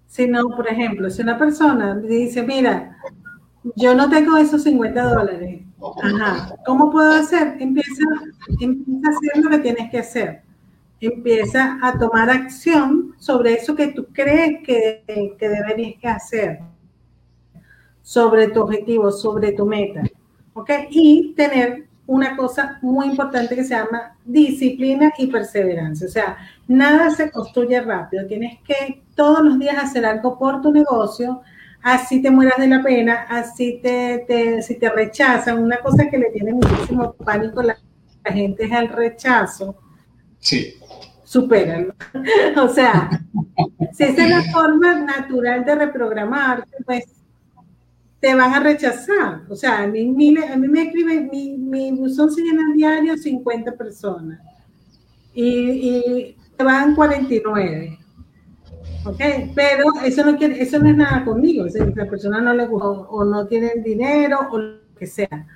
Si 0.07 0.27
no, 0.27 0.41
por 0.55 0.67
ejemplo, 0.67 1.09
si 1.09 1.21
una 1.21 1.37
persona 1.37 1.95
dice, 1.95 2.43
mira, 2.43 2.97
yo 3.77 3.95
no 3.95 4.09
tengo 4.09 4.35
esos 4.35 4.63
50 4.63 5.01
dólares, 5.01 5.61
ajá, 6.03 6.53
¿cómo 6.65 6.91
puedo 6.91 7.11
hacer? 7.13 7.55
Empieza, 7.59 8.03
empieza 8.59 9.07
a 9.07 9.09
hacer 9.09 9.43
lo 9.43 9.49
que 9.51 9.59
tienes 9.59 9.89
que 9.89 9.99
hacer. 9.99 10.41
Empieza 11.07 11.79
a 11.81 11.97
tomar 11.97 12.29
acción 12.29 13.13
sobre 13.17 13.53
eso 13.53 13.75
que 13.75 13.87
tú 13.87 14.07
crees 14.11 14.63
que, 14.65 15.35
que 15.37 15.49
deberías 15.49 15.99
hacer, 16.03 16.59
sobre 18.01 18.47
tu 18.49 18.61
objetivo, 18.61 19.11
sobre 19.11 19.51
tu 19.51 19.65
meta. 19.65 20.03
Y 20.89 21.33
tener 21.35 21.87
una 22.05 22.35
cosa 22.35 22.79
muy 22.81 23.07
importante 23.07 23.55
que 23.55 23.63
se 23.63 23.75
llama 23.75 24.15
disciplina 24.25 25.13
y 25.17 25.27
perseverancia. 25.27 26.07
O 26.07 26.11
sea, 26.11 26.37
nada 26.67 27.09
se 27.11 27.31
construye 27.31 27.79
rápido. 27.81 28.27
Tienes 28.27 28.59
que 28.61 29.03
todos 29.15 29.41
los 29.41 29.59
días 29.59 29.77
hacer 29.77 30.05
algo 30.05 30.37
por 30.37 30.61
tu 30.61 30.71
negocio, 30.71 31.41
así 31.81 32.21
te 32.21 32.29
mueras 32.29 32.57
de 32.57 32.67
la 32.67 32.83
pena, 32.83 33.25
así 33.29 33.79
te, 33.81 34.61
si 34.61 34.75
te 34.75 34.89
rechazan. 34.89 35.63
Una 35.63 35.77
cosa 35.77 36.09
que 36.09 36.17
le 36.17 36.29
tiene 36.31 36.53
muchísimo 36.53 37.13
pánico 37.13 37.61
a 37.61 37.63
la, 37.63 37.77
gente 38.25 38.65
es 38.65 38.71
el 38.71 38.87
rechazo. 38.89 39.75
Sí. 40.39 40.75
Supéralo. 41.33 41.95
o 42.63 42.67
sea, 42.67 43.09
si 43.91 44.03
esa 44.03 44.23
es 44.23 44.29
la 44.29 44.43
forma 44.51 44.93
natural 44.93 45.65
de 45.65 45.73
reprogramar, 45.73 46.67
pues 46.85 47.05
te 48.19 48.35
van 48.35 48.53
a 48.53 48.59
rechazar. 48.59 49.41
O 49.49 49.55
sea, 49.55 49.81
a 49.81 49.87
mí, 49.87 50.37
a 50.37 50.55
mí 50.55 50.67
me 50.67 50.83
escriben, 50.83 51.31
mi, 51.31 51.57
mi 51.57 51.91
buzón 51.91 52.29
se 52.29 52.43
llena 52.43 52.71
diario 52.75 53.17
50 53.17 53.71
personas 53.71 54.39
y, 55.33 56.37
te 56.55 56.63
van 56.63 56.93
49. 56.93 57.97
¿Ok? 59.05 59.21
Pero 59.55 59.85
eso 60.05 60.23
no, 60.23 60.37
quiere, 60.37 60.61
eso 60.61 60.77
no 60.77 60.87
es 60.87 60.95
nada 60.95 61.25
conmigo. 61.25 61.67
Si 61.67 61.79
la 61.79 62.05
persona 62.05 62.41
no 62.41 62.53
le 62.53 62.67
gusta 62.67 62.87
o 62.87 63.25
no 63.25 63.47
tiene 63.47 63.71
dinero 63.83 64.49
o 64.51 64.59
lo 64.59 64.77
que 64.95 65.07
sea. 65.07 65.47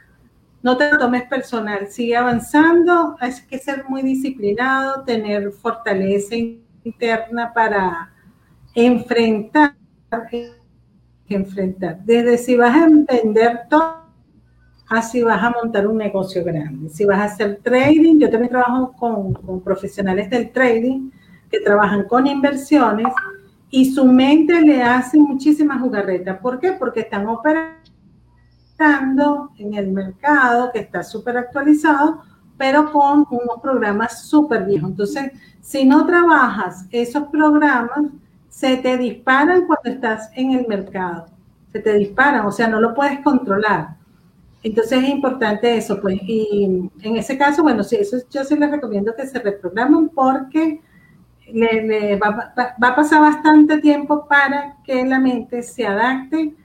No 0.61 0.77
te 0.77 0.89
tomes 0.97 1.23
personal. 1.23 1.87
Sigue 1.87 2.15
avanzando. 2.15 3.15
Hay 3.19 3.31
que 3.49 3.59
ser 3.59 3.85
muy 3.87 4.01
disciplinado, 4.01 5.03
tener 5.03 5.51
fortaleza 5.51 6.35
interna 6.83 7.53
para 7.53 8.11
enfrentar 8.73 9.75
enfrentar. 11.35 11.99
Desde 12.03 12.37
si 12.37 12.55
vas 12.55 12.75
a 12.75 12.85
emprender 12.85 13.61
todo, 13.69 14.05
así 14.89 15.21
vas 15.21 15.43
a 15.43 15.51
montar 15.51 15.87
un 15.87 15.97
negocio 15.97 16.43
grande. 16.43 16.89
Si 16.89 17.05
vas 17.05 17.19
a 17.19 17.23
hacer 17.25 17.59
trading, 17.61 18.19
yo 18.19 18.29
también 18.29 18.51
trabajo 18.51 18.93
con, 18.97 19.61
profesionales 19.61 20.29
del 20.29 20.51
trading 20.51 21.09
que 21.51 21.59
trabajan 21.59 22.03
con 22.03 22.27
inversiones 22.27 23.07
y 23.69 23.91
su 23.93 24.05
mente 24.05 24.61
le 24.61 24.81
hace 24.81 25.17
muchísimas 25.17 25.81
jugarretas. 25.81 26.37
¿Por 26.39 26.59
qué? 26.59 26.73
Porque 26.73 27.01
están 27.01 27.27
operando 27.27 27.76
en 28.79 29.73
el 29.73 29.91
mercado 29.91 30.71
que 30.71 30.79
está 30.79 31.03
súper 31.03 31.37
actualizado, 31.37 32.21
pero 32.57 32.91
con 32.91 33.25
unos 33.29 33.61
programas 33.61 34.27
súper 34.27 34.65
viejos. 34.65 34.91
Entonces, 34.91 35.31
si 35.61 35.85
no 35.85 36.05
trabajas 36.05 36.85
esos 36.91 37.27
programas, 37.27 38.11
se 38.49 38.77
te 38.77 38.97
disparan 38.97 39.65
cuando 39.65 39.89
estás 39.89 40.31
en 40.35 40.51
el 40.51 40.67
mercado. 40.67 41.27
Se 41.71 41.79
te 41.79 41.93
disparan, 41.93 42.45
o 42.45 42.51
sea, 42.51 42.67
no 42.67 42.79
lo 42.79 42.93
puedes 42.93 43.19
controlar. 43.19 43.97
Entonces 44.63 45.03
es 45.03 45.09
importante 45.09 45.77
eso, 45.77 46.01
pues, 46.01 46.19
y 46.23 46.89
en 47.01 47.15
ese 47.15 47.37
caso, 47.37 47.63
bueno, 47.63 47.83
sí, 47.83 47.95
eso 47.97 48.17
yo 48.29 48.43
sí 48.43 48.55
les 48.57 48.71
recomiendo 48.71 49.15
que 49.15 49.27
se 49.27 49.39
reprogramen 49.39 50.09
porque 50.09 50.81
le, 51.53 52.17
va, 52.17 52.53
a 52.55 52.95
pasar 52.95 53.21
bastante 53.21 53.79
tiempo 53.79 54.27
para 54.27 54.77
que 54.83 55.05
la 55.05 55.19
mente 55.19 55.61
se 55.61 55.85
adapte 55.85 56.55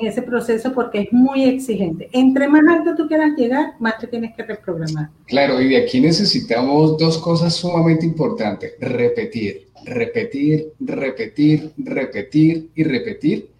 en 0.00 0.06
ese 0.06 0.22
proceso 0.22 0.72
porque 0.72 1.02
es 1.02 1.12
muy 1.12 1.44
exigente. 1.44 2.08
Entre 2.12 2.48
más 2.48 2.62
alto 2.68 2.94
tú 2.96 3.08
quieras 3.08 3.32
llegar, 3.36 3.74
más 3.80 3.98
te 3.98 4.06
tienes 4.06 4.34
que 4.34 4.42
reprogramar. 4.42 5.10
Claro, 5.26 5.60
y 5.60 5.68
de 5.68 5.76
aquí 5.78 6.00
necesitamos 6.00 6.98
dos 6.98 7.18
cosas 7.18 7.54
sumamente 7.54 8.06
importantes. 8.06 8.74
Repetir 8.80 9.72
repetir, 9.84 10.72
repetir, 10.80 11.72
repetir 11.76 12.70
y 12.74 12.84
repetir 12.84 13.50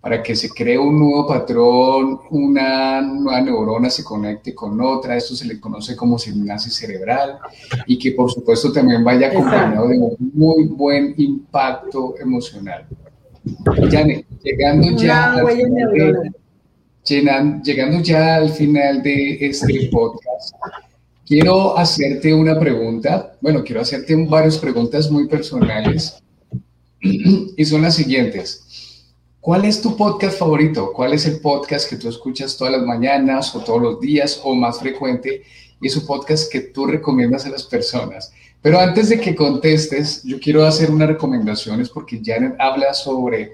para 0.00 0.22
que 0.22 0.36
se 0.36 0.50
cree 0.50 0.78
un 0.78 1.00
nuevo 1.00 1.26
patrón, 1.26 2.20
una 2.30 3.00
nueva 3.00 3.40
neurona 3.40 3.90
se 3.90 4.04
conecte 4.04 4.54
con 4.54 4.80
otra, 4.80 5.16
esto 5.16 5.34
se 5.34 5.46
le 5.46 5.58
conoce 5.58 5.96
como 5.96 6.16
sinapsis 6.16 6.74
cerebral 6.74 7.38
y 7.86 7.98
que 7.98 8.12
por 8.12 8.30
supuesto 8.30 8.72
también 8.72 9.02
vaya 9.02 9.28
acompañado 9.28 9.88
de 9.88 9.98
un 9.98 10.16
muy 10.32 10.66
buen 10.66 11.12
impacto 11.16 12.14
emocional. 12.20 12.86
Llegando 14.42 14.96
ya, 14.96 15.34
llegando 17.62 18.02
ya 18.02 18.36
al 18.36 18.50
final 18.50 19.02
de 19.02 19.38
este 19.40 19.88
podcast, 19.90 20.54
quiero 21.26 21.76
hacerte 21.78 22.34
una 22.34 22.58
pregunta. 22.58 23.36
Bueno, 23.40 23.62
quiero 23.64 23.80
hacerte 23.80 24.14
varias 24.16 24.58
preguntas 24.58 25.10
muy 25.10 25.28
personales 25.28 26.22
y 27.00 27.64
son 27.64 27.82
las 27.82 27.94
siguientes. 27.94 28.62
¿Cuál 29.40 29.64
es 29.64 29.80
tu 29.80 29.96
podcast 29.96 30.38
favorito? 30.38 30.92
¿Cuál 30.92 31.12
es 31.12 31.24
el 31.26 31.38
podcast 31.40 31.88
que 31.88 31.96
tú 31.96 32.08
escuchas 32.08 32.56
todas 32.56 32.72
las 32.72 32.82
mañanas 32.82 33.54
o 33.54 33.60
todos 33.60 33.80
los 33.80 34.00
días 34.00 34.40
o 34.42 34.56
más 34.56 34.80
frecuente? 34.80 35.44
Y 35.80 35.86
es 35.86 35.96
un 35.96 36.04
podcast 36.04 36.50
que 36.50 36.60
tú 36.60 36.86
recomiendas 36.86 37.46
a 37.46 37.50
las 37.50 37.62
personas. 37.62 38.32
Pero 38.66 38.80
antes 38.80 39.10
de 39.10 39.20
que 39.20 39.32
contestes, 39.32 40.24
yo 40.24 40.40
quiero 40.40 40.66
hacer 40.66 40.90
unas 40.90 41.06
recomendaciones 41.06 41.88
porque 41.88 42.20
Janet 42.20 42.56
habla 42.58 42.94
sobre 42.94 43.52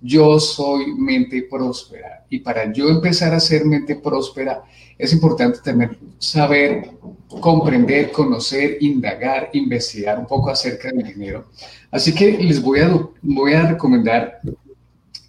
yo 0.00 0.38
soy 0.38 0.94
mente 0.94 1.48
próspera. 1.50 2.24
Y 2.30 2.38
para 2.38 2.72
yo 2.72 2.88
empezar 2.88 3.34
a 3.34 3.40
ser 3.40 3.64
mente 3.64 3.96
próspera, 3.96 4.62
es 4.96 5.12
importante 5.12 5.58
también 5.58 5.98
saber, 6.20 6.88
comprender, 7.40 8.12
conocer, 8.12 8.76
indagar, 8.78 9.50
investigar 9.54 10.20
un 10.20 10.26
poco 10.28 10.50
acerca 10.50 10.88
del 10.92 11.02
dinero. 11.02 11.46
Así 11.90 12.14
que 12.14 12.38
les 12.38 12.62
voy 12.62 12.78
a, 12.78 12.96
voy 13.22 13.54
a 13.54 13.70
recomendar 13.70 14.38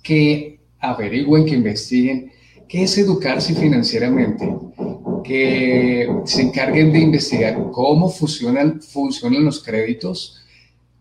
que 0.04 0.60
averigüen, 0.80 1.46
que 1.48 1.56
investiguen 1.56 2.32
qué 2.68 2.84
es 2.84 2.96
educarse 3.00 3.56
financieramente, 3.56 4.48
que 5.26 6.08
se 6.26 6.42
encarguen 6.44 6.92
de 6.92 7.00
investigar 7.00 7.58
cómo 7.72 8.10
funcionan, 8.10 8.82
funcionan 8.82 9.46
los 9.46 9.64
créditos, 9.64 10.42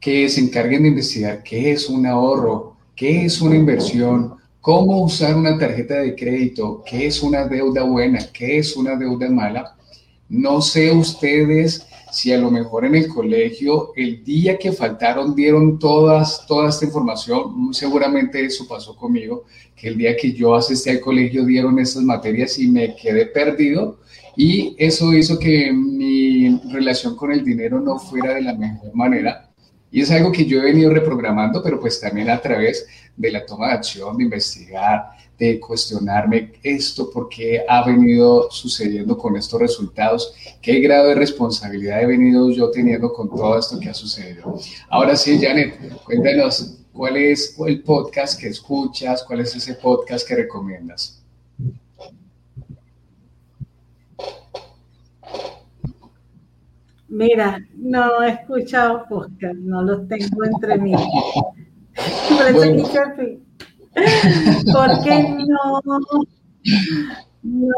que 0.01 0.29
se 0.29 0.41
encarguen 0.41 0.83
de 0.83 0.89
investigar 0.89 1.43
qué 1.43 1.73
es 1.73 1.89
un 1.89 2.07
ahorro, 2.07 2.77
qué 2.97 3.27
es 3.27 3.41
una 3.41 3.57
inversión, 3.57 4.35
cómo 4.61 5.03
usar 5.03 5.37
una 5.37 5.59
tarjeta 5.59 5.97
de 5.97 6.15
crédito, 6.15 6.83
qué 6.87 7.07
es 7.07 7.23
una 7.23 7.47
deuda 7.47 7.83
buena, 7.83 8.19
qué 8.33 8.59
es 8.59 8.77
una 8.77 8.97
deuda 8.97 9.29
mala. 9.29 9.77
No 10.29 10.63
sé 10.63 10.91
ustedes 10.91 11.87
si 12.15 12.33
a 12.33 12.39
lo 12.39 12.51
mejor 12.51 12.85
en 12.85 12.95
el 12.95 13.09
colegio 13.09 13.93
el 13.97 14.23
día 14.23 14.57
que 14.57 14.73
faltaron 14.73 15.35
dieron 15.35 15.79
todas, 15.79 16.47
toda 16.47 16.69
esta 16.69 16.85
información, 16.85 17.53
muy 17.57 17.75
seguramente 17.75 18.45
eso 18.45 18.69
pasó 18.69 18.95
conmigo, 18.95 19.45
que 19.75 19.89
el 19.89 19.99
día 19.99 20.17
que 20.17 20.33
yo 20.33 20.55
asistí 20.55 20.91
al 20.91 21.01
colegio 21.01 21.45
dieron 21.45 21.79
estas 21.81 22.03
materias 22.05 22.59
y 22.59 22.69
me 22.69 22.95
quedé 22.95 23.27
perdido 23.27 23.99
y 24.37 24.77
eso 24.79 25.13
hizo 25.13 25.39
que 25.39 25.73
mi 25.73 26.61
relación 26.73 27.17
con 27.17 27.33
el 27.33 27.45
dinero 27.45 27.81
no 27.81 27.99
fuera 27.99 28.35
de 28.35 28.43
la 28.43 28.55
mejor 28.55 28.95
manera. 28.95 29.44
Y 29.95 30.01
es 30.01 30.11
algo 30.11 30.33
que 30.33 30.45
yo 30.45 30.59
he 30.59 30.65
venido 30.65 30.91
reprogramando, 30.91 31.63
pero 31.63 31.79
pues 31.79 32.01
también 32.01 32.29
a 32.29 32.41
través 32.41 32.85
de 33.17 33.31
la 33.31 33.47
toma 33.47 33.69
de 33.69 33.75
acción, 33.75 34.17
de 34.19 34.25
investigar, 34.25 35.11
de 35.39 35.61
cuestionarme 35.61 36.51
esto, 36.65 37.09
por 37.13 37.29
qué 37.29 37.65
ha 37.69 37.87
venido 37.87 38.51
sucediendo 38.51 39.17
con 39.17 39.37
estos 39.37 39.61
resultados, 39.61 40.35
qué 40.61 40.81
grado 40.81 41.11
de 41.11 41.15
responsabilidad 41.15 42.03
he 42.03 42.07
venido 42.07 42.51
yo 42.51 42.73
teniendo 42.73 43.13
con 43.13 43.29
todo 43.29 43.57
esto 43.57 43.79
que 43.79 43.89
ha 43.89 43.95
sucedido. 43.95 44.59
Ahora 44.89 45.15
sí, 45.15 45.39
Janet, 45.41 45.79
cuéntanos, 46.03 46.77
¿cuál 46.93 47.17
es 47.17 47.55
el 47.65 47.81
podcast 47.85 48.41
que 48.41 48.49
escuchas? 48.49 49.23
¿Cuál 49.23 49.43
es 49.43 49.55
ese 49.55 49.75
podcast 49.75 50.27
que 50.27 50.35
recomiendas? 50.35 51.24
Mira, 57.15 57.65
no 57.77 58.23
he 58.25 58.31
escuchado 58.31 59.07
podcast, 59.09 59.55
no 59.55 59.83
los 59.83 60.09
tengo 60.09 60.45
entre 60.45 60.79
mí. 60.79 60.93
porque 64.73 65.37
no, 65.47 65.81
no 67.45 67.69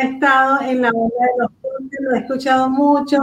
he 0.00 0.06
estado 0.06 0.62
en 0.62 0.80
la 0.80 0.88
onda 0.88 1.14
de 1.14 1.42
los 1.42 1.50
cursos, 1.60 1.90
lo 2.00 2.14
he 2.14 2.18
escuchado 2.20 2.70
mucho. 2.70 3.18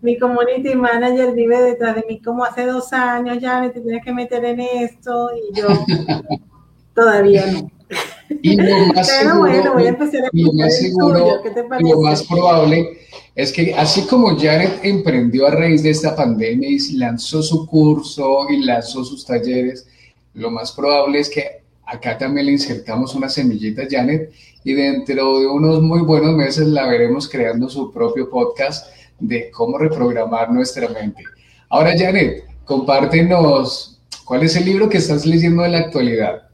Mi 0.00 0.18
community 0.18 0.74
manager 0.74 1.34
vive 1.36 1.62
detrás 1.62 1.94
de 1.94 2.04
mí 2.08 2.20
como 2.20 2.42
hace 2.42 2.66
dos 2.66 2.92
años, 2.92 3.38
ya 3.38 3.60
me 3.60 3.70
tienes 3.70 4.04
que 4.04 4.12
meter 4.12 4.44
en 4.44 4.58
esto 4.58 5.30
y 5.36 5.56
yo 5.56 5.68
todavía 6.96 7.44
no. 7.46 7.79
Y 8.42 8.56
lo 8.56 8.86
más 8.94 9.08
seguro, 9.08 9.38
bueno, 9.40 9.72
voy 9.74 9.86
a 9.86 9.88
empezar 9.88 10.24
a 10.24 10.28
lo 10.32 10.52
más, 10.52 10.78
seguro, 10.78 11.42
lo 11.80 12.00
más 12.00 12.22
probable 12.22 12.98
es 13.34 13.52
que 13.52 13.74
así 13.74 14.02
como 14.02 14.38
Janet 14.38 14.80
emprendió 14.82 15.46
a 15.46 15.50
raíz 15.50 15.82
de 15.82 15.90
esta 15.90 16.14
pandemia 16.14 16.68
y 16.68 16.78
lanzó 16.92 17.42
su 17.42 17.66
curso 17.66 18.46
y 18.48 18.64
lanzó 18.64 19.04
sus 19.04 19.24
talleres, 19.26 19.86
lo 20.34 20.50
más 20.50 20.72
probable 20.72 21.18
es 21.18 21.28
que 21.28 21.62
acá 21.84 22.16
también 22.16 22.46
le 22.46 22.52
insertamos 22.52 23.14
una 23.14 23.28
semillita, 23.28 23.82
Janet, 23.90 24.30
y 24.62 24.74
dentro 24.74 25.40
de 25.40 25.46
unos 25.46 25.82
muy 25.82 26.00
buenos 26.00 26.34
meses 26.34 26.66
la 26.66 26.86
veremos 26.86 27.28
creando 27.28 27.68
su 27.68 27.90
propio 27.90 28.30
podcast 28.30 28.94
de 29.18 29.50
cómo 29.50 29.78
reprogramar 29.78 30.52
nuestra 30.52 30.88
mente. 30.88 31.24
Ahora, 31.68 31.94
Janet, 31.96 32.44
compártenos 32.64 33.98
cuál 34.24 34.42
es 34.42 34.56
el 34.56 34.64
libro 34.64 34.88
que 34.88 34.98
estás 34.98 35.26
leyendo 35.26 35.64
en 35.64 35.72
la 35.72 35.78
actualidad. 35.78 36.49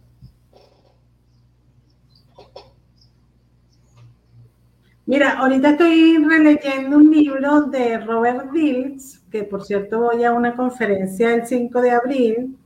Mira, 5.07 5.39
ahorita 5.39 5.71
estoy 5.71 6.19
releyendo 6.19 6.97
un 6.97 7.13
libro 7.13 7.63
de 7.63 7.99
Robert 7.99 8.51
Dills, 8.51 9.23
que 9.31 9.45
por 9.45 9.65
cierto 9.65 10.01
voy 10.01 10.25
a 10.25 10.33
una 10.33 10.57
conferencia 10.57 11.33
el 11.33 11.47
5 11.47 11.81
de 11.81 11.91
abril, 11.93 12.57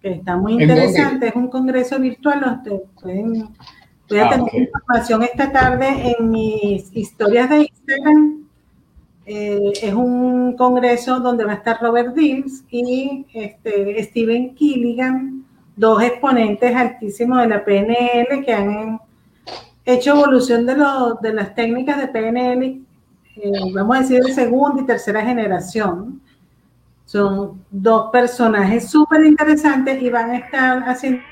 que 0.00 0.12
está 0.12 0.38
muy 0.38 0.54
interesante, 0.54 1.28
es 1.28 1.36
un 1.36 1.48
congreso 1.48 1.98
virtual, 1.98 2.62
pueden, 3.00 3.50
voy 4.08 4.18
a 4.18 4.26
ah, 4.26 4.30
tener 4.30 4.54
información 4.54 5.22
esta 5.22 5.52
tarde 5.52 6.16
en 6.18 6.30
mis 6.30 6.96
historias 6.96 7.50
de 7.50 7.58
Instagram. 7.58 8.48
Eh, 9.26 9.72
es 9.82 9.94
un 9.94 10.56
congreso 10.56 11.20
donde 11.20 11.44
va 11.44 11.52
a 11.52 11.56
estar 11.56 11.78
Robert 11.80 12.14
Dills 12.14 12.64
y 12.70 13.26
este, 13.34 14.02
Steven 14.02 14.54
Killigan, 14.54 15.44
dos 15.76 16.02
exponentes 16.02 16.74
altísimos 16.74 17.42
de 17.42 17.48
la 17.48 17.62
PNL 17.62 18.44
que 18.44 18.52
han 18.52 18.98
hecho 19.84 20.10
evolución 20.12 20.66
de, 20.66 20.74
de 21.22 21.34
las 21.34 21.54
técnicas 21.54 21.98
de 21.98 22.08
PNL, 22.08 22.82
eh, 23.36 23.50
vamos 23.74 23.96
a 23.96 24.00
decir 24.00 24.22
de 24.22 24.32
segunda 24.32 24.82
y 24.82 24.86
tercera 24.86 25.22
generación. 25.24 26.20
Son 27.04 27.64
dos 27.70 28.10
personajes 28.10 28.88
súper 28.90 29.24
interesantes 29.24 30.00
y 30.00 30.08
van 30.08 30.30
a 30.30 30.38
estar 30.38 30.88
haciendo 30.88 31.22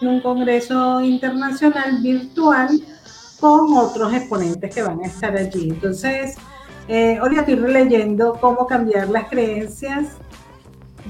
un 0.00 0.20
congreso 0.20 1.00
internacional 1.00 2.00
virtual 2.02 2.68
con 3.40 3.76
otros 3.76 4.12
exponentes 4.12 4.74
que 4.74 4.82
van 4.82 5.00
a 5.00 5.06
estar 5.06 5.36
allí. 5.36 5.70
Entonces, 5.70 6.36
eh, 6.88 7.18
hoy 7.20 7.36
estoy 7.36 7.56
releyendo 7.56 8.38
Cómo 8.40 8.66
cambiar 8.66 9.08
las 9.08 9.28
creencias 9.28 10.16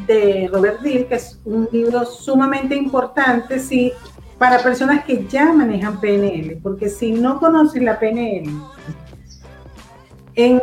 de 0.06 0.48
Robert 0.52 0.80
Dill, 0.80 1.06
que 1.06 1.16
es 1.16 1.38
un 1.44 1.68
libro 1.72 2.04
sumamente 2.04 2.74
importante 2.74 3.58
si, 3.58 3.92
para 4.38 4.62
personas 4.62 5.04
que 5.04 5.26
ya 5.26 5.52
manejan 5.52 6.00
PNL, 6.00 6.58
porque 6.62 6.88
si 6.88 7.12
no 7.12 7.40
conocen 7.40 7.84
la 7.84 7.98
PNL, 7.98 8.48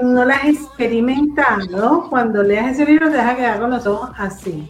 no 0.02 0.24
la 0.24 0.36
has 0.36 0.46
experimentado, 0.46 2.10
cuando 2.10 2.42
leas 2.42 2.72
ese 2.72 2.86
libro 2.86 3.10
te 3.10 3.18
deja 3.18 3.36
quedar 3.36 3.60
con 3.60 3.72
los 3.72 3.86
ojos 3.86 4.10
así. 4.18 4.70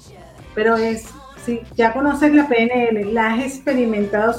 Pero 0.55 0.75
es, 0.75 1.05
si 1.45 1.61
ya 1.75 1.93
conoces 1.93 2.33
la 2.33 2.47
PNL, 2.47 3.13
la 3.13 3.33
has 3.33 3.45
experimentado 3.45 4.33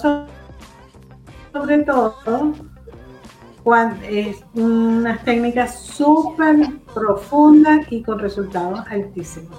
sobre, 1.53 1.79
todo, 1.85 2.53
cuando 3.63 4.05
es 4.05 4.39
unas 4.55 5.25
técnicas 5.25 5.79
súper 5.79 6.57
profundas 6.93 7.87
y 7.91 8.03
con 8.03 8.19
resultados 8.19 8.81
altísimos. 8.91 9.57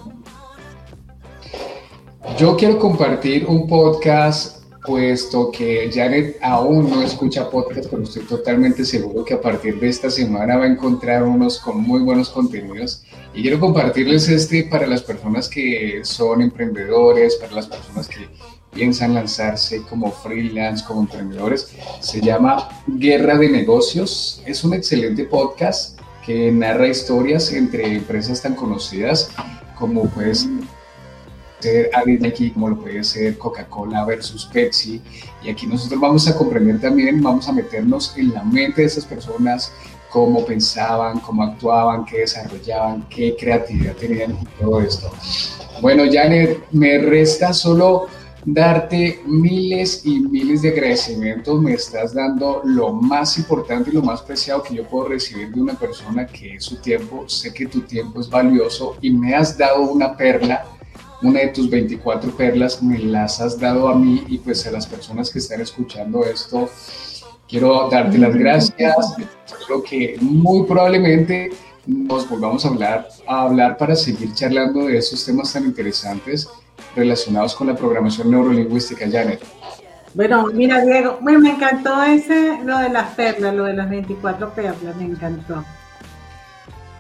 Yo 2.38 2.58
quiero 2.58 2.78
compartir 2.78 3.46
un 3.48 3.66
podcast 3.68 4.67
puesto 4.86 5.52
que 5.52 5.90
Janet 5.94 6.38
aún 6.42 6.90
no 6.90 7.02
escucha 7.02 7.50
podcast, 7.50 7.90
pero 7.90 8.04
estoy 8.04 8.24
totalmente 8.24 8.86
seguro 8.86 9.26
que 9.26 9.34
a 9.34 9.42
partir 9.42 9.80
de 9.80 9.90
esta 9.90 10.10
semana 10.10 10.58
va 10.58 10.66
a 10.66 10.68
encontrar 10.68 11.24
unos 11.24 11.60
con 11.60 11.82
muy 11.82 12.02
buenos 12.02 12.30
contenidos. 12.30 13.04
Y 13.34 13.42
quiero 13.42 13.60
compartirles 13.60 14.30
este 14.30 14.64
para 14.64 14.88
las 14.88 15.02
personas 15.02 15.48
que 15.50 16.02
son 16.04 16.42
emprendedores, 16.42 17.36
para 17.36 17.54
las 17.54 17.68
personas 17.68 18.08
que 18.08 18.28
piensan 18.72 19.14
lanzarse 19.14 19.82
como 19.84 20.12
freelance, 20.12 20.86
como 20.86 21.02
emprendedores. 21.02 21.70
Se 22.00 22.22
llama 22.22 22.70
Guerra 22.88 23.38
de 23.38 23.50
Negocios. 23.50 24.42
Es 24.46 24.64
un 24.64 24.74
excelente 24.74 25.26
podcast 25.26 26.00
que 26.26 26.52
narra 26.52 26.88
historias 26.88 27.52
entre 27.54 27.96
empresas 27.96 28.42
tan 28.42 28.56
conocidas 28.56 29.32
como 29.78 30.10
pues 30.10 30.48
ser 31.60 31.90
aquí, 32.26 32.52
como 32.52 32.70
lo 32.70 32.80
puede 32.80 33.04
ser 33.04 33.38
Coca-Cola 33.38 34.06
versus 34.06 34.46
Pepsi. 34.46 35.02
Y 35.44 35.50
aquí 35.50 35.68
nosotros 35.68 36.00
vamos 36.00 36.28
a 36.28 36.36
comprender 36.36 36.80
también, 36.80 37.22
vamos 37.22 37.48
a 37.48 37.54
meternos 37.54 38.14
en 38.18 38.34
la 38.34 38.44
mente 38.44 38.82
de 38.82 38.88
esas 38.88 39.06
personas, 39.06 39.72
cómo 40.10 40.46
pensaban, 40.46 41.20
cómo 41.20 41.44
actuaban, 41.44 42.06
qué 42.06 42.20
desarrollaban, 42.20 43.08
qué 43.10 43.36
creatividad 43.38 43.96
tenían 43.96 44.32
y 44.32 44.62
todo 44.62 44.82
esto. 44.82 45.12
Bueno, 45.82 46.04
Janet, 46.12 46.60
me 46.72 46.98
resta 46.98 47.54
solo 47.54 48.08
darte 48.48 49.22
miles 49.26 50.06
y 50.06 50.22
miles 50.22 50.62
de 50.62 50.70
agradecimientos. 50.70 51.62
Me 51.62 51.74
estás 51.74 52.14
dando 52.14 52.62
lo 52.64 52.94
más 52.94 53.38
importante 53.38 53.90
y 53.90 53.94
lo 53.94 54.02
más 54.02 54.22
preciado 54.22 54.64
que 54.64 54.76
yo 54.76 54.88
puedo 54.88 55.10
recibir 55.10 55.52
de 55.52 55.62
una 55.62 55.74
persona 55.74 56.26
que 56.26 56.56
es 56.56 56.64
su 56.64 56.78
tiempo. 56.78 57.28
Sé 57.28 57.54
que 57.54 57.68
tu 57.68 57.82
tiempo 57.82 58.22
es 58.22 58.30
valioso 58.30 58.96
y 59.02 59.12
me 59.12 59.36
has 59.36 59.58
dado 59.58 59.82
una 59.82 60.16
perla. 60.16 60.66
Una 61.22 61.40
de 61.40 61.48
tus 61.48 61.70
24 61.70 62.32
perlas 62.32 62.82
me 62.84 63.00
las 63.00 63.42
has 63.42 63.60
dado 63.60 63.88
a 63.88 63.96
mí 63.96 64.24
y 64.28 64.38
pues 64.38 64.68
a 64.68 64.72
las 64.72 64.86
personas 64.86 65.32
que 65.32 65.40
están 65.40 65.62
escuchando 65.62 66.24
esto. 66.24 66.70
Quiero 67.48 67.90
darte 67.90 68.18
las 68.18 68.36
gracias. 68.36 69.16
Creo 69.66 69.82
que 69.82 70.18
muy 70.22 70.68
probablemente 70.68 71.52
nos 71.88 72.30
volvamos 72.30 72.66
a 72.66 72.68
hablar, 72.68 73.08
a 73.28 73.44
hablar 73.44 73.78
para 73.78 73.96
seguir 73.96 74.34
charlando 74.34 74.86
de 74.86 74.98
esos 74.98 75.26
temas 75.26 75.54
tan 75.54 75.66
interesantes 75.66 76.48
relacionados 76.96 77.56
con 77.56 77.68
la 77.68 77.76
programación 77.76 78.30
neurolingüística, 78.30 79.10
Janet. 79.10 79.42
Bueno, 80.14 80.48
mira, 80.54 80.84
Diego, 80.84 81.20
me 81.22 81.34
encantó 81.34 82.04
ese, 82.04 82.60
lo 82.64 82.78
de 82.80 82.90
las 82.90 83.14
perlas, 83.16 83.54
lo 83.54 83.66
de 83.66 83.74
las 83.74 83.90
24 83.90 84.54
perlas, 84.54 84.96
me 84.96 85.06
encantó. 85.06 85.64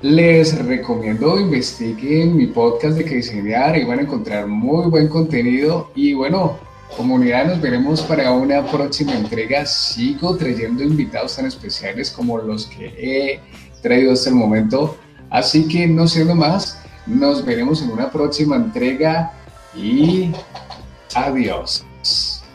Les 0.01 0.63
recomiendo 0.63 1.39
investiguen 1.39 2.37
mi 2.37 2.45
podcast 2.45 2.97
de 2.97 3.03
que 3.03 3.15
diseñar 3.15 3.75
y 3.75 3.83
van 3.83 3.97
a 3.97 4.01
encontrar 4.03 4.45
muy 4.45 4.91
buen 4.91 5.07
contenido. 5.07 5.89
Y 5.95 6.13
bueno, 6.13 6.59
comunidad, 6.95 7.47
nos 7.47 7.59
veremos 7.59 8.01
para 8.03 8.31
una 8.31 8.63
próxima 8.67 9.15
entrega. 9.15 9.65
Sigo 9.65 10.37
trayendo 10.37 10.83
invitados 10.83 11.35
tan 11.37 11.47
especiales 11.47 12.11
como 12.11 12.37
los 12.37 12.67
que 12.67 12.93
he 12.95 13.39
traído 13.81 14.13
hasta 14.13 14.29
el 14.29 14.35
momento. 14.35 14.95
Así 15.31 15.67
que 15.67 15.87
no 15.87 16.07
siendo 16.07 16.35
más, 16.35 16.79
nos 17.07 17.43
veremos 17.43 17.81
en 17.81 17.89
una 17.89 18.11
próxima 18.11 18.55
entrega 18.55 19.31
y 19.75 20.31
adiós. 21.15 21.83